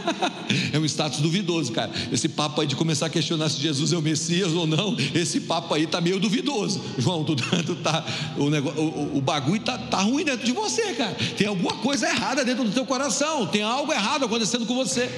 é 0.74 0.80
um 0.80 0.84
status 0.86 1.20
duvidoso, 1.20 1.72
cara. 1.72 1.92
Esse 2.12 2.28
papo 2.28 2.60
aí 2.62 2.66
de 2.66 2.76
começar 2.76 3.06
a 3.06 3.10
questionar 3.12 3.48
se 3.50 3.62
Jesus 3.62 3.94
é 3.94 3.98
o 3.98 4.02
Messias 4.02 4.54
ou 4.54 4.66
não, 4.66 4.98
esse 5.14 5.42
papo 5.42 5.76
aí 5.76 5.86
tá 5.86 6.02
meio 6.02 6.20
duvidoso. 6.20 6.82
João, 6.98 7.24
tu, 7.24 7.36
tu 7.36 7.76
tá, 7.76 8.04
o, 8.40 8.50
negócio, 8.50 8.82
o, 8.82 9.18
o 9.18 9.22
bagulho 9.22 9.62
tá, 9.62 9.78
tá 9.78 10.02
ruim 10.02 10.26
dentro 10.26 10.44
de 10.44 10.52
você, 10.52 10.94
cara. 10.96 11.16
Tem 11.38 11.46
alguma 11.46 11.74
coisa 11.74 12.10
errada 12.10 12.44
dentro 12.44 12.64
do 12.64 12.72
teu 12.72 12.88
coração, 12.88 13.46
tem 13.46 13.62
algo 13.62 13.94
errado 13.94 14.26
acontecendo 14.26 14.66
com 14.66 14.74
você. 14.74 15.12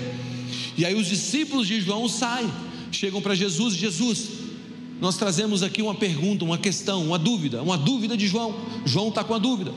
E 0.77 0.85
aí 0.85 0.93
os 0.93 1.07
discípulos 1.07 1.69
de 1.69 1.79
João 1.79 2.09
saem, 2.09 2.51
chegam 2.91 3.21
para 3.21 3.33
Jesus, 3.33 3.75
Jesus, 3.75 4.27
nós 4.99 5.15
trazemos 5.15 5.63
aqui 5.63 5.81
uma 5.81 5.95
pergunta, 5.95 6.43
uma 6.43 6.57
questão, 6.57 7.05
uma 7.05 7.17
dúvida, 7.17 7.63
uma 7.63 7.77
dúvida 7.77 8.17
de 8.17 8.27
João. 8.27 8.53
João 8.85 9.07
está 9.07 9.23
com 9.23 9.33
a 9.33 9.37
dúvida. 9.37 9.71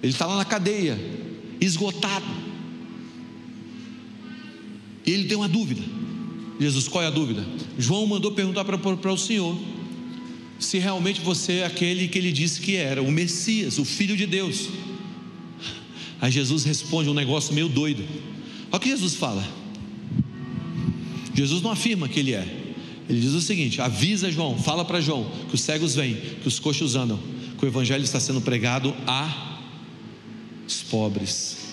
Ele 0.00 0.12
está 0.12 0.26
lá 0.26 0.36
na 0.36 0.44
cadeia, 0.44 1.23
esgotado. 1.64 2.26
E 5.06 5.10
ele 5.10 5.24
tem 5.24 5.36
uma 5.36 5.48
dúvida. 5.48 5.82
Jesus, 6.60 6.88
qual 6.88 7.02
é 7.02 7.06
a 7.06 7.10
dúvida? 7.10 7.44
João 7.78 8.06
mandou 8.06 8.32
perguntar 8.32 8.64
para 8.64 9.12
o 9.12 9.18
Senhor 9.18 9.58
se 10.58 10.78
realmente 10.78 11.20
você 11.20 11.54
é 11.54 11.66
aquele 11.66 12.08
que 12.08 12.16
ele 12.16 12.32
disse 12.32 12.60
que 12.60 12.76
era, 12.76 13.02
o 13.02 13.10
Messias, 13.10 13.78
o 13.78 13.84
Filho 13.84 14.16
de 14.16 14.26
Deus. 14.26 14.68
Aí 16.20 16.30
Jesus 16.30 16.64
responde 16.64 17.10
um 17.10 17.14
negócio 17.14 17.52
meio 17.52 17.68
doido. 17.68 18.02
Olha 18.70 18.76
o 18.76 18.80
que 18.80 18.88
Jesus 18.88 19.14
fala. 19.14 19.46
Jesus 21.34 21.60
não 21.60 21.70
afirma 21.70 22.08
que 22.08 22.20
ele 22.20 22.32
é. 22.32 22.62
Ele 23.08 23.20
diz 23.20 23.32
o 23.32 23.40
seguinte: 23.40 23.80
avisa 23.80 24.30
João, 24.30 24.56
fala 24.56 24.84
para 24.84 25.00
João 25.00 25.30
que 25.48 25.54
os 25.54 25.60
cegos 25.60 25.94
vêm, 25.94 26.16
que 26.40 26.48
os 26.48 26.58
coxos 26.58 26.96
andam, 26.96 27.18
que 27.58 27.64
o 27.64 27.68
evangelho 27.68 28.04
está 28.04 28.18
sendo 28.18 28.40
pregado 28.40 28.94
a 29.06 29.53
os 30.66 30.82
pobres. 30.82 31.64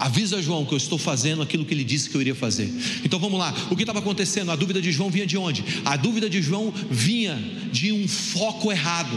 Avisa 0.00 0.40
João 0.40 0.64
que 0.64 0.72
eu 0.72 0.78
estou 0.78 0.96
fazendo 0.96 1.42
aquilo 1.42 1.62
que 1.62 1.74
ele 1.74 1.84
disse 1.84 2.08
que 2.08 2.16
eu 2.16 2.22
iria 2.22 2.34
fazer. 2.34 2.72
Então 3.04 3.18
vamos 3.18 3.38
lá. 3.38 3.54
O 3.70 3.76
que 3.76 3.82
estava 3.82 3.98
acontecendo? 3.98 4.50
A 4.50 4.56
dúvida 4.56 4.80
de 4.80 4.90
João 4.90 5.10
vinha 5.10 5.26
de 5.26 5.36
onde? 5.36 5.62
A 5.84 5.94
dúvida 5.94 6.28
de 6.30 6.40
João 6.40 6.72
vinha 6.90 7.38
de 7.70 7.92
um 7.92 8.08
foco 8.08 8.72
errado. 8.72 9.10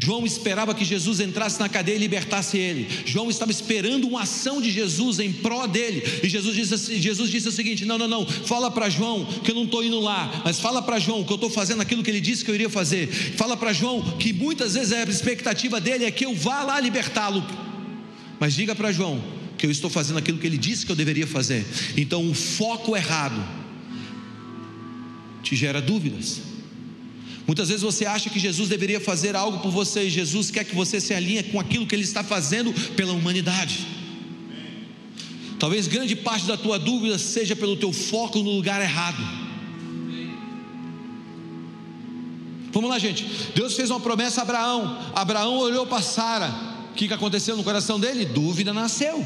João 0.00 0.24
esperava 0.24 0.76
que 0.76 0.84
Jesus 0.84 1.18
entrasse 1.18 1.58
na 1.58 1.68
cadeia 1.68 1.96
e 1.96 1.98
libertasse 1.98 2.56
ele. 2.56 2.86
João 3.04 3.28
estava 3.28 3.50
esperando 3.50 4.06
uma 4.06 4.22
ação 4.22 4.62
de 4.62 4.70
Jesus 4.70 5.18
em 5.18 5.32
pró 5.32 5.66
dele. 5.66 6.04
E 6.22 6.28
Jesus 6.28 6.54
disse, 6.54 7.00
Jesus 7.00 7.30
disse 7.30 7.48
o 7.48 7.52
seguinte: 7.52 7.84
Não, 7.84 7.98
não, 7.98 8.06
não. 8.06 8.24
Fala 8.24 8.70
para 8.70 8.88
João 8.88 9.24
que 9.42 9.50
eu 9.50 9.56
não 9.56 9.64
estou 9.64 9.82
indo 9.82 9.98
lá. 9.98 10.42
Mas 10.44 10.60
fala 10.60 10.80
para 10.80 11.00
João 11.00 11.24
que 11.24 11.32
eu 11.32 11.34
estou 11.34 11.50
fazendo 11.50 11.82
aquilo 11.82 12.00
que 12.00 12.12
ele 12.12 12.20
disse 12.20 12.44
que 12.44 12.50
eu 12.52 12.54
iria 12.54 12.70
fazer. 12.70 13.08
Fala 13.36 13.56
para 13.56 13.72
João 13.72 14.00
que 14.20 14.32
muitas 14.32 14.74
vezes 14.74 14.92
a 14.92 15.02
expectativa 15.02 15.80
dele 15.80 16.04
é 16.04 16.12
que 16.12 16.24
eu 16.24 16.32
vá 16.32 16.62
lá 16.62 16.78
libertá-lo. 16.78 17.44
Mas 18.40 18.54
diga 18.54 18.74
para 18.74 18.92
João 18.92 19.22
que 19.56 19.66
eu 19.66 19.70
estou 19.70 19.90
fazendo 19.90 20.18
aquilo 20.18 20.38
que 20.38 20.46
ele 20.46 20.56
disse 20.56 20.86
que 20.86 20.92
eu 20.92 20.96
deveria 20.96 21.26
fazer. 21.26 21.66
Então, 21.96 22.30
o 22.30 22.34
foco 22.34 22.96
errado 22.96 23.42
te 25.42 25.56
gera 25.56 25.82
dúvidas. 25.82 26.40
Muitas 27.46 27.68
vezes 27.68 27.82
você 27.82 28.06
acha 28.06 28.30
que 28.30 28.38
Jesus 28.38 28.68
deveria 28.68 29.00
fazer 29.00 29.34
algo 29.34 29.58
por 29.58 29.70
você 29.70 30.04
e 30.04 30.10
Jesus 30.10 30.50
quer 30.50 30.64
que 30.64 30.74
você 30.74 31.00
se 31.00 31.12
alinhe 31.14 31.42
com 31.42 31.58
aquilo 31.58 31.86
que 31.86 31.94
ele 31.94 32.04
está 32.04 32.22
fazendo 32.22 32.72
pela 32.94 33.12
humanidade. 33.12 33.86
Talvez 35.58 35.88
grande 35.88 36.14
parte 36.14 36.46
da 36.46 36.56
tua 36.56 36.78
dúvida 36.78 37.18
seja 37.18 37.56
pelo 37.56 37.76
teu 37.76 37.92
foco 37.92 38.38
no 38.38 38.50
lugar 38.50 38.80
errado. 38.80 39.20
Vamos 42.70 42.90
lá, 42.90 42.98
gente. 42.98 43.26
Deus 43.56 43.74
fez 43.74 43.90
uma 43.90 43.98
promessa 43.98 44.40
a 44.40 44.42
Abraão. 44.42 44.98
Abraão 45.14 45.56
olhou 45.56 45.86
para 45.86 46.02
Sara 46.02 46.77
que, 46.98 47.06
que 47.06 47.14
aconteceu 47.14 47.56
no 47.56 47.62
coração 47.62 47.98
dele? 48.00 48.24
Dúvida 48.24 48.74
nasceu. 48.74 49.24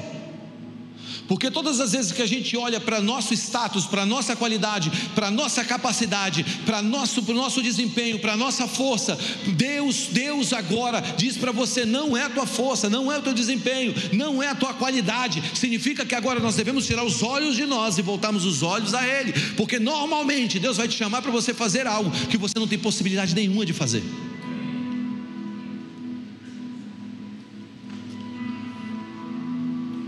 Porque 1.27 1.51
todas 1.51 1.81
as 1.81 1.93
vezes 1.93 2.12
que 2.12 2.20
a 2.20 2.27
gente 2.27 2.55
olha 2.57 2.79
para 2.79 3.01
nosso 3.01 3.33
status, 3.33 3.87
para 3.87 4.05
nossa 4.05 4.37
qualidade, 4.37 4.93
para 5.14 5.31
nossa 5.31 5.64
capacidade, 5.64 6.45
para 6.66 6.83
nosso, 6.83 7.23
nosso 7.33 7.62
desempenho, 7.62 8.18
para 8.18 8.37
nossa 8.37 8.68
força, 8.68 9.18
Deus, 9.57 10.09
Deus 10.11 10.53
agora 10.53 11.01
diz 11.16 11.39
para 11.39 11.51
você: 11.51 11.87
não 11.87 12.14
é 12.14 12.25
a 12.25 12.31
tua 12.31 12.45
força, 12.45 12.91
não 12.91 13.11
é 13.11 13.18
o 13.18 13.23
teu 13.23 13.33
desempenho, 13.33 13.95
não 14.12 14.43
é 14.43 14.49
a 14.49 14.55
tua 14.55 14.75
qualidade. 14.75 15.43
Significa 15.55 16.05
que 16.05 16.14
agora 16.14 16.41
nós 16.41 16.57
devemos 16.57 16.85
tirar 16.85 17.05
os 17.05 17.23
olhos 17.23 17.57
de 17.57 17.64
nós 17.64 17.97
e 17.97 18.03
voltarmos 18.03 18.45
os 18.45 18.62
olhos 18.62 18.93
a 18.93 19.07
Ele, 19.07 19.33
porque 19.57 19.79
normalmente 19.79 20.59
Deus 20.59 20.77
vai 20.77 20.89
te 20.89 20.97
chamar 20.97 21.23
para 21.23 21.31
você 21.31 21.55
fazer 21.55 21.87
algo 21.87 22.11
que 22.29 22.37
você 22.37 22.59
não 22.59 22.68
tem 22.68 22.79
possibilidade 22.79 23.35
nenhuma 23.35 23.64
de 23.64 23.73
fazer. 23.73 24.03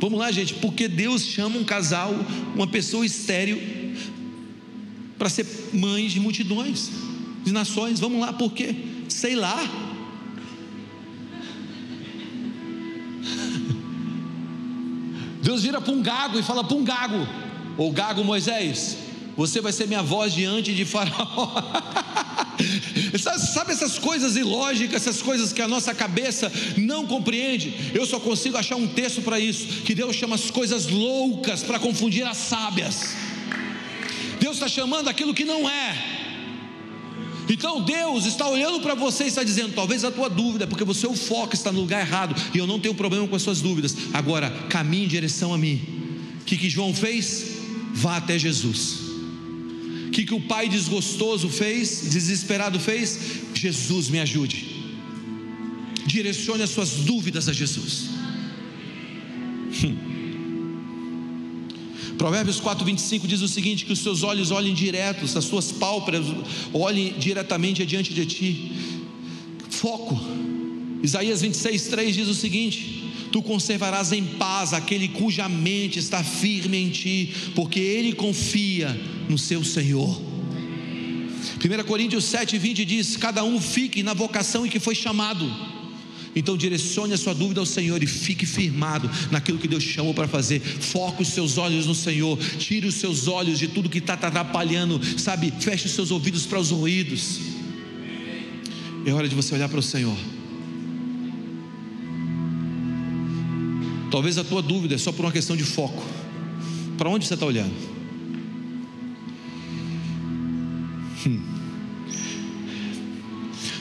Vamos 0.05 0.19
lá, 0.19 0.31
gente, 0.31 0.53
porque 0.53 0.87
Deus 0.87 1.25
chama 1.25 1.59
um 1.59 1.65
casal, 1.65 2.15
uma 2.55 2.67
pessoa 2.67 3.07
estéril, 3.07 3.59
para 5.17 5.31
ser 5.31 5.47
mães 5.73 6.13
de 6.13 6.21
multidões, 6.21 6.91
de 7.43 7.51
nações. 7.51 8.01
Vamos 8.01 8.21
lá, 8.21 8.31
por 8.31 8.53
quê? 8.53 8.77
Sei 9.09 9.35
lá. 9.35 9.59
Deus 15.43 15.63
vira 15.63 15.81
para 15.81 15.95
um 15.95 16.03
gago 16.03 16.39
e 16.39 16.43
fala 16.43 16.63
para 16.63 16.77
um 16.77 16.85
gago, 16.85 17.27
ou 17.79 17.91
gago 17.91 18.23
Moisés, 18.23 18.99
você 19.35 19.63
vai 19.63 19.73
ser 19.73 19.89
minha 19.89 20.03
voz 20.03 20.35
diante 20.35 20.75
de 20.75 20.85
Faraó. 20.85 21.51
Sabe 23.39 23.73
essas 23.73 23.99
coisas 23.99 24.37
ilógicas, 24.37 25.07
essas 25.07 25.23
coisas 25.23 25.53
que 25.53 25.63
a 25.63 25.69
nossa 25.69 25.95
cabeça 25.95 26.51
não 26.77 27.07
compreende? 27.07 27.75
Eu 27.95 28.07
só 28.07 28.19
consigo 28.21 28.57
achar 28.57 28.77
um 28.77 28.87
texto 28.87 29.23
para 29.23 29.39
isso, 29.39 29.83
que 29.83 29.95
Deus 29.95 30.17
chama 30.17 30.35
as 30.35 30.51
coisas 30.51 30.87
loucas 30.87 31.63
para 31.63 31.79
confundir 31.79 32.27
as 32.27 32.37
sábias. 32.37 33.15
Deus 34.41 34.57
está 34.57 34.69
chamando 34.69 35.09
aquilo 35.09 35.35
que 35.35 35.45
não 35.45 35.69
é. 35.69 36.15
Então 37.49 37.83
Deus 37.83 38.25
está 38.25 38.49
olhando 38.49 38.81
para 38.81 38.95
você 38.95 39.25
e 39.25 39.29
está 39.29 39.43
dizendo: 39.43 39.75
talvez 39.75 40.05
a 40.05 40.11
tua 40.11 40.29
dúvida, 40.29 40.67
porque 40.67 40.85
você 40.85 41.07
o 41.07 41.15
foco 41.15 41.55
está 41.55 41.71
no 41.71 41.81
lugar 41.81 42.01
errado, 42.01 42.35
e 42.55 42.59
eu 42.59 42.67
não 42.67 42.81
tenho 42.81 42.95
problema 42.95 43.29
com 43.29 43.37
as 43.37 43.43
suas 43.43 43.61
dúvidas. 43.61 43.97
Agora, 44.13 44.51
caminhe 44.69 45.05
em 45.05 45.09
direção 45.09 45.53
a 45.53 45.59
mim. 45.59 45.81
O 46.41 46.45
que, 46.45 46.57
que 46.57 46.71
João 46.71 46.95
fez? 46.95 47.59
Vá 47.93 48.17
até 48.17 48.39
Jesus. 48.39 49.04
Que, 50.15 50.25
que 50.25 50.33
o 50.33 50.41
pai 50.41 50.69
desgostoso 50.69 51.49
fez, 51.49 52.09
desesperado 52.09 52.79
fez? 52.79 53.19
Jesus 53.53 54.09
me 54.09 54.21
ajude. 54.21 54.65
Direcione 56.07 56.63
as 56.63 56.71
suas 56.71 56.91
dúvidas 57.05 57.49
a 57.49 57.53
Jesus. 57.53 58.11
Hum. 59.83 59.97
Provérbios 62.17 62.61
4, 62.61 62.85
25 62.85 63.27
diz 63.27 63.43
o 63.43 63.49
seguinte: 63.49 63.85
que 63.85 63.93
os 63.93 63.99
seus 63.99 64.23
olhos 64.23 64.53
olhem 64.53 64.73
diretos, 64.73 65.37
as 65.37 65.47
suas 65.47 65.73
pálpebras 65.73 66.25
olhem 66.73 67.15
diretamente 67.19 67.83
adiante 67.83 68.15
de 68.15 68.25
ti. 68.25 68.71
Foco. 69.69 70.17
Isaías 71.03 71.43
26, 71.43 71.89
3 71.89 72.15
diz 72.15 72.29
o 72.29 72.35
seguinte: 72.35 73.04
Tu 73.35 73.43
conservarás 73.43 74.13
em 74.13 74.23
paz 74.23 74.73
aquele 74.73 75.09
cuja 75.09 75.49
mente 75.49 75.99
está 75.99 76.23
firme 76.23 76.77
em 76.77 76.89
ti, 76.89 77.35
porque 77.53 77.81
ele 77.81 78.13
confia 78.13 78.97
no 79.29 79.37
seu 79.37 79.65
Senhor. 79.65 80.23
1 81.59 81.85
Coríntios 81.85 82.27
7, 82.27 82.57
20 82.57 82.85
diz: 82.85 83.17
Cada 83.17 83.43
um 83.43 83.61
fique 83.61 84.05
na 84.05 84.15
vocação 84.15 84.65
em 84.65 84.69
que 84.69 84.79
foi 84.79 84.95
chamado. 84.95 85.53
Então 86.37 86.57
direcione 86.57 87.13
a 87.13 87.17
sua 87.17 87.35
dúvida 87.35 87.59
ao 87.59 87.67
Senhor 87.67 88.01
e 88.05 88.07
fique 88.07 88.47
firmado 88.47 89.11
naquilo 89.33 89.59
que 89.59 89.67
Deus 89.67 89.83
chamou 89.83 90.15
para 90.15 90.29
fazer. 90.29 90.61
Foque 90.61 91.23
os 91.23 91.29
seus 91.31 91.59
olhos 91.59 91.87
no 91.87 91.95
Senhor. 91.95 92.39
Tire 92.39 92.87
os 92.87 92.95
seus 92.95 93.27
olhos 93.27 93.59
de 93.59 93.67
tudo 93.67 93.91
que 93.91 93.99
está 93.99 94.17
te 94.17 94.27
atrapalhando. 94.27 95.01
Sabe, 95.19 95.53
feche 95.59 95.87
os 95.87 95.93
seus 95.93 96.13
ouvidos 96.13 96.47
para 96.47 96.61
os 96.61 96.71
ruídos. 96.71 97.41
É 99.05 99.13
hora 99.13 99.29
de 99.29 99.35
você 99.35 99.57
olhar 99.57 99.69
para 99.69 99.81
o 99.81 99.83
Senhor. 99.83 100.34
Talvez 104.15 104.39
a 104.39 104.45
tua 104.45 104.63
dúvida 104.63 104.95
é 104.95 104.99
só 104.99 105.11
por 105.11 105.25
uma 105.25 105.33
questão 105.33 105.57
de 105.57 105.65
foco. 105.65 106.01
Para 106.97 107.11
onde 107.11 107.27
você 107.27 107.35
está 107.35 107.45
olhando? 107.45 107.75
Hum. 111.27 111.41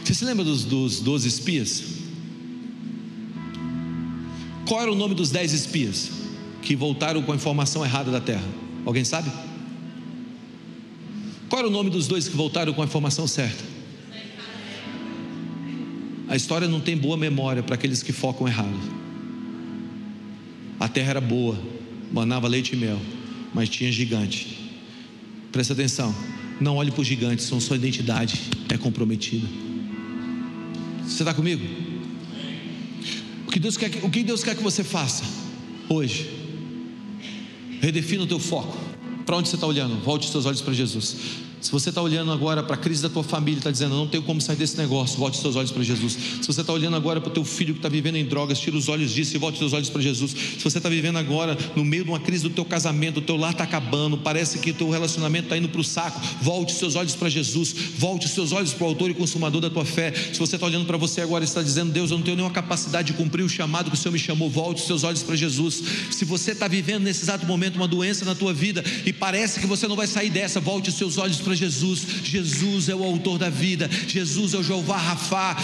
Você 0.03 0.15
se 0.15 0.25
lembra 0.25 0.43
dos, 0.43 0.65
dos 0.65 1.01
12 1.01 1.27
espias? 1.27 1.83
Qual 4.65 4.81
era 4.81 4.91
o 4.91 4.95
nome 4.95 5.13
dos 5.13 5.29
dez 5.29 5.53
espias 5.53 6.09
que 6.63 6.75
voltaram 6.75 7.21
com 7.21 7.31
a 7.31 7.35
informação 7.35 7.85
errada 7.85 8.09
da 8.09 8.19
terra? 8.19 8.49
Alguém 8.87 9.05
sabe? 9.05 9.31
Qual 11.47 11.59
era 11.59 11.67
o 11.67 11.71
nome 11.71 11.91
dos 11.91 12.07
dois 12.07 12.27
que 12.27 12.35
voltaram 12.35 12.73
com 12.73 12.81
a 12.81 12.85
informação 12.85 13.27
certa? 13.27 13.63
A 16.27 16.35
história 16.35 16.67
não 16.67 16.81
tem 16.81 16.97
boa 16.97 17.17
memória 17.17 17.61
para 17.61 17.75
aqueles 17.75 18.01
que 18.01 18.11
focam 18.11 18.47
errado. 18.47 19.02
A 20.83 20.89
terra 20.89 21.11
era 21.11 21.21
boa, 21.21 21.57
manava 22.11 22.45
leite 22.45 22.73
e 22.73 22.75
mel, 22.75 22.99
mas 23.53 23.69
tinha 23.69 23.89
gigante. 23.89 24.69
Presta 25.49 25.71
atenção, 25.71 26.13
não 26.59 26.75
olhe 26.75 26.91
para 26.91 26.99
os 26.99 27.07
gigantes, 27.07 27.45
sua 27.45 27.77
identidade 27.77 28.51
é 28.67 28.77
comprometida. 28.77 29.47
Você 31.05 31.23
está 31.23 31.33
comigo? 31.33 31.63
que 33.49 33.59
Deus 33.59 33.77
quer, 33.77 33.91
o 34.03 34.09
que 34.09 34.23
Deus 34.23 34.43
quer 34.43 34.57
que 34.57 34.61
você 34.61 34.83
faça 34.83 35.23
hoje? 35.87 36.29
Redefina 37.79 38.23
o 38.23 38.27
teu 38.27 38.37
foco. 38.39 38.77
Para 39.25 39.37
onde 39.37 39.47
você 39.47 39.55
está 39.55 39.65
olhando? 39.65 40.03
Volte 40.03 40.29
seus 40.29 40.45
olhos 40.45 40.59
para 40.59 40.73
Jesus. 40.73 41.15
Se 41.63 41.71
você 41.71 41.89
está 41.89 42.01
olhando 42.01 42.29
agora 42.29 42.61
para 42.61 42.75
a 42.75 42.77
crise 42.77 43.01
da 43.01 43.07
tua 43.07 43.23
família, 43.23 43.57
está 43.57 43.71
dizendo, 43.71 43.95
não 43.95 44.05
tenho 44.05 44.21
como 44.21 44.41
sair 44.41 44.57
desse 44.57 44.77
negócio, 44.77 45.17
volte 45.17 45.37
seus 45.37 45.55
olhos 45.55 45.71
para 45.71 45.81
Jesus. 45.81 46.11
Se 46.41 46.45
você 46.45 46.59
está 46.59 46.73
olhando 46.73 46.97
agora 46.97 47.21
para 47.21 47.29
o 47.29 47.33
teu 47.33 47.45
filho 47.45 47.73
que 47.73 47.79
está 47.79 47.87
vivendo 47.87 48.17
em 48.17 48.25
drogas, 48.25 48.59
tira 48.59 48.75
os 48.75 48.89
olhos 48.89 49.11
disso 49.11 49.33
e 49.33 49.39
volte 49.39 49.59
seus 49.59 49.71
olhos 49.71 49.89
para 49.89 50.01
Jesus. 50.01 50.31
Se 50.31 50.61
você 50.61 50.77
está 50.79 50.89
vivendo 50.89 51.17
agora 51.17 51.57
no 51.73 51.85
meio 51.85 52.03
de 52.03 52.09
uma 52.09 52.19
crise 52.19 52.43
do 52.43 52.49
teu 52.49 52.65
casamento, 52.65 53.19
o 53.19 53.21
teu 53.21 53.37
lar 53.37 53.53
está 53.53 53.63
acabando, 53.63 54.17
parece 54.17 54.59
que 54.59 54.71
o 54.71 54.73
teu 54.73 54.89
relacionamento 54.89 55.45
está 55.45 55.57
indo 55.57 55.69
para 55.69 55.79
o 55.79 55.83
saco, 55.85 56.19
volte 56.41 56.73
seus 56.73 56.95
olhos 56.95 57.15
para 57.15 57.29
Jesus, 57.29 57.73
volte 57.97 58.27
seus 58.27 58.51
olhos 58.51 58.73
para 58.73 58.83
o 58.83 58.87
autor 58.89 59.09
e 59.11 59.13
consumador 59.13 59.61
da 59.61 59.69
tua 59.69 59.85
fé. 59.85 60.11
Se 60.11 60.39
você 60.39 60.55
está 60.55 60.67
olhando 60.67 60.85
para 60.85 60.97
você 60.97 61.21
agora 61.21 61.45
e 61.45 61.47
está 61.47 61.61
dizendo, 61.61 61.93
Deus, 61.93 62.11
eu 62.11 62.17
não 62.17 62.25
tenho 62.25 62.35
nenhuma 62.35 62.53
capacidade 62.53 63.13
de 63.13 63.17
cumprir 63.17 63.41
o 63.41 63.47
chamado 63.47 63.89
que 63.89 63.95
o 63.95 63.99
Senhor 63.99 64.11
me 64.11 64.19
chamou, 64.19 64.49
volte 64.49 64.81
seus 64.81 65.05
olhos 65.05 65.23
para 65.23 65.37
Jesus. 65.37 65.81
Se 66.11 66.25
você 66.25 66.51
está 66.51 66.67
vivendo 66.67 67.03
nesse 67.03 67.23
exato 67.23 67.45
momento 67.45 67.77
uma 67.77 67.87
doença 67.87 68.25
na 68.25 68.35
tua 68.35 68.53
vida 68.53 68.83
e 69.05 69.13
parece 69.13 69.61
que 69.61 69.65
você 69.65 69.87
não 69.87 69.95
vai 69.95 70.07
sair 70.07 70.29
dessa, 70.29 70.59
volte 70.59 70.91
seus 70.91 71.17
olhos 71.17 71.37
para 71.37 71.52
Jesus. 71.55 72.05
Jesus 72.23 72.89
é 72.89 72.95
o 72.95 73.03
autor 73.03 73.37
da 73.37 73.49
vida, 73.49 73.89
Jesus 74.07 74.53
é 74.53 74.57
o 74.57 74.63
Jeová 74.63 74.97
Rafá, 74.97 75.55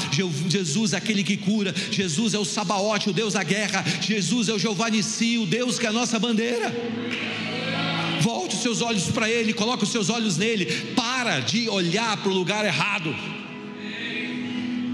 Jesus 0.48 0.94
é 0.94 0.98
aquele 0.98 1.24
que 1.24 1.38
cura, 1.38 1.74
Jesus 1.92 2.34
é 2.34 2.40
o 2.40 2.46
Sabaote, 2.46 3.10
o 3.10 3.14
Deus 3.14 3.34
da 3.34 3.44
guerra, 3.44 3.84
Jesus 4.02 4.50
é 4.50 4.54
o 4.54 4.60
Jeová 4.60 4.90
Nissi, 4.90 5.38
o 5.38 5.46
Deus 5.46 5.80
que 5.80 5.86
é 5.86 5.90
a 5.90 5.94
nossa 5.94 6.20
bandeira. 6.20 6.74
Volte 8.22 8.56
os 8.56 8.62
seus 8.62 8.82
olhos 8.82 9.06
para 9.06 9.30
Ele, 9.30 9.54
coloque 9.54 9.84
os 9.84 9.92
seus 9.92 10.10
olhos 10.10 10.38
nele, 10.38 10.66
para 10.96 11.40
de 11.40 11.70
olhar 11.70 12.18
para 12.18 12.30
o 12.30 12.34
lugar 12.34 12.66
errado. 12.66 13.16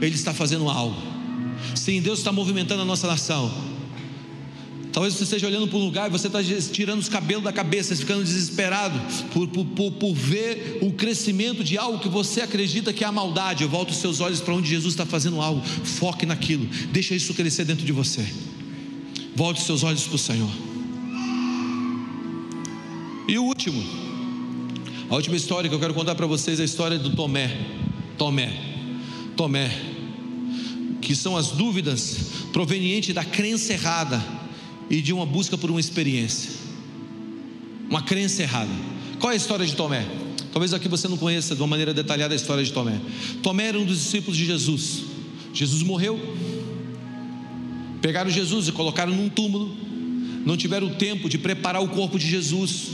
Ele 0.01 0.15
está 0.15 0.33
fazendo 0.33 0.69
algo. 0.69 1.01
Sim, 1.73 2.01
Deus 2.01 2.19
está 2.19 2.31
movimentando 2.31 2.81
a 2.81 2.85
nossa 2.85 3.07
nação. 3.07 3.74
Talvez 4.95 5.13
você 5.13 5.25
esteja 5.25 5.47
olhando 5.47 5.67
para 5.67 5.77
um 5.77 5.83
lugar 5.83 6.07
e 6.07 6.09
você 6.09 6.27
está 6.27 6.39
tirando 6.71 7.01
os 7.01 7.09
cabelos 7.09 7.43
da 7.43 7.51
cabeça, 7.51 7.93
ficando 7.93 8.23
desesperado 8.23 8.97
por, 9.33 9.45
por, 9.45 9.91
por, 9.91 10.13
ver 10.13 10.79
o 10.81 10.93
crescimento 10.93 11.65
de 11.65 11.77
algo 11.77 11.99
que 11.99 12.07
você 12.07 12.39
acredita 12.39 12.93
que 12.93 13.03
é 13.03 13.07
a 13.07 13.11
maldade. 13.11 13.61
Eu 13.61 13.69
volto 13.69 13.89
os 13.89 13.97
seus 13.97 14.21
olhos 14.21 14.39
para 14.39 14.53
onde 14.53 14.69
Jesus 14.69 14.93
está 14.93 15.05
fazendo 15.05 15.41
algo. 15.41 15.61
Foque 15.61 16.25
naquilo. 16.25 16.65
Deixa 16.93 17.13
isso 17.13 17.33
crescer 17.33 17.65
dentro 17.65 17.85
de 17.85 17.91
você. 17.91 18.25
Volte 19.35 19.59
os 19.59 19.65
seus 19.65 19.83
olhos 19.83 20.05
para 20.05 20.15
o 20.15 20.17
Senhor. 20.17 20.49
E 23.27 23.37
o 23.37 23.43
último, 23.43 23.83
a 25.09 25.15
última 25.15 25.35
história 25.35 25.69
que 25.69 25.75
eu 25.75 25.79
quero 25.81 25.93
contar 25.93 26.15
para 26.15 26.25
vocês 26.25 26.57
é 26.57 26.61
a 26.61 26.65
história 26.65 26.97
do 26.97 27.13
Tomé. 27.13 27.51
Tomé. 28.17 28.49
Tomé. 29.35 29.77
Que 31.01 31.13
são 31.13 31.35
as 31.35 31.49
dúvidas 31.49 32.31
provenientes 32.53 33.13
da 33.13 33.25
crença 33.25 33.73
errada 33.73 34.44
e 34.89 35.01
de 35.01 35.13
uma 35.13 35.25
busca 35.25 35.57
por 35.57 35.69
uma 35.69 35.79
experiência, 35.79 36.51
uma 37.89 38.01
crença 38.01 38.43
errada. 38.43 38.71
Qual 39.19 39.31
é 39.31 39.33
a 39.33 39.37
história 39.37 39.65
de 39.65 39.75
Tomé? 39.75 40.05
Talvez 40.51 40.73
aqui 40.73 40.87
você 40.87 41.07
não 41.07 41.17
conheça 41.17 41.55
de 41.55 41.61
uma 41.61 41.67
maneira 41.67 41.93
detalhada 41.93 42.33
a 42.33 42.35
história 42.35 42.63
de 42.63 42.71
Tomé. 42.71 42.99
Tomé 43.41 43.67
era 43.67 43.79
um 43.79 43.85
dos 43.85 43.97
discípulos 43.97 44.37
de 44.37 44.45
Jesus. 44.45 45.03
Jesus 45.53 45.83
morreu. 45.83 46.19
Pegaram 48.01 48.29
Jesus 48.29 48.67
e 48.67 48.71
colocaram 48.71 49.13
num 49.13 49.29
túmulo. 49.29 49.75
Não 50.45 50.55
tiveram 50.55 50.89
tempo 50.89 51.27
de 51.27 51.37
preparar 51.37 51.81
o 51.81 51.89
corpo 51.89 52.19
de 52.19 52.27
Jesus. 52.27 52.89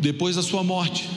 Depois 0.00 0.34
da 0.34 0.42
sua 0.42 0.64
morte, 0.64 1.08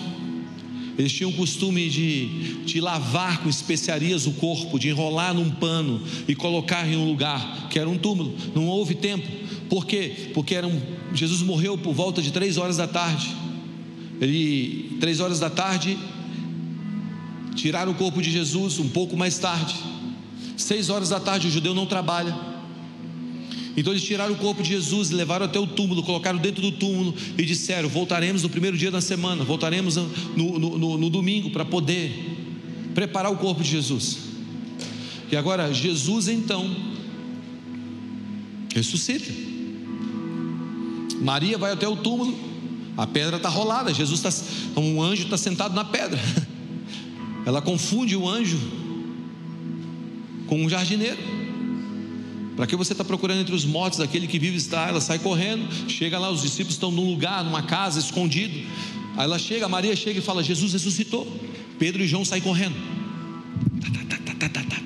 eles 0.98 1.12
tinham 1.12 1.30
o 1.30 1.34
costume 1.34 1.90
de, 1.90 2.64
de 2.64 2.80
lavar 2.80 3.42
com 3.42 3.50
especiarias 3.50 4.26
o 4.26 4.32
corpo, 4.32 4.80
de 4.80 4.90
enrolar 4.90 5.34
num 5.34 5.50
pano 5.52 6.02
e 6.28 6.34
colocar 6.34 6.88
em 6.88 6.96
um 6.96 7.06
lugar 7.06 7.68
que 7.70 7.78
era 7.78 7.90
um 7.90 7.98
túmulo. 7.98 8.34
Não 8.56 8.68
houve 8.68 8.96
tempo. 8.96 9.28
Por 9.70 9.86
quê? 9.86 10.30
Porque 10.34 10.58
um, 10.60 10.82
Jesus 11.14 11.42
morreu 11.42 11.78
por 11.78 11.94
volta 11.94 12.22
de 12.22 12.32
três 12.32 12.58
horas 12.58 12.78
da 12.78 12.88
tarde. 12.88 13.36
Ele, 14.22 14.98
três 15.02 15.20
horas 15.20 15.40
da 15.40 15.50
tarde, 15.50 15.98
tiraram 17.56 17.92
o 17.92 17.96
corpo 17.96 18.22
de 18.22 18.32
Jesus 18.32 18.80
um 18.80 18.88
pouco 18.88 19.18
mais 19.18 19.38
tarde. 19.38 19.76
Seis 20.56 20.90
horas 20.90 21.10
da 21.10 21.20
tarde, 21.20 21.48
o 21.48 21.52
judeu 21.52 21.74
não 21.74 21.86
trabalha. 21.86 22.55
Então 23.78 23.92
eles 23.92 24.04
tiraram 24.04 24.34
o 24.34 24.38
corpo 24.38 24.64
de 24.64 24.70
Jesus, 24.70 25.10
levaram 25.12 25.46
até 25.46 25.60
o 25.60 25.68
túmulo, 25.68 26.02
colocaram 26.02 26.40
dentro 26.40 26.62
do 26.62 26.72
túmulo 26.72 27.14
e 27.38 27.44
disseram: 27.44 27.90
Voltaremos 27.90 28.44
no 28.44 28.50
primeiro 28.50 28.78
dia 28.78 28.90
da 28.90 29.02
semana, 29.02 29.44
voltaremos 29.44 29.96
no, 29.96 30.08
no, 30.36 30.78
no, 30.78 30.98
no 30.98 31.10
domingo 31.10 31.50
para 31.50 31.66
poder 31.66 32.92
preparar 32.94 33.32
o 33.32 33.38
corpo 33.38 33.62
de 33.62 33.70
Jesus. 33.70 34.20
E 35.32 35.36
agora, 35.36 35.74
Jesus 35.74 36.28
então 36.28 36.96
Ressuscita. 38.76 39.32
Maria 41.22 41.58
vai 41.58 41.72
até 41.72 41.88
o 41.88 41.96
túmulo, 41.96 42.38
a 42.98 43.08
pedra 43.08 43.38
está 43.38 43.48
rolada, 43.48 43.94
Jesus 43.94 44.20
está, 44.22 44.80
um 44.82 45.02
anjo 45.02 45.24
está 45.24 45.38
sentado 45.38 45.74
na 45.74 45.86
pedra. 45.86 46.20
Ela 47.48 47.62
confunde 47.62 48.18
o 48.18 48.28
anjo 48.28 48.60
com 50.48 50.62
um 50.62 50.68
jardineiro. 50.68 51.18
Para 52.56 52.66
que 52.66 52.76
você 52.76 52.94
está 52.94 53.04
procurando 53.04 53.42
entre 53.42 53.54
os 53.54 53.66
mortos 53.66 54.00
aquele 54.00 54.28
que 54.28 54.40
vive 54.40 54.56
está? 54.58 54.88
Ela 54.88 55.02
sai 55.02 55.20
correndo, 55.20 55.68
chega 55.90 56.18
lá, 56.18 56.30
os 56.30 56.42
discípulos 56.42 56.76
estão 56.76 56.90
num 56.92 57.10
lugar, 57.10 57.44
numa 57.44 57.64
casa, 57.64 58.00
escondido. 58.00 58.54
Aí 59.18 59.26
ela 59.26 59.38
chega, 59.38 59.68
Maria 59.68 59.96
chega 59.96 60.20
e 60.20 60.22
fala: 60.22 60.42
Jesus 60.42 60.74
ressuscitou. 60.74 61.28
Pedro 61.78 62.02
e 62.02 62.08
João 62.08 62.24
saem 62.24 62.42
correndo. 62.42 62.76
Tá, 63.82 64.50
tá, 64.50 64.50
tá, 64.50 64.78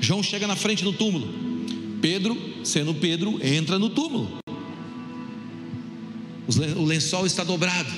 João 0.00 0.22
chega 0.22 0.46
na 0.46 0.56
frente 0.56 0.84
do 0.84 0.92
túmulo. 0.92 1.28
Pedro, 2.00 2.36
sendo 2.62 2.94
Pedro, 2.94 3.40
entra 3.44 3.78
no 3.78 3.88
túmulo. 3.88 4.38
O 6.76 6.84
lençol 6.84 7.26
está 7.26 7.42
dobrado. 7.42 7.90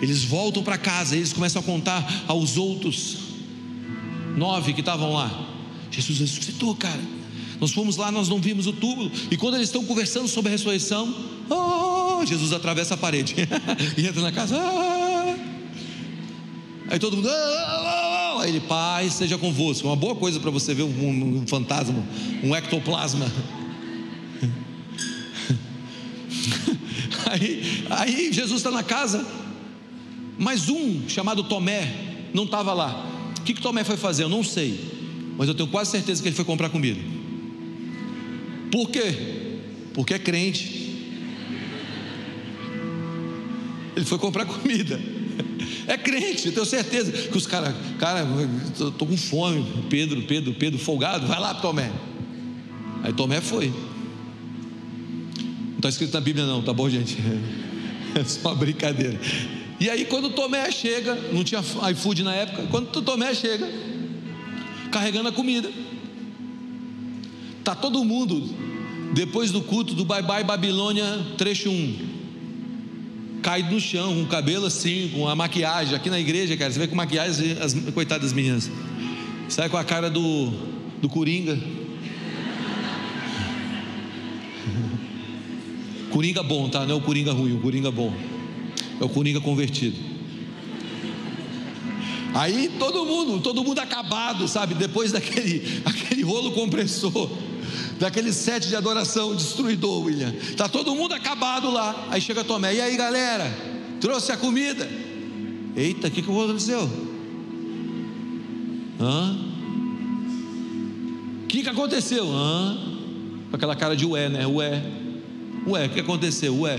Eles 0.00 0.22
voltam 0.24 0.62
para 0.62 0.78
casa, 0.78 1.16
eles 1.16 1.32
começam 1.32 1.60
a 1.60 1.64
contar 1.64 2.24
aos 2.28 2.56
outros 2.56 3.18
nove 4.36 4.72
que 4.72 4.80
estavam 4.80 5.12
lá. 5.12 5.48
Jesus 5.90 6.20
ressuscitou, 6.20 6.74
cara. 6.76 7.17
Nós 7.60 7.72
fomos 7.72 7.96
lá, 7.96 8.12
nós 8.12 8.28
não 8.28 8.40
vimos 8.40 8.66
o 8.66 8.72
túmulo. 8.72 9.10
E 9.30 9.36
quando 9.36 9.54
eles 9.54 9.68
estão 9.68 9.84
conversando 9.84 10.28
sobre 10.28 10.50
a 10.50 10.52
ressurreição, 10.52 11.14
oh, 11.50 12.24
Jesus 12.24 12.52
atravessa 12.52 12.94
a 12.94 12.96
parede 12.96 13.34
e 13.96 14.06
entra 14.06 14.22
na 14.22 14.30
casa. 14.30 14.56
Oh. 14.56 15.18
Aí 16.90 16.98
todo 16.98 17.16
mundo, 17.16 17.28
oh, 17.28 18.38
aí 18.38 18.50
ele, 18.50 18.60
Pai, 18.60 19.10
seja 19.10 19.36
convosco. 19.36 19.86
Uma 19.88 19.96
boa 19.96 20.14
coisa 20.14 20.40
para 20.40 20.50
você 20.50 20.72
ver 20.72 20.84
um, 20.84 21.40
um 21.40 21.46
fantasma, 21.46 22.02
um 22.42 22.54
ectoplasma. 22.54 23.30
Aí, 27.30 27.84
aí 27.90 28.32
Jesus 28.32 28.60
está 28.60 28.70
na 28.70 28.82
casa, 28.82 29.26
mas 30.38 30.70
um 30.70 31.06
chamado 31.08 31.44
Tomé 31.44 31.92
não 32.32 32.44
estava 32.44 32.72
lá. 32.72 33.06
O 33.38 33.42
que, 33.42 33.52
que 33.52 33.60
Tomé 33.60 33.84
foi 33.84 33.98
fazer? 33.98 34.22
Eu 34.22 34.30
não 34.30 34.42
sei, 34.42 34.80
mas 35.36 35.46
eu 35.46 35.54
tenho 35.54 35.68
quase 35.68 35.90
certeza 35.90 36.22
que 36.22 36.28
ele 36.28 36.36
foi 36.36 36.46
comprar 36.46 36.70
comida. 36.70 36.98
Por 38.70 38.90
quê? 38.90 39.14
Porque 39.94 40.14
é 40.14 40.18
crente. 40.18 40.78
Ele 43.96 44.04
foi 44.04 44.18
comprar 44.18 44.44
comida. 44.46 45.00
É 45.86 45.96
crente, 45.96 46.46
eu 46.46 46.52
tenho 46.52 46.66
certeza 46.66 47.10
que 47.10 47.36
os 47.36 47.46
caras, 47.46 47.74
cara, 47.98 48.26
estou 48.72 49.08
com 49.08 49.16
fome. 49.16 49.64
Pedro, 49.88 50.22
Pedro, 50.22 50.54
Pedro, 50.54 50.78
folgado, 50.78 51.26
vai 51.26 51.40
lá, 51.40 51.54
Tomé. 51.54 51.90
Aí 53.02 53.12
Tomé 53.12 53.40
foi. 53.40 53.68
Não 53.68 55.76
está 55.76 55.88
escrito 55.88 56.12
na 56.12 56.20
Bíblia, 56.20 56.44
não, 56.44 56.62
tá 56.62 56.72
bom, 56.72 56.88
gente? 56.90 57.16
É 58.14 58.22
só 58.24 58.50
uma 58.50 58.54
brincadeira. 58.54 59.18
E 59.80 59.88
aí, 59.88 60.04
quando 60.04 60.30
Tomé 60.30 60.70
chega, 60.70 61.14
não 61.32 61.44
tinha 61.44 61.62
iFood 61.92 62.22
na 62.22 62.34
época, 62.34 62.66
quando 62.70 62.90
Tomé 63.02 63.32
chega, 63.32 63.68
carregando 64.90 65.28
a 65.28 65.32
comida, 65.32 65.70
tá 67.68 67.74
todo 67.74 68.02
mundo, 68.02 68.42
depois 69.12 69.50
do 69.50 69.60
culto 69.60 69.92
do 69.92 70.02
Bye 70.02 70.22
Bye 70.22 70.42
Babilônia, 70.42 71.04
trecho 71.36 71.68
1, 71.68 71.96
caído 73.42 73.72
no 73.72 73.80
chão, 73.80 74.14
com 74.14 74.22
o 74.22 74.26
cabelo 74.26 74.64
assim, 74.64 75.10
com 75.14 75.28
a 75.28 75.36
maquiagem, 75.36 75.94
aqui 75.94 76.08
na 76.08 76.18
igreja, 76.18 76.56
cara, 76.56 76.72
você 76.72 76.78
vê 76.78 76.86
com 76.86 76.96
maquiagem, 76.96 77.58
as 77.60 77.74
coitadas 77.92 78.32
minhas, 78.32 78.70
sai 79.50 79.68
com 79.68 79.76
a 79.76 79.84
cara 79.84 80.08
do, 80.08 80.50
do 81.02 81.10
Coringa, 81.10 81.60
Coringa 86.10 86.42
bom, 86.42 86.70
tá? 86.70 86.86
Não 86.86 86.94
é 86.94 86.98
o 86.98 87.02
Coringa 87.02 87.32
ruim, 87.32 87.54
o 87.54 87.60
Coringa 87.60 87.90
bom. 87.90 88.10
É 88.98 89.04
o 89.04 89.10
Coringa 89.10 89.42
convertido. 89.42 89.94
Aí 92.34 92.70
todo 92.78 93.04
mundo, 93.04 93.40
todo 93.40 93.62
mundo 93.62 93.78
acabado, 93.78 94.48
sabe? 94.48 94.74
Depois 94.74 95.12
daquele 95.12 95.80
aquele 95.84 96.22
rolo 96.22 96.52
compressor, 96.52 97.30
daquele 97.98 98.32
set 98.32 98.68
de 98.68 98.76
adoração 98.76 99.34
destruidor, 99.34 100.04
William. 100.04 100.34
Tá 100.56 100.68
todo 100.68 100.94
mundo 100.94 101.14
acabado 101.14 101.70
lá. 101.70 102.06
Aí 102.10 102.20
chega 102.20 102.44
Tomé. 102.44 102.74
E 102.74 102.80
aí, 102.80 102.96
galera? 102.96 103.52
Trouxe 104.00 104.32
a 104.32 104.36
comida? 104.36 104.88
Eita, 105.76 106.08
o 106.08 106.10
que, 106.10 106.22
que 106.22 106.30
aconteceu? 106.30 106.88
Hã? 109.00 109.38
O 111.44 111.46
que, 111.46 111.62
que 111.62 111.68
aconteceu? 111.68 112.30
Hã? 112.30 112.78
Com 113.50 113.56
aquela 113.56 113.74
cara 113.74 113.96
de 113.96 114.04
ué, 114.06 114.28
né? 114.28 114.46
Ué. 114.46 114.82
Ué, 115.66 115.86
o 115.86 115.90
que 115.90 116.00
aconteceu? 116.00 116.60
Ué. 116.60 116.78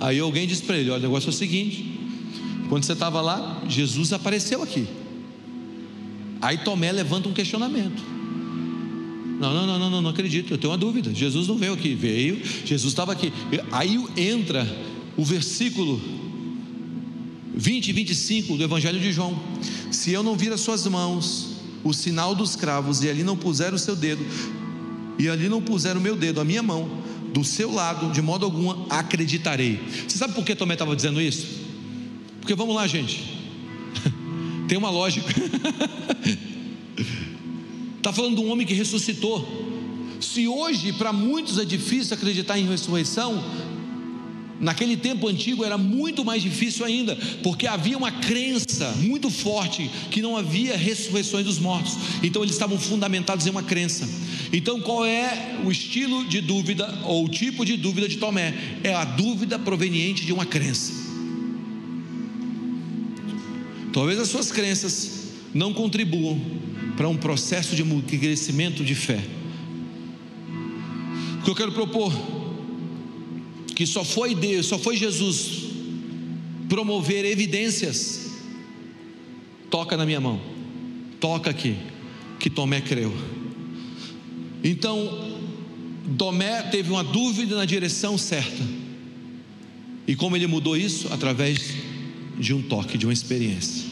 Aí 0.00 0.18
alguém 0.18 0.46
disse 0.46 0.62
para 0.62 0.76
ele: 0.76 0.90
Olha, 0.90 1.00
o 1.00 1.02
negócio 1.02 1.28
é 1.28 1.30
o 1.30 1.34
seguinte: 1.34 2.00
quando 2.68 2.84
você 2.84 2.92
estava 2.92 3.20
lá, 3.20 3.62
Jesus 3.68 4.12
apareceu 4.12 4.62
aqui. 4.62 4.86
Aí 6.40 6.58
Tomé 6.58 6.90
levanta 6.90 7.28
um 7.28 7.32
questionamento. 7.32 8.19
Não, 9.40 9.54
não, 9.54 9.66
não, 9.66 9.90
não, 9.90 10.02
não, 10.02 10.10
acredito, 10.10 10.52
eu 10.52 10.58
tenho 10.58 10.70
uma 10.70 10.76
dúvida. 10.76 11.14
Jesus 11.14 11.48
não 11.48 11.56
veio 11.56 11.72
aqui, 11.72 11.94
veio, 11.94 12.42
Jesus 12.62 12.92
estava 12.92 13.10
aqui. 13.12 13.32
Aí 13.72 13.98
entra 14.14 14.68
o 15.16 15.24
versículo 15.24 15.98
20 17.54 17.88
e 17.88 17.92
25 17.92 18.58
do 18.58 18.62
Evangelho 18.62 19.00
de 19.00 19.10
João: 19.10 19.40
Se 19.90 20.12
eu 20.12 20.22
não 20.22 20.36
vir 20.36 20.52
as 20.52 20.60
suas 20.60 20.86
mãos, 20.86 21.56
o 21.82 21.94
sinal 21.94 22.34
dos 22.34 22.54
cravos, 22.54 23.02
e 23.02 23.08
ali 23.08 23.24
não 23.24 23.34
puser 23.34 23.72
o 23.72 23.78
seu 23.78 23.96
dedo, 23.96 24.22
e 25.18 25.26
ali 25.26 25.48
não 25.48 25.62
puser 25.62 25.96
o 25.96 26.00
meu 26.02 26.16
dedo, 26.16 26.38
a 26.38 26.44
minha 26.44 26.62
mão, 26.62 27.02
do 27.32 27.42
seu 27.42 27.72
lado, 27.72 28.12
de 28.12 28.20
modo 28.20 28.44
algum 28.44 28.70
acreditarei. 28.90 29.80
Você 30.06 30.18
sabe 30.18 30.34
por 30.34 30.44
que 30.44 30.54
Tomé 30.54 30.74
estava 30.74 30.94
dizendo 30.94 31.18
isso? 31.18 31.46
Porque 32.40 32.54
vamos 32.54 32.74
lá, 32.74 32.86
gente. 32.86 33.24
Tem 34.68 34.76
uma 34.76 34.90
lógica. 34.90 35.32
Está 38.00 38.14
falando 38.14 38.36
de 38.36 38.40
um 38.40 38.50
homem 38.50 38.66
que 38.66 38.72
ressuscitou. 38.72 39.46
Se 40.22 40.48
hoje 40.48 40.90
para 40.90 41.12
muitos 41.12 41.58
é 41.58 41.66
difícil 41.66 42.14
acreditar 42.14 42.58
em 42.58 42.66
ressurreição, 42.66 43.44
Naquele 44.60 44.94
tempo 44.94 45.26
antigo 45.26 45.64
era 45.64 45.78
muito 45.78 46.22
mais 46.22 46.42
difícil 46.42 46.84
ainda, 46.84 47.16
porque 47.42 47.66
havia 47.66 47.96
uma 47.96 48.12
crença 48.12 48.94
muito 48.98 49.30
forte 49.30 49.90
que 50.10 50.20
não 50.20 50.36
havia 50.36 50.76
ressurreições 50.76 51.46
dos 51.46 51.58
mortos. 51.58 51.96
Então 52.22 52.42
eles 52.42 52.54
estavam 52.56 52.78
fundamentados 52.78 53.46
em 53.46 53.50
uma 53.50 53.62
crença. 53.62 54.06
Então 54.52 54.78
qual 54.82 55.06
é 55.06 55.56
o 55.64 55.70
estilo 55.70 56.26
de 56.26 56.42
dúvida 56.42 57.00
ou 57.06 57.24
o 57.24 57.28
tipo 57.28 57.64
de 57.64 57.78
dúvida 57.78 58.06
de 58.06 58.18
Tomé? 58.18 58.52
É 58.84 58.92
a 58.92 59.04
dúvida 59.04 59.58
proveniente 59.58 60.26
de 60.26 60.32
uma 60.32 60.44
crença. 60.44 60.92
Talvez 63.94 64.18
as 64.20 64.28
suas 64.28 64.52
crenças 64.52 65.30
não 65.54 65.72
contribuam 65.72 66.38
para 67.00 67.08
um 67.08 67.16
processo 67.16 67.74
de 67.74 67.82
crescimento 68.18 68.84
de 68.84 68.94
fé. 68.94 69.24
O 71.38 71.42
que 71.42 71.50
eu 71.50 71.54
quero 71.54 71.72
propor 71.72 72.12
que 73.74 73.86
só 73.86 74.04
foi 74.04 74.34
Deus, 74.34 74.66
só 74.66 74.78
foi 74.78 74.98
Jesus 74.98 75.62
promover 76.68 77.24
evidências. 77.24 78.32
Toca 79.70 79.96
na 79.96 80.04
minha 80.04 80.20
mão, 80.20 80.42
toca 81.18 81.48
aqui, 81.48 81.74
que 82.38 82.50
Tomé 82.50 82.82
creu. 82.82 83.10
Então, 84.62 85.40
Tomé 86.18 86.64
teve 86.64 86.90
uma 86.90 87.02
dúvida 87.02 87.56
na 87.56 87.64
direção 87.64 88.18
certa. 88.18 88.62
E 90.06 90.14
como 90.14 90.36
ele 90.36 90.46
mudou 90.46 90.76
isso? 90.76 91.08
Através 91.10 91.76
de 92.38 92.52
um 92.52 92.60
toque, 92.60 92.98
de 92.98 93.06
uma 93.06 93.12
experiência. 93.14 93.89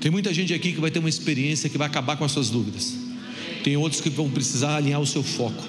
Tem 0.00 0.10
muita 0.10 0.32
gente 0.32 0.54
aqui 0.54 0.72
que 0.72 0.80
vai 0.80 0.90
ter 0.90 1.00
uma 1.00 1.08
experiência 1.08 1.68
que 1.68 1.76
vai 1.76 1.86
acabar 1.86 2.16
com 2.16 2.24
as 2.24 2.30
suas 2.30 2.50
dúvidas. 2.50 2.96
Tem 3.64 3.76
outros 3.76 4.00
que 4.00 4.08
vão 4.08 4.30
precisar 4.30 4.76
alinhar 4.76 5.00
o 5.00 5.06
seu 5.06 5.22
foco. 5.22 5.62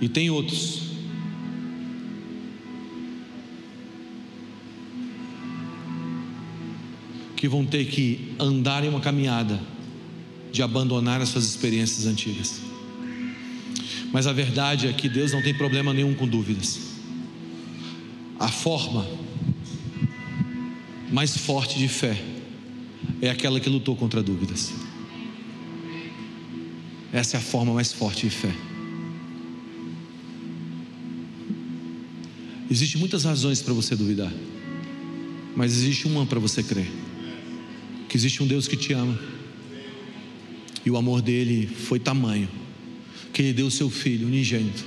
E 0.00 0.08
tem 0.08 0.30
outros. 0.30 0.82
Que 7.36 7.48
vão 7.48 7.66
ter 7.66 7.86
que 7.86 8.34
andar 8.38 8.84
em 8.84 8.88
uma 8.88 9.00
caminhada 9.00 9.60
de 10.52 10.62
abandonar 10.62 11.20
as 11.20 11.30
suas 11.30 11.46
experiências 11.46 12.06
antigas. 12.06 12.60
Mas 14.12 14.26
a 14.26 14.32
verdade 14.32 14.86
é 14.86 14.92
que 14.92 15.08
Deus 15.08 15.32
não 15.32 15.42
tem 15.42 15.54
problema 15.54 15.92
nenhum 15.92 16.14
com 16.14 16.26
dúvidas. 16.26 16.80
A 18.38 18.48
forma 18.48 19.06
mais 21.10 21.36
forte 21.36 21.76
de 21.78 21.88
fé 21.88 22.39
é 23.22 23.30
aquela 23.30 23.60
que 23.60 23.68
lutou 23.68 23.94
contra 23.94 24.22
dúvidas. 24.22 24.72
Essa 27.12 27.36
é 27.36 27.38
a 27.38 27.42
forma 27.42 27.74
mais 27.74 27.92
forte 27.92 28.26
de 28.26 28.30
fé. 28.30 28.52
Existem 32.70 33.00
muitas 33.00 33.24
razões 33.24 33.60
para 33.60 33.74
você 33.74 33.96
duvidar, 33.96 34.32
mas 35.56 35.72
existe 35.72 36.06
uma 36.06 36.24
para 36.24 36.38
você 36.38 36.62
crer: 36.62 36.88
que 38.08 38.16
existe 38.16 38.42
um 38.42 38.46
Deus 38.46 38.68
que 38.68 38.76
te 38.76 38.92
ama, 38.92 39.18
e 40.86 40.90
o 40.90 40.96
amor 40.96 41.20
dele 41.20 41.66
foi 41.66 41.98
tamanho 41.98 42.48
que 43.32 43.42
Ele 43.42 43.52
deu 43.52 43.66
o 43.66 43.70
seu 43.70 43.90
Filho 43.90 44.26
unigênito, 44.26 44.84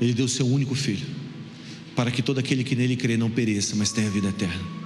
Ele 0.00 0.14
deu 0.14 0.26
o 0.26 0.28
seu 0.28 0.46
único 0.46 0.74
Filho, 0.74 1.06
para 1.96 2.10
que 2.10 2.22
todo 2.22 2.38
aquele 2.38 2.62
que 2.62 2.76
nele 2.76 2.96
crê 2.96 3.16
não 3.16 3.30
pereça, 3.30 3.74
mas 3.74 3.90
tenha 3.90 4.08
vida 4.08 4.28
eterna. 4.28 4.81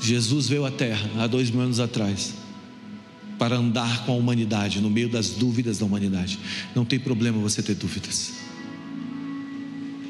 Jesus 0.00 0.48
veio 0.48 0.64
à 0.64 0.70
Terra 0.70 1.08
há 1.18 1.26
dois 1.26 1.50
mil 1.50 1.60
anos 1.60 1.78
atrás 1.78 2.34
para 3.38 3.56
andar 3.56 4.04
com 4.04 4.12
a 4.12 4.16
humanidade, 4.16 4.80
no 4.80 4.90
meio 4.90 5.08
das 5.08 5.30
dúvidas 5.30 5.78
da 5.78 5.86
humanidade. 5.86 6.38
Não 6.74 6.84
tem 6.84 6.98
problema 6.98 7.38
você 7.38 7.62
ter 7.62 7.74
dúvidas. 7.74 8.32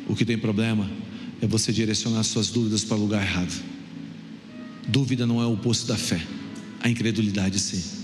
O 0.09 0.17
que 0.17 0.25
tem 0.25 0.37
problema 0.37 0.91
é 1.41 1.47
você 1.47 1.73
direcionar 1.73 2.25
suas 2.25 2.49
dúvidas 2.49 2.83
para 2.83 2.97
o 2.97 3.01
lugar 3.01 3.23
errado. 3.23 3.63
Dúvida 4.89 5.27
não 5.27 5.41
é 5.41 5.47
o 5.47 5.53
oposto 5.53 5.87
da 5.87 5.97
fé, 5.97 6.21
a 6.81 6.89
incredulidade 6.89 7.59
sim. 7.61 8.01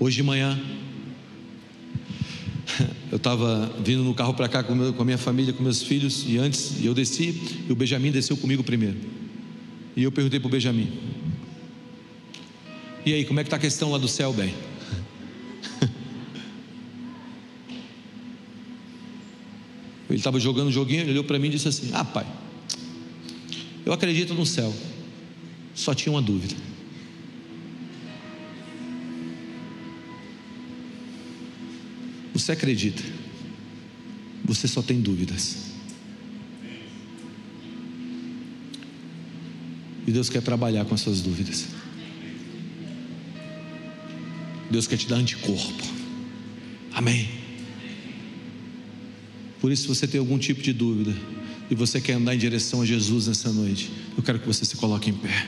Hoje 0.00 0.16
de 0.16 0.22
manhã, 0.22 0.58
eu 3.12 3.16
estava 3.16 3.70
vindo 3.84 4.02
no 4.02 4.14
carro 4.14 4.32
para 4.32 4.48
cá 4.48 4.62
com, 4.62 4.72
a 4.72 5.04
minha 5.04 5.18
família, 5.18 5.52
com 5.52 5.62
meus 5.62 5.82
filhos, 5.82 6.24
e 6.26 6.38
antes 6.38 6.82
eu 6.82 6.94
desci 6.94 7.64
e 7.68 7.72
o 7.72 7.76
Benjamin 7.76 8.10
desceu 8.10 8.36
comigo 8.36 8.62
primeiro. 8.64 9.17
E 9.98 10.04
eu 10.04 10.12
perguntei 10.12 10.38
para 10.38 10.46
o 10.46 10.50
Benjamin: 10.50 10.96
E 13.04 13.12
aí, 13.12 13.24
como 13.24 13.40
é 13.40 13.42
que 13.42 13.48
está 13.48 13.56
a 13.56 13.58
questão 13.58 13.90
lá 13.90 13.98
do 13.98 14.06
céu, 14.06 14.32
bem? 14.32 14.54
Ele 20.08 20.18
estava 20.18 20.38
jogando 20.38 20.68
um 20.68 20.72
joguinho, 20.72 21.00
ele 21.00 21.10
olhou 21.10 21.24
para 21.24 21.36
mim 21.36 21.48
e 21.48 21.50
disse 21.50 21.66
assim: 21.66 21.90
Ah, 21.92 22.04
pai, 22.04 22.24
eu 23.84 23.92
acredito 23.92 24.34
no 24.34 24.46
céu, 24.46 24.72
só 25.74 25.92
tinha 25.92 26.12
uma 26.12 26.22
dúvida. 26.22 26.54
Você 32.32 32.52
acredita, 32.52 33.02
você 34.44 34.68
só 34.68 34.80
tem 34.80 35.00
dúvidas. 35.00 35.67
E 40.08 40.10
Deus 40.10 40.30
quer 40.30 40.40
trabalhar 40.40 40.86
com 40.86 40.94
as 40.94 41.02
suas 41.02 41.20
dúvidas. 41.20 41.66
Deus 44.70 44.86
quer 44.86 44.96
te 44.96 45.06
dar 45.06 45.16
anticorpo. 45.16 45.84
Amém. 46.94 47.28
Por 49.60 49.70
isso, 49.70 49.82
se 49.82 49.88
você 49.88 50.06
tem 50.06 50.18
algum 50.18 50.38
tipo 50.38 50.62
de 50.62 50.72
dúvida 50.72 51.14
e 51.70 51.74
você 51.74 52.00
quer 52.00 52.14
andar 52.14 52.34
em 52.34 52.38
direção 52.38 52.80
a 52.80 52.86
Jesus 52.86 53.26
nessa 53.26 53.52
noite, 53.52 53.90
eu 54.16 54.22
quero 54.22 54.38
que 54.38 54.46
você 54.46 54.64
se 54.64 54.76
coloque 54.76 55.10
em 55.10 55.12
pé. 55.12 55.46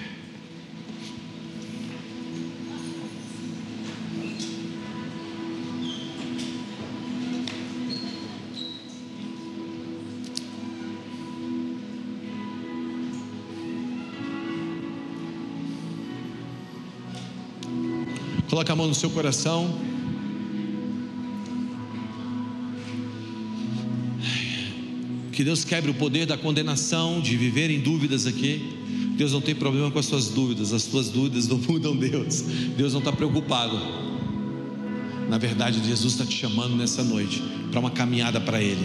Coloque 18.50 18.72
a 18.72 18.74
mão 18.74 18.88
no 18.88 18.94
seu 18.96 19.08
coração. 19.10 19.72
Que 25.30 25.44
Deus 25.44 25.64
quebre 25.64 25.92
o 25.92 25.94
poder 25.94 26.26
da 26.26 26.36
condenação, 26.36 27.20
de 27.20 27.36
viver 27.36 27.70
em 27.70 27.78
dúvidas 27.78 28.26
aqui. 28.26 28.76
Deus 29.16 29.32
não 29.32 29.40
tem 29.40 29.54
problema 29.54 29.88
com 29.92 30.00
as 30.00 30.06
suas 30.06 30.30
dúvidas, 30.30 30.72
as 30.72 30.82
suas 30.82 31.10
dúvidas 31.10 31.46
não 31.46 31.58
mudam 31.58 31.96
Deus. 31.96 32.42
Deus 32.76 32.92
não 32.92 32.98
está 32.98 33.12
preocupado. 33.12 33.78
Na 35.28 35.38
verdade, 35.38 35.80
Jesus 35.86 36.14
está 36.14 36.26
te 36.26 36.36
chamando 36.36 36.74
nessa 36.74 37.04
noite 37.04 37.40
para 37.70 37.78
uma 37.78 37.92
caminhada 37.92 38.40
para 38.40 38.60
Ele. 38.60 38.84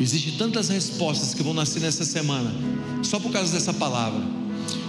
Existem 0.00 0.32
tantas 0.38 0.70
respostas 0.70 1.34
que 1.34 1.42
vão 1.42 1.52
nascer 1.52 1.80
nessa 1.80 2.06
semana, 2.06 2.50
só 3.02 3.20
por 3.20 3.30
causa 3.30 3.52
dessa 3.52 3.74
palavra. 3.74 4.22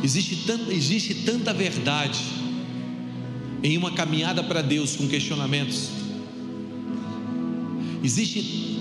Existe, 0.02 0.38
tanta, 0.48 0.72
existe 0.72 1.14
tanta 1.14 1.54
verdade 1.54 2.41
em 3.64 3.78
uma 3.78 3.92
caminhada 3.92 4.44
para 4.44 4.62
Deus 4.62 4.96
com 4.96 5.08
questionamentos. 5.08 5.90
Existe 8.04 8.80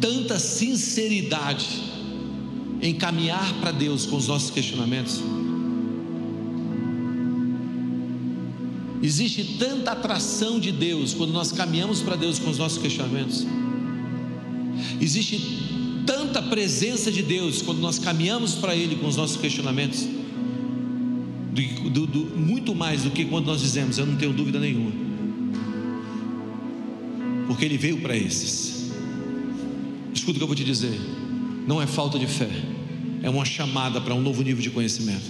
tanta 0.00 0.38
sinceridade 0.38 1.82
em 2.80 2.94
caminhar 2.94 3.54
para 3.60 3.72
Deus 3.72 4.06
com 4.06 4.16
os 4.16 4.28
nossos 4.28 4.50
questionamentos. 4.50 5.22
Existe 9.02 9.56
tanta 9.58 9.92
atração 9.92 10.58
de 10.58 10.72
Deus 10.72 11.12
quando 11.12 11.32
nós 11.32 11.52
caminhamos 11.52 12.00
para 12.00 12.16
Deus 12.16 12.38
com 12.38 12.50
os 12.50 12.58
nossos 12.58 12.78
questionamentos. 12.78 13.46
Existe 15.00 15.40
tanta 16.06 16.40
presença 16.42 17.12
de 17.12 17.22
Deus 17.22 17.60
quando 17.60 17.78
nós 17.78 17.98
caminhamos 17.98 18.54
para 18.54 18.74
Ele 18.74 18.96
com 18.96 19.06
os 19.06 19.16
nossos 19.16 19.36
questionamentos. 19.36 20.15
Do, 21.96 22.06
do, 22.06 22.18
muito 22.36 22.74
mais 22.74 23.04
do 23.04 23.10
que 23.10 23.24
quando 23.24 23.46
nós 23.46 23.62
dizemos, 23.62 23.96
eu 23.96 24.04
não 24.04 24.16
tenho 24.16 24.30
dúvida 24.30 24.60
nenhuma. 24.60 24.92
Porque 27.46 27.64
Ele 27.64 27.78
veio 27.78 28.02
para 28.02 28.14
esses. 28.14 28.92
Escuta 30.12 30.32
o 30.32 30.34
que 30.34 30.42
eu 30.42 30.46
vou 30.46 30.54
te 30.54 30.62
dizer. 30.62 30.94
Não 31.66 31.80
é 31.80 31.86
falta 31.86 32.18
de 32.18 32.26
fé, 32.26 32.50
é 33.22 33.30
uma 33.30 33.46
chamada 33.46 33.98
para 33.98 34.14
um 34.14 34.20
novo 34.20 34.42
nível 34.42 34.62
de 34.62 34.68
conhecimento. 34.68 35.24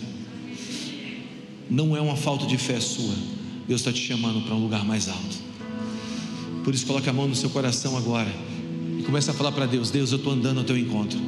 Não 1.71 1.97
é 1.97 2.01
uma 2.01 2.17
falta 2.17 2.45
de 2.47 2.59
fé 2.59 2.81
sua. 2.81 3.15
Deus 3.69 3.83
está 3.83 3.93
te 3.93 4.01
chamando 4.01 4.45
para 4.45 4.57
um 4.57 4.61
lugar 4.61 4.85
mais 4.85 5.09
alto. 5.09 5.37
Por 6.65 6.75
isso, 6.75 6.85
coloque 6.85 7.09
a 7.09 7.13
mão 7.13 7.29
no 7.29 7.37
seu 7.37 7.49
coração 7.49 7.97
agora 7.97 8.33
e 8.99 9.05
comece 9.05 9.31
a 9.31 9.35
falar 9.35 9.53
para 9.53 9.67
Deus: 9.67 9.89
Deus, 9.93 10.11
eu 10.11 10.19
estou 10.19 10.33
andando 10.33 10.59
ao 10.59 10.65
teu 10.65 10.77
encontro. 10.77 11.21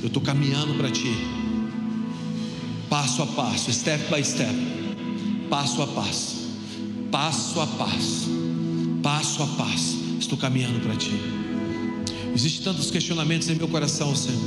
Eu 0.00 0.06
estou 0.06 0.22
caminhando 0.22 0.72
para 0.78 0.90
ti, 0.90 1.12
passo 2.88 3.22
a 3.22 3.26
passo, 3.26 3.72
step 3.72 4.02
by 4.12 4.22
step, 4.24 4.54
passo 5.48 5.82
a 5.82 5.86
passo, 5.86 6.36
passo 7.10 7.60
a 7.60 7.66
passo, 7.66 8.28
passo 9.02 9.42
a 9.42 9.46
passo. 9.46 9.96
Estou 10.18 10.38
caminhando 10.38 10.80
para 10.80 10.96
ti. 10.96 11.12
Existem 12.34 12.64
tantos 12.64 12.90
questionamentos 12.90 13.48
em 13.48 13.54
meu 13.54 13.68
coração, 13.68 14.14
Senhor. 14.14 14.40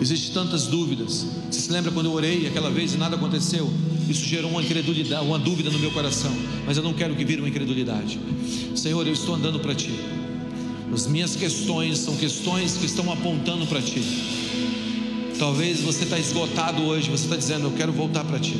Existem 0.00 0.32
tantas 0.32 0.66
dúvidas. 0.66 1.26
Você 1.50 1.60
se 1.60 1.72
lembra 1.72 1.90
quando 1.90 2.06
eu 2.06 2.12
orei 2.12 2.46
aquela 2.46 2.70
vez 2.70 2.94
e 2.94 2.96
nada 2.96 3.16
aconteceu? 3.16 3.70
Isso 4.08 4.24
gerou 4.24 4.50
uma 4.50 4.62
incredulidade, 4.62 5.24
uma 5.24 5.38
dúvida 5.38 5.70
no 5.70 5.78
meu 5.78 5.90
coração. 5.90 6.32
Mas 6.66 6.76
eu 6.76 6.82
não 6.82 6.92
quero 6.92 7.14
que 7.14 7.24
vire 7.24 7.40
uma 7.40 7.48
incredulidade. 7.48 8.18
Senhor, 8.74 9.06
eu 9.06 9.12
estou 9.12 9.34
andando 9.34 9.58
para 9.58 9.74
Ti. 9.74 9.90
As 10.92 11.06
minhas 11.06 11.34
questões 11.34 11.98
são 11.98 12.16
questões 12.16 12.76
que 12.76 12.86
estão 12.86 13.12
apontando 13.12 13.66
para 13.66 13.82
Ti. 13.82 14.02
Talvez 15.38 15.80
você 15.80 16.04
está 16.04 16.18
esgotado 16.18 16.82
hoje, 16.82 17.10
você 17.10 17.24
está 17.24 17.36
dizendo, 17.36 17.66
eu 17.66 17.72
quero 17.72 17.92
voltar 17.92 18.24
para 18.24 18.38
Ti. 18.38 18.58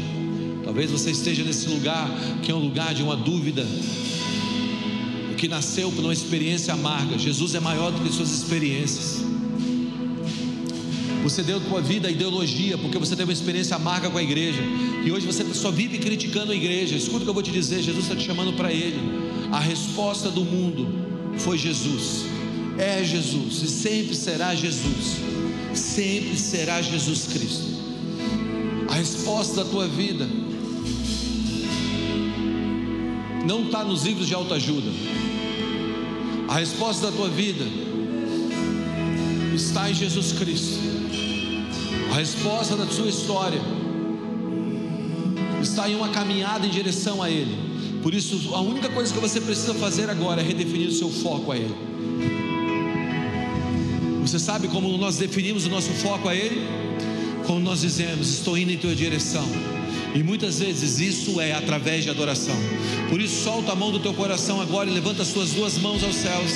Talvez 0.63 0.91
você 0.91 1.11
esteja 1.11 1.43
nesse 1.43 1.69
lugar 1.69 2.11
que 2.43 2.51
é 2.51 2.55
um 2.55 2.59
lugar 2.59 2.95
de 2.95 3.03
uma 3.03 3.17
dúvida, 3.17 3.67
que 5.39 5.49
nasceu 5.49 5.91
por 5.91 6.05
uma 6.05 6.13
experiência 6.13 6.75
amarga. 6.75 7.19
Jesus 7.19 7.55
é 7.55 7.61
maior 7.61 7.91
do 7.91 8.01
que 8.01 8.13
suas 8.13 8.31
experiências. 8.31 9.25
Você 11.23 11.43
deu 11.43 11.57
a 11.57 11.61
tua 11.61 11.81
vida 11.81 12.09
a 12.09 12.11
ideologia 12.11 12.77
porque 12.79 12.99
você 12.99 13.17
teve 13.17 13.31
uma 13.31 13.33
experiência 13.33 13.75
amarga 13.75 14.11
com 14.11 14.19
a 14.19 14.23
igreja. 14.23 14.61
E 15.05 15.11
hoje 15.11 15.27
você 15.27 15.45
só 15.55 15.71
vive 15.71 15.99
criticando 15.99 16.53
a 16.53 16.55
igreja. 16.55 16.95
Escuta 16.95 17.19
o 17.19 17.23
que 17.23 17.31
eu 17.31 17.35
vou 17.35 17.43
te 17.43 17.51
dizer: 17.51 17.83
Jesus 17.83 18.05
está 18.05 18.15
te 18.15 18.25
chamando 18.25 18.53
para 18.53 18.73
Ele. 18.73 19.01
A 19.51 19.59
resposta 19.59 20.31
do 20.31 20.45
mundo 20.45 20.87
foi 21.39 21.57
Jesus. 21.57 22.27
É 22.79 23.03
Jesus 23.03 23.63
e 23.63 23.67
sempre 23.67 24.15
será 24.15 24.55
Jesus. 24.55 25.17
Sempre 25.77 26.37
será 26.39 26.81
Jesus 26.81 27.27
Cristo. 27.27 27.77
A 28.89 28.95
resposta 28.95 29.65
da 29.65 29.71
tua 29.71 29.87
vida 29.87 30.27
não 33.47 33.65
está 33.65 33.85
nos 33.85 34.05
livros 34.05 34.27
de 34.27 34.35
autoajuda. 34.35 34.91
A 36.49 36.59
resposta 36.59 37.11
da 37.11 37.17
tua 37.17 37.29
vida 37.29 37.65
está 39.55 39.91
em 39.91 39.95
Jesus 39.95 40.33
Cristo. 40.33 40.79
A 42.11 42.15
resposta 42.15 42.77
da 42.77 42.87
sua 42.87 43.09
história 43.09 43.61
está 45.63 45.89
em 45.89 45.95
uma 45.95 46.09
caminhada 46.09 46.67
em 46.67 46.71
direção 46.71 47.23
a 47.23 47.31
Ele. 47.31 47.55
Por 48.03 48.15
isso, 48.15 48.55
a 48.55 48.61
única 48.61 48.89
coisa 48.89 49.13
que 49.13 49.21
você 49.21 49.41
precisa 49.41 49.75
fazer 49.75 50.09
agora 50.09 50.41
é 50.41 50.45
redefinir 50.45 50.89
o 50.89 50.93
seu 50.93 51.11
foco 51.11 51.53
a 51.53 51.57
Ele. 51.57 51.86
Você 54.27 54.41
sabe 54.41 54.67
como 54.67 54.89
nós 54.99 55.17
definimos 55.17 55.67
o 55.67 55.69
nosso 55.69 55.93
foco 55.93 56.29
a 56.29 56.35
Ele? 56.35 56.61
Como 57.47 57.61
nós 57.61 57.83
dizemos: 57.83 58.29
Estou 58.29 58.59
indo 58.59 58.73
em 58.73 58.77
tua 58.77 58.93
direção. 58.93 59.47
E 60.17 60.23
muitas 60.23 60.59
vezes 60.59 60.99
isso 60.99 61.41
é 61.41 61.53
através 61.53 62.03
de 62.03 62.11
adoração. 62.11 62.57
Por 63.09 63.21
isso, 63.21 63.45
solta 63.45 63.71
a 63.71 63.77
mão 63.77 63.93
do 63.93 64.01
teu 64.01 64.13
coração 64.13 64.61
agora 64.61 64.91
e 64.91 64.93
levanta 64.93 65.23
as 65.23 65.29
suas 65.29 65.53
duas 65.53 65.79
mãos 65.79 66.03
aos 66.03 66.17
céus. 66.17 66.53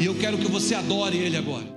E 0.00 0.04
eu 0.06 0.16
quero 0.16 0.38
que 0.38 0.50
você 0.50 0.74
adore 0.74 1.16
Ele 1.16 1.36
agora. 1.36 1.75